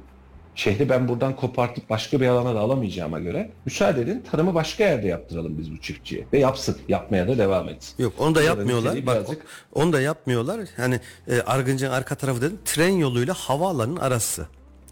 [0.55, 5.07] Şehri ben buradan kopartıp başka bir alana da alamayacağıma göre müsaade edin tarımı başka yerde
[5.07, 6.25] yaptıralım biz bu çiftçiye.
[6.33, 6.77] Ve yapsın.
[6.87, 8.03] Yapmaya da devam etsin.
[8.03, 9.05] Yok onu da yapmıyorlar.
[9.05, 10.59] Bak birazcık- onu da yapmıyorlar.
[10.77, 12.59] Hani e, Argıncı'nın arka tarafı dedim.
[12.65, 14.45] Tren yoluyla havaalanının arası.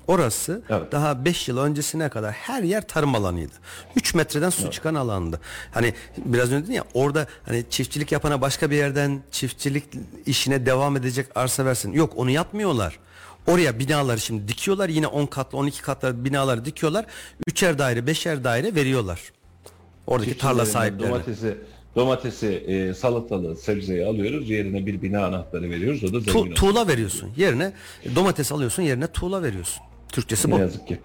[0.07, 0.91] Orası Evet.
[0.91, 3.53] daha 5 yıl öncesine kadar her yer tarım alanıydı.
[3.95, 5.39] 3 metreden su çıkan alandı.
[5.71, 9.83] Hani biraz önce dedin ya orada hani çiftçilik yapana başka bir yerden çiftçilik
[10.25, 11.91] işine devam edecek arsa versin.
[11.93, 12.99] Yok onu yapmıyorlar.
[13.47, 14.89] Oraya binaları şimdi dikiyorlar.
[14.89, 17.05] Yine 10 katlı 12 katlı binaları dikiyorlar.
[17.47, 19.21] Üçer daire, beşer daire veriyorlar.
[20.07, 21.13] Oradaki tarla sahiplerine.
[21.13, 21.57] Domatesi,
[21.95, 24.49] domatesi, e, salatalığı, sebzeyi alıyoruz.
[24.49, 26.03] Yerine bir bina anahtarı veriyoruz.
[26.03, 26.55] O da zengin Tu- oluyor.
[26.55, 27.29] tuğla veriyorsun.
[27.37, 27.73] Yerine
[28.15, 29.83] domates alıyorsun, yerine tuğla veriyorsun.
[30.11, 30.59] Türkçesi Ne bu.
[30.59, 30.99] yazık ki.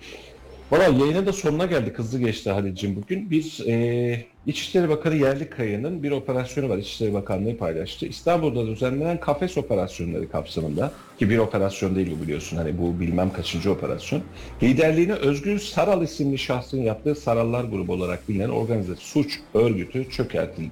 [0.71, 1.99] Valla yayına da sonuna geldik.
[1.99, 3.31] Hızlı geçti Halil'cim bugün.
[3.31, 6.79] Biz e, İçişleri Bakanı Yerli Kaya'nın bir operasyonu var.
[6.79, 8.07] İçişleri Bakanlığı paylaştı.
[8.07, 12.57] İstanbul'da düzenlenen kafes operasyonları kapsamında ki bir operasyon değil bu biliyorsun.
[12.57, 14.23] Hani bu bilmem kaçıncı operasyon.
[14.63, 20.71] Liderliğini Özgür Saral isimli şahsın yaptığı Sarallar grubu olarak bilinen organize suç örgütü çökertildi.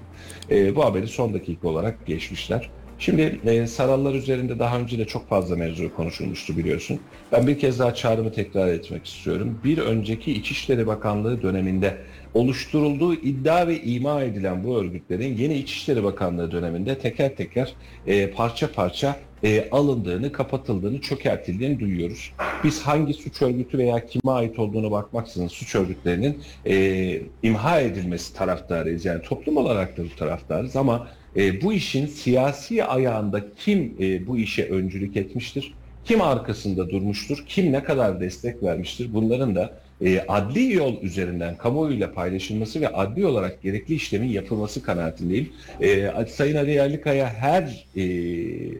[0.50, 2.70] E, bu haberi son dakika olarak geçmişler.
[3.02, 7.00] Şimdi e, sarallar üzerinde daha önce de çok fazla mevzu konuşulmuştu biliyorsun.
[7.32, 9.60] Ben bir kez daha çağrımı tekrar etmek istiyorum.
[9.64, 11.96] Bir önceki İçişleri Bakanlığı döneminde
[12.34, 17.72] oluşturulduğu iddia ve ima edilen bu örgütlerin yeni İçişleri Bakanlığı döneminde teker teker
[18.06, 22.32] e, parça parça e, alındığını, kapatıldığını, çökertildiğini duyuyoruz.
[22.64, 29.04] Biz hangi suç örgütü veya kime ait olduğunu bakmaksızın suç örgütlerinin e, imha edilmesi taraftarıyız.
[29.04, 34.38] Yani toplum olarak da bu taraftarız ama e, bu işin siyasi ayağında kim e, bu
[34.38, 35.74] işe öncülük etmiştir?
[36.04, 37.44] Kim arkasında durmuştur?
[37.48, 39.14] Kim ne kadar destek vermiştir?
[39.14, 45.52] Bunların da e, adli yol üzerinden kamuoyuyla paylaşılması ve adli olarak gerekli işlemin yapılması kanaatindeyim.
[45.80, 48.02] E, Sayın Ali Yerlikaya her e,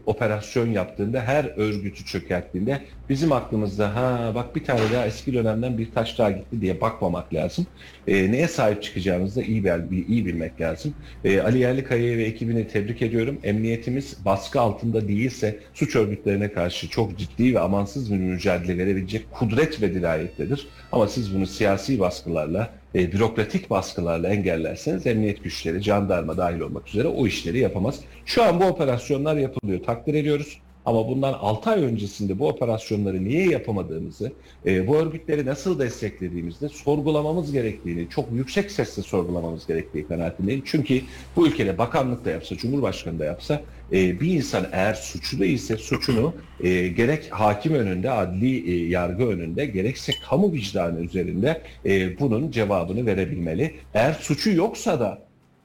[0.05, 5.91] operasyon yaptığında, her örgütü çökerttiğinde bizim aklımızda ha bak bir tane daha eski dönemden bir
[5.91, 7.67] taş daha gitti diye bakmamak lazım.
[8.07, 10.93] E, neye sahip çıkacağımızı da iyi, bil, iyi bilmek lazım.
[11.23, 13.39] E, Ali Yerlikaya'yı ve ekibini tebrik ediyorum.
[13.43, 19.81] Emniyetimiz baskı altında değilse suç örgütlerine karşı çok ciddi ve amansız bir mücadele verebilecek kudret
[19.81, 20.67] ve dirayettedir.
[20.91, 27.07] Ama siz bunu siyasi baskılarla, e, bürokratik baskılarla engellerseniz emniyet güçleri, jandarma dahil olmak üzere
[27.07, 27.99] o işleri yapamaz.
[28.25, 29.83] Şu an bu operasyonlar yapılıyor.
[29.83, 30.61] Takdir ediyoruz.
[30.85, 34.31] Ama bundan 6 ay öncesinde bu operasyonları niye yapamadığımızı,
[34.65, 40.63] e, bu örgütleri nasıl desteklediğimizde sorgulamamız gerektiğini, çok yüksek sesle sorgulamamız gerektiği kanaatindeyim.
[40.65, 41.01] Çünkü
[41.35, 43.61] bu ülkede bakanlık da yapsa, cumhurbaşkanı da yapsa
[43.91, 49.65] e, bir insan eğer suçlu değilse suçunu e, gerek hakim önünde, adli e, yargı önünde,
[49.65, 53.75] gerekse kamu vicdanı üzerinde e, bunun cevabını verebilmeli.
[53.93, 55.22] Eğer suçu yoksa da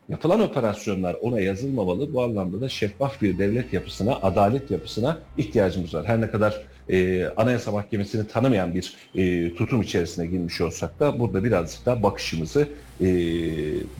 [0.09, 2.12] Yapılan operasyonlar ona yazılmamalı.
[2.12, 6.06] Bu anlamda da şeffaf bir devlet yapısına, adalet yapısına ihtiyacımız var.
[6.06, 11.44] Her ne kadar e, Anayasa Mahkemesi'ni tanımayan bir e, tutum içerisine girmiş olsak da burada
[11.44, 12.68] birazcık daha bakışımızı
[13.00, 13.06] e,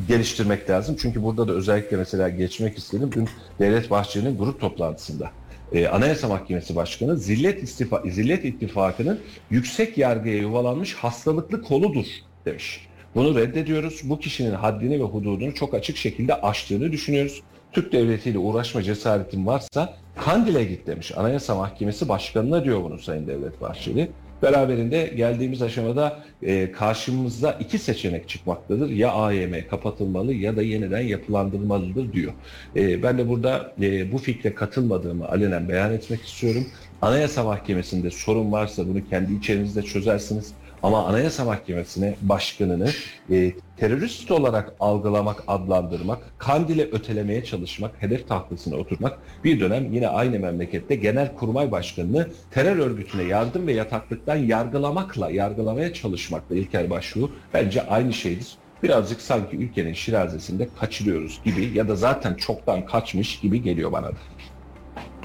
[0.09, 0.97] geliştirmek lazım.
[1.03, 3.11] Çünkü burada da özellikle mesela geçmek istedim.
[3.15, 3.29] Dün
[3.59, 5.31] Devlet Bahçeli'nin grup toplantısında
[5.73, 12.07] e, Anayasa Mahkemesi Başkanı Zillet, İstifa, Zillet İttifakı'nın yüksek yargıya yuvalanmış hastalıklı koludur
[12.47, 12.88] demiş.
[13.15, 14.01] Bunu reddediyoruz.
[14.05, 17.43] Bu kişinin haddini ve hududunu çok açık şekilde aştığını düşünüyoruz.
[17.73, 21.13] Türk devletiyle uğraşma cesaretin varsa Kandil'e git demiş.
[21.17, 24.11] Anayasa Mahkemesi Başkanı'na diyor bunu Sayın Devlet Bahçeli.
[24.43, 28.91] Beraberinde geldiğimiz aşamada e, karşımızda iki seçenek çıkmaktadır.
[28.91, 32.33] Ya AYM kapatılmalı ya da yeniden yapılandırılmalıdır diyor.
[32.77, 36.67] E, ben de burada e, bu fikre katılmadığımı alenen beyan etmek istiyorum.
[37.03, 40.53] Anayasa Mahkemesi'nde sorun varsa bunu kendi içerinizde çözersiniz.
[40.83, 42.91] Ama Anayasa Mahkemesi'ne başkanını
[43.31, 50.39] e, terörist olarak algılamak, adlandırmak, kandile ötelemeye çalışmak, hedef tahtasına oturmak bir dönem yine aynı
[50.39, 58.13] memlekette Genelkurmay Başkanı'nı terör örgütüne yardım ve yataklıktan yargılamakla, yargılamaya çalışmakla İlker Başbuğ bence aynı
[58.13, 58.49] şeydir.
[58.83, 64.17] Birazcık sanki ülkenin şirazesinde kaçırıyoruz gibi ya da zaten çoktan kaçmış gibi geliyor bana da.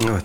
[0.02, 0.24] Evet.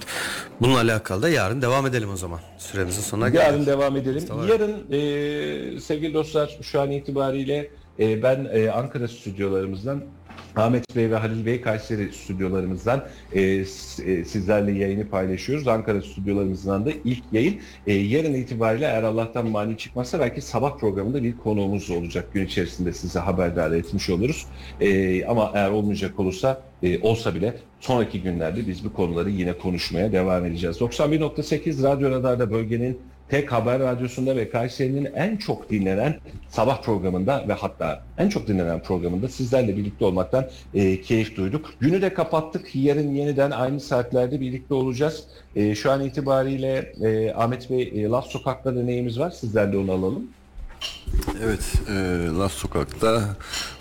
[0.62, 2.40] Bununla alakalı da yarın devam edelim o zaman.
[2.58, 3.46] Süremizin sonuna geldik.
[3.48, 4.24] Yarın devam edelim.
[4.28, 4.48] Tamam.
[4.48, 10.04] Yarın e, sevgili dostlar şu an itibariyle e, ben e, Ankara stüdyolarımızdan
[10.56, 13.66] Ahmet Bey ve Halil Bey Kayseri stüdyolarımızdan e, e,
[14.26, 15.68] sizlerle yayını paylaşıyoruz.
[15.68, 17.60] Ankara stüdyolarımızdan da ilk yayın.
[17.88, 22.34] E, yarın itibariyle eğer Allah'tan mani çıkmazsa belki sabah programında bir konuğumuz olacak.
[22.34, 24.46] Gün içerisinde size haberdar etmiş oluruz.
[24.82, 30.12] E, ama eğer olmayacak olursa e, olsa bile sonraki günlerde biz bu konuları yine konuşmaya
[30.12, 30.78] devam edeceğiz.
[30.78, 36.16] 91.8 Radyo Radar'da bölgenin tek haber radyosunda ve Kayseri'nin en çok dinlenen
[36.50, 41.74] sabah programında ve hatta en çok dinlenen programında sizlerle birlikte olmaktan e, keyif duyduk.
[41.80, 42.76] Günü de kapattık.
[42.76, 45.24] Yarın yeniden aynı saatlerde birlikte olacağız.
[45.56, 49.32] E, şu an itibariyle e, Ahmet Bey e, Laf Sokak'ta deneyimiz var.
[49.32, 50.28] Sizlerle onu alalım.
[51.44, 51.94] Evet, e,
[52.40, 53.24] Laf Sokak'ta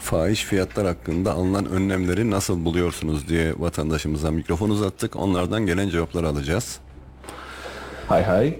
[0.00, 5.16] fahiş fiyatlar hakkında alınan önlemleri nasıl buluyorsunuz diye vatandaşımıza mikrofon uzattık.
[5.16, 6.78] Onlardan gelen cevapları alacağız.
[8.08, 8.58] Hay hay.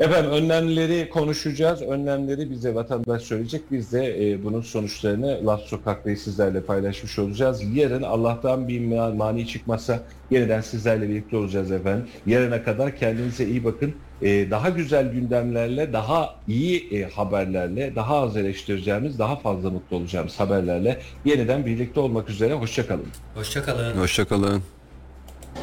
[0.00, 1.82] Efendim önlemleri konuşacağız.
[1.82, 3.62] Önlemleri bize vatandaş söyleyecek.
[3.70, 7.62] Biz de e, bunun sonuçlarını Laf Sokak'ta sizlerle paylaşmış olacağız.
[7.74, 12.06] Yarın Allah'tan bir ma- mani çıkmazsa yeniden sizlerle birlikte olacağız efendim.
[12.26, 13.94] Yarına kadar kendinize iyi bakın.
[14.22, 20.40] E, daha güzel gündemlerle, daha iyi e, haberlerle, daha az eleştireceğimiz, daha fazla mutlu olacağımız
[20.40, 22.54] haberlerle yeniden birlikte olmak üzere.
[22.54, 23.06] Hoşçakalın.
[23.34, 23.96] Hoşçakalın.
[23.98, 24.62] Hoşçakalın.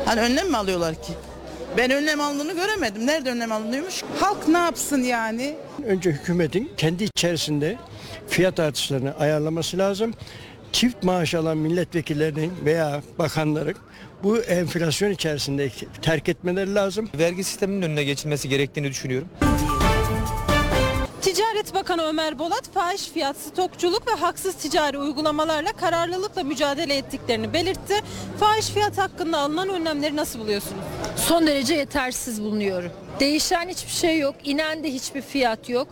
[0.05, 1.13] Hani önlem mi alıyorlar ki?
[1.77, 3.07] Ben önlem aldığını göremedim.
[3.07, 4.03] Nerede önlem alınıyormuş?
[4.19, 5.55] Halk ne yapsın yani?
[5.85, 7.77] Önce hükümetin kendi içerisinde
[8.27, 10.13] fiyat artışlarını ayarlaması lazım.
[10.71, 13.75] Çift maaş alan milletvekillerinin veya bakanların
[14.23, 15.69] bu enflasyon içerisinde
[16.01, 17.09] terk etmeleri lazım.
[17.19, 19.27] Vergi sisteminin önüne geçilmesi gerektiğini düşünüyorum.
[21.33, 28.01] Ticaret Bakanı Ömer Bolat fahiş fiyat, stokçuluk ve haksız ticari uygulamalarla kararlılıkla mücadele ettiklerini belirtti.
[28.39, 30.83] Fahiş fiyat hakkında alınan önlemleri nasıl buluyorsunuz?
[31.15, 32.91] son derece yetersiz bulunuyorum.
[33.19, 35.87] Değişen hiçbir şey yok, inen de hiçbir fiyat yok.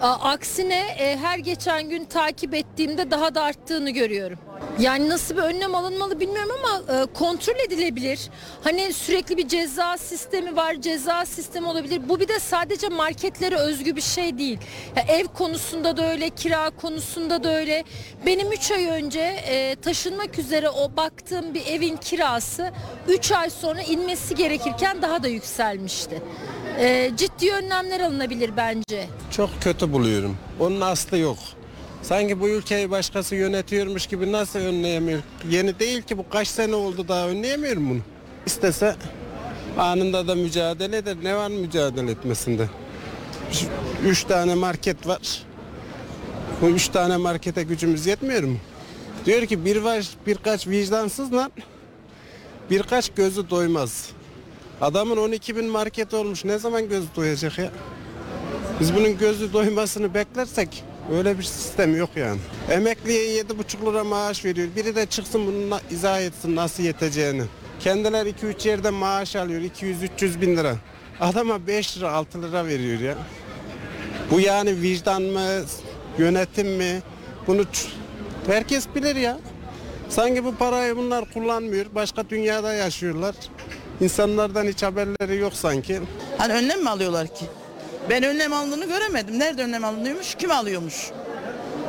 [0.00, 4.38] Aksine e, her geçen gün takip ettiğimde daha da arttığını görüyorum.
[4.78, 8.30] Yani nasıl bir önlem alınmalı bilmiyorum ama e, kontrol edilebilir.
[8.64, 12.00] Hani sürekli bir ceza sistemi var, ceza sistemi olabilir.
[12.08, 14.58] Bu bir de sadece marketlere özgü bir şey değil.
[14.96, 17.84] Ya ev konusunda da öyle, kira konusunda da öyle.
[18.26, 22.70] Benim 3 ay önce e, taşınmak üzere o baktığım bir evin kirası
[23.08, 26.22] 3 ay sonra inmesi gerekirken daha da yükselmişti.
[26.78, 29.08] E, ciddi önlemler alınabilir bence.
[29.30, 30.36] Çok kötü buluyorum.
[30.60, 31.38] Onun aslı yok.
[32.02, 35.20] Sanki bu ülkeyi başkası yönetiyormuş gibi nasıl önleyemiyor?
[35.50, 38.00] Yeni değil ki bu kaç sene oldu daha önleyemiyor bunu.
[38.46, 38.96] İstese
[39.78, 41.16] anında da mücadele eder.
[41.22, 42.68] Ne var mücadele etmesinde?
[44.04, 45.42] Üç tane market var.
[46.62, 48.56] Bu üç tane markete gücümüz yetmiyor mu?
[49.26, 51.50] Diyor ki bir var birkaç vicdansızla
[52.70, 54.10] birkaç gözü doymaz.
[54.80, 56.44] Adamın 12 bin market olmuş.
[56.44, 57.70] Ne zaman gözü doyacak ya?
[58.80, 62.38] Biz bunun gözü doymasını beklersek öyle bir sistem yok yani.
[62.70, 64.68] Emekliye yedi buçuk lira maaş veriyor.
[64.76, 67.42] Biri de çıksın bunu izah etsin nasıl yeteceğini.
[67.80, 70.76] Kendiler 2-3 yerden maaş alıyor 200-300 bin lira.
[71.20, 73.14] Adama 5 lira 6 lira veriyor ya.
[74.30, 75.48] Bu yani vicdan mı,
[76.18, 77.02] yönetim mi?
[77.46, 77.62] Bunu
[78.46, 79.38] herkes bilir ya.
[80.08, 81.86] Sanki bu parayı bunlar kullanmıyor.
[81.94, 83.34] Başka dünyada yaşıyorlar.
[84.00, 86.00] İnsanlardan hiç haberleri yok sanki.
[86.38, 87.44] Hani önlem mi alıyorlar ki?
[88.10, 89.38] Ben önlem alındığını göremedim.
[89.38, 90.34] Nerede önlem alınıyormuş?
[90.34, 91.10] Kim alıyormuş?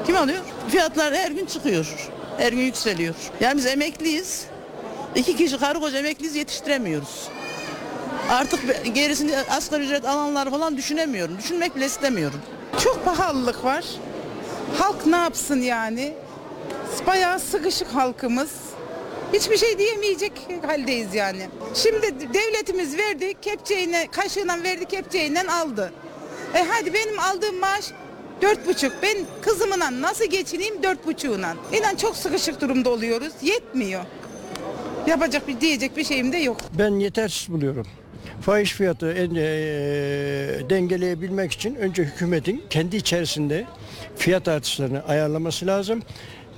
[0.05, 0.39] Kim alıyor?
[0.69, 1.95] Fiyatlar her gün çıkıyor.
[2.37, 3.15] Her gün yükseliyor.
[3.39, 4.45] Yani biz emekliyiz.
[5.15, 7.27] İki kişi karı koca emekliyiz yetiştiremiyoruz.
[8.29, 11.37] Artık gerisini asgari ücret alanlar falan düşünemiyorum.
[11.37, 12.39] Düşünmek bile istemiyorum.
[12.83, 13.85] Çok pahalılık var.
[14.77, 16.13] Halk ne yapsın yani?
[17.07, 18.49] Bayağı sıkışık halkımız.
[19.33, 20.31] Hiçbir şey diyemeyecek
[20.65, 21.47] haldeyiz yani.
[21.73, 25.91] Şimdi devletimiz verdi, kepçeyle, kaşığıyla verdi, kepçeyle aldı.
[26.55, 27.85] E hadi benim aldığım maaş
[28.41, 28.93] dört buçuk.
[29.03, 31.55] Ben kızımla nasıl geçineyim dört buçuğuna?
[31.77, 33.33] İnan çok sıkışık durumda oluyoruz.
[33.41, 34.03] Yetmiyor.
[35.07, 36.57] Yapacak bir diyecek bir şeyim de yok.
[36.77, 37.87] Ben yetersiz buluyorum.
[38.41, 43.65] Fahiş fiyatı en, eee, dengeleyebilmek için önce hükümetin kendi içerisinde
[44.17, 46.01] fiyat artışlarını ayarlaması lazım.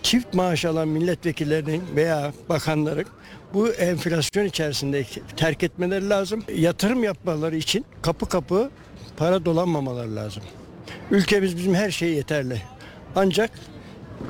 [0.04, 3.06] Çift maaş alan milletvekillerinin veya bakanların
[3.54, 5.06] bu enflasyon içerisinde
[5.38, 6.44] terk etmeleri lazım.
[6.56, 8.70] Yatırım yapmaları için kapı kapı
[9.18, 10.44] para dolanmamaları lazım.
[11.12, 12.62] Ülkemiz bizim her şeye yeterli.
[13.16, 13.52] Ancak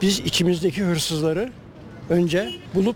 [0.02, 1.52] biz içimizdeki hırsızları
[2.10, 2.96] önce bulup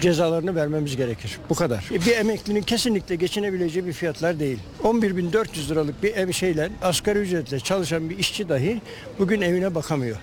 [0.00, 1.38] cezalarını vermemiz gerekir.
[1.50, 1.88] Bu kadar.
[2.06, 4.58] Bir emeklinin kesinlikle geçinebileceği bir fiyatlar değil.
[4.82, 8.80] 11.400 liralık bir ev şeyle asgari ücretle çalışan bir işçi dahi
[9.18, 10.16] bugün evine bakamıyor.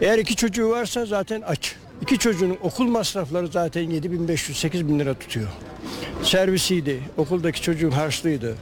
[0.00, 1.74] Eğer iki çocuğu varsa zaten aç.
[2.02, 5.48] İki çocuğun okul masrafları zaten 7500-8000 lira tutuyor.
[6.22, 8.56] Servisiydi, okuldaki çocuğun harçlıydı.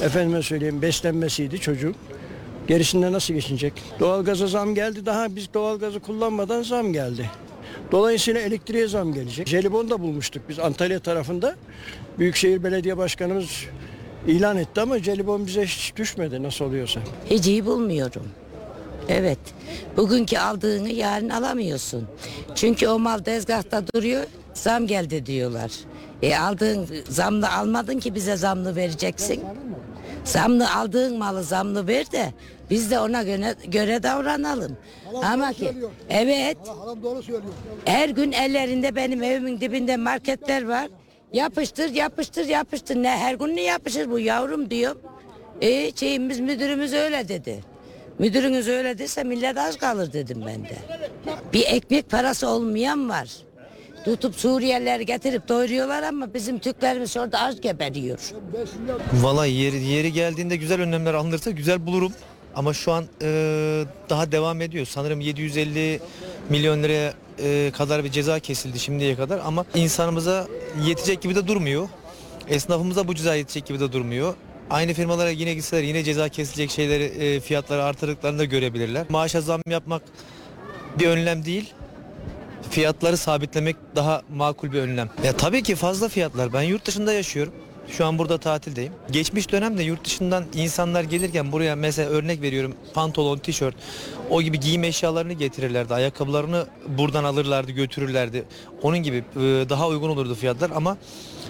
[0.00, 1.94] Efendime söyleyeyim beslenmesiydi çocuğun.
[2.68, 3.72] Gerisinde nasıl geçinecek?
[4.00, 5.06] Doğalgaza zam geldi.
[5.06, 7.30] Daha biz doğalgazı kullanmadan zam geldi.
[7.92, 9.48] Dolayısıyla elektriğe zam gelecek.
[9.48, 11.56] Jelibon da bulmuştuk biz Antalya tarafında.
[12.18, 13.50] Büyükşehir Belediye Başkanımız
[14.26, 17.00] ilan etti ama jelibon bize hiç düşmedi nasıl oluyorsa.
[17.30, 18.26] Hiç iyi bulmuyorum.
[19.10, 19.38] Evet.
[19.96, 22.08] Bugünkü aldığını yarın alamıyorsun.
[22.54, 24.24] Çünkü o mal tezgahta duruyor.
[24.54, 25.72] Zam geldi diyorlar.
[26.22, 29.42] E aldığın zamlı almadın ki bize zamlı vereceksin.
[30.24, 32.32] Zamlı aldığın malı zamlı ver de
[32.70, 34.76] biz de ona göre, göre davranalım.
[35.22, 35.72] Ama ki
[36.10, 36.56] evet.
[37.84, 40.88] Her gün ellerinde benim evimin dibinde marketler var.
[41.32, 42.96] Yapıştır yapıştır yapıştır.
[42.96, 44.96] Ne her gün ne yapışır bu yavrum diyor.
[45.60, 47.60] E şeyimiz müdürümüz öyle dedi.
[48.20, 50.76] Müdürünüz öyle dese millet aç kalır dedim ben de.
[51.52, 53.28] Bir ekmek parası olmayan var.
[54.04, 58.18] Tutup Suriyelileri getirip doyuruyorlar ama bizim Türklerimiz orada aç geberiyor.
[59.12, 62.12] Valla yeri, yeri geldiğinde güzel önlemler alınırsa güzel bulurum.
[62.54, 64.86] Ama şu an e, daha devam ediyor.
[64.86, 66.00] Sanırım 750
[66.48, 69.40] milyon liraya e, kadar bir ceza kesildi şimdiye kadar.
[69.44, 70.46] Ama insanımıza
[70.86, 71.88] yetecek gibi de durmuyor.
[72.48, 74.34] Esnafımıza bu ceza yetecek gibi de durmuyor.
[74.70, 79.06] Aynı firmalara yine gitseler yine ceza kesilecek şeyleri e, fiyatları artırdıklarını da görebilirler.
[79.08, 80.02] Maaşa zam yapmak
[80.98, 81.72] bir önlem değil.
[82.70, 85.10] Fiyatları sabitlemek daha makul bir önlem.
[85.24, 86.52] Ya tabii ki fazla fiyatlar.
[86.52, 87.52] Ben yurt dışında yaşıyorum.
[87.88, 88.92] Şu an burada tatildeyim.
[89.10, 93.74] Geçmiş dönemde yurt dışından insanlar gelirken buraya mesela örnek veriyorum pantolon, tişört
[94.30, 95.94] o gibi giyim eşyalarını getirirlerdi.
[95.94, 98.44] Ayakkabılarını buradan alırlardı, götürürlerdi.
[98.82, 100.96] Onun gibi e, daha uygun olurdu fiyatlar ama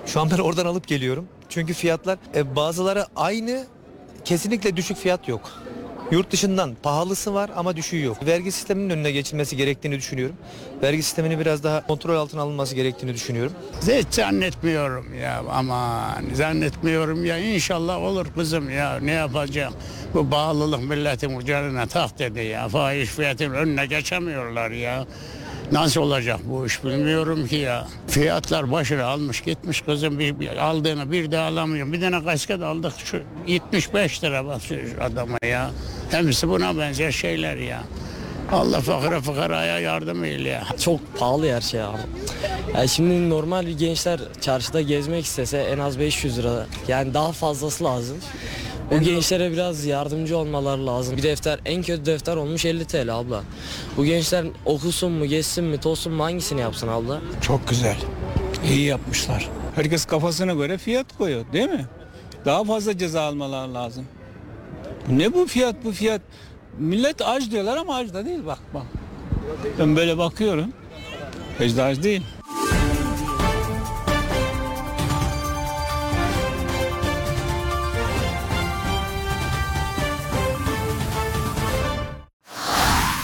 [0.06, 1.28] şu an ben oradan alıp geliyorum.
[1.50, 3.64] Çünkü fiyatlar e, bazıları aynı
[4.24, 5.50] kesinlikle düşük fiyat yok.
[6.10, 8.26] Yurt dışından pahalısı var ama düşüğü yok.
[8.26, 10.36] Vergi sisteminin önüne geçilmesi gerektiğini düşünüyorum.
[10.82, 13.52] Vergi sistemini biraz daha kontrol altına alınması gerektiğini düşünüyorum.
[13.82, 19.74] Hiç zannetmiyorum ya aman zannetmiyorum ya inşallah olur kızım ya ne yapacağım.
[20.14, 25.06] Bu bağlılık milletin canına tak dedi ya fahiş fiyatın önüne geçemiyorlar ya.
[25.72, 27.88] Nasıl olacak bu iş bilmiyorum ki ya.
[28.08, 31.92] Fiyatlar başını almış gitmiş kızım bir, bir aldığını bir de alamıyorum.
[31.92, 35.70] Bir tane kasket aldık şu 75 lira şu adama ya.
[36.10, 37.82] Hepsi buna benzer şeyler ya.
[38.52, 40.64] Allah fakire fukaraya yardım eyle ya.
[40.80, 41.98] Çok pahalı her şey abi.
[42.74, 46.66] Yani şimdi normal bir gençler çarşıda gezmek istese en az 500 lira.
[46.88, 48.16] Yani daha fazlası lazım.
[48.90, 51.16] O gençlere biraz yardımcı olmaları lazım.
[51.16, 53.42] Bir defter en kötü defter olmuş 50 TL abla.
[53.96, 57.20] Bu gençler okusun mu, geçsin mi, tolsun mu hangisini yapsın abla?
[57.40, 57.96] Çok güzel.
[58.70, 59.48] İyi yapmışlar.
[59.74, 61.86] Herkes kafasına göre fiyat koyuyor değil mi?
[62.44, 64.04] Daha fazla ceza almalar lazım.
[65.08, 66.20] Ne bu fiyat bu fiyat?
[66.78, 68.86] Millet aç diyorlar ama aç da değil bak bak.
[69.78, 70.72] Ben böyle bakıyorum.
[71.60, 72.22] Aç değil.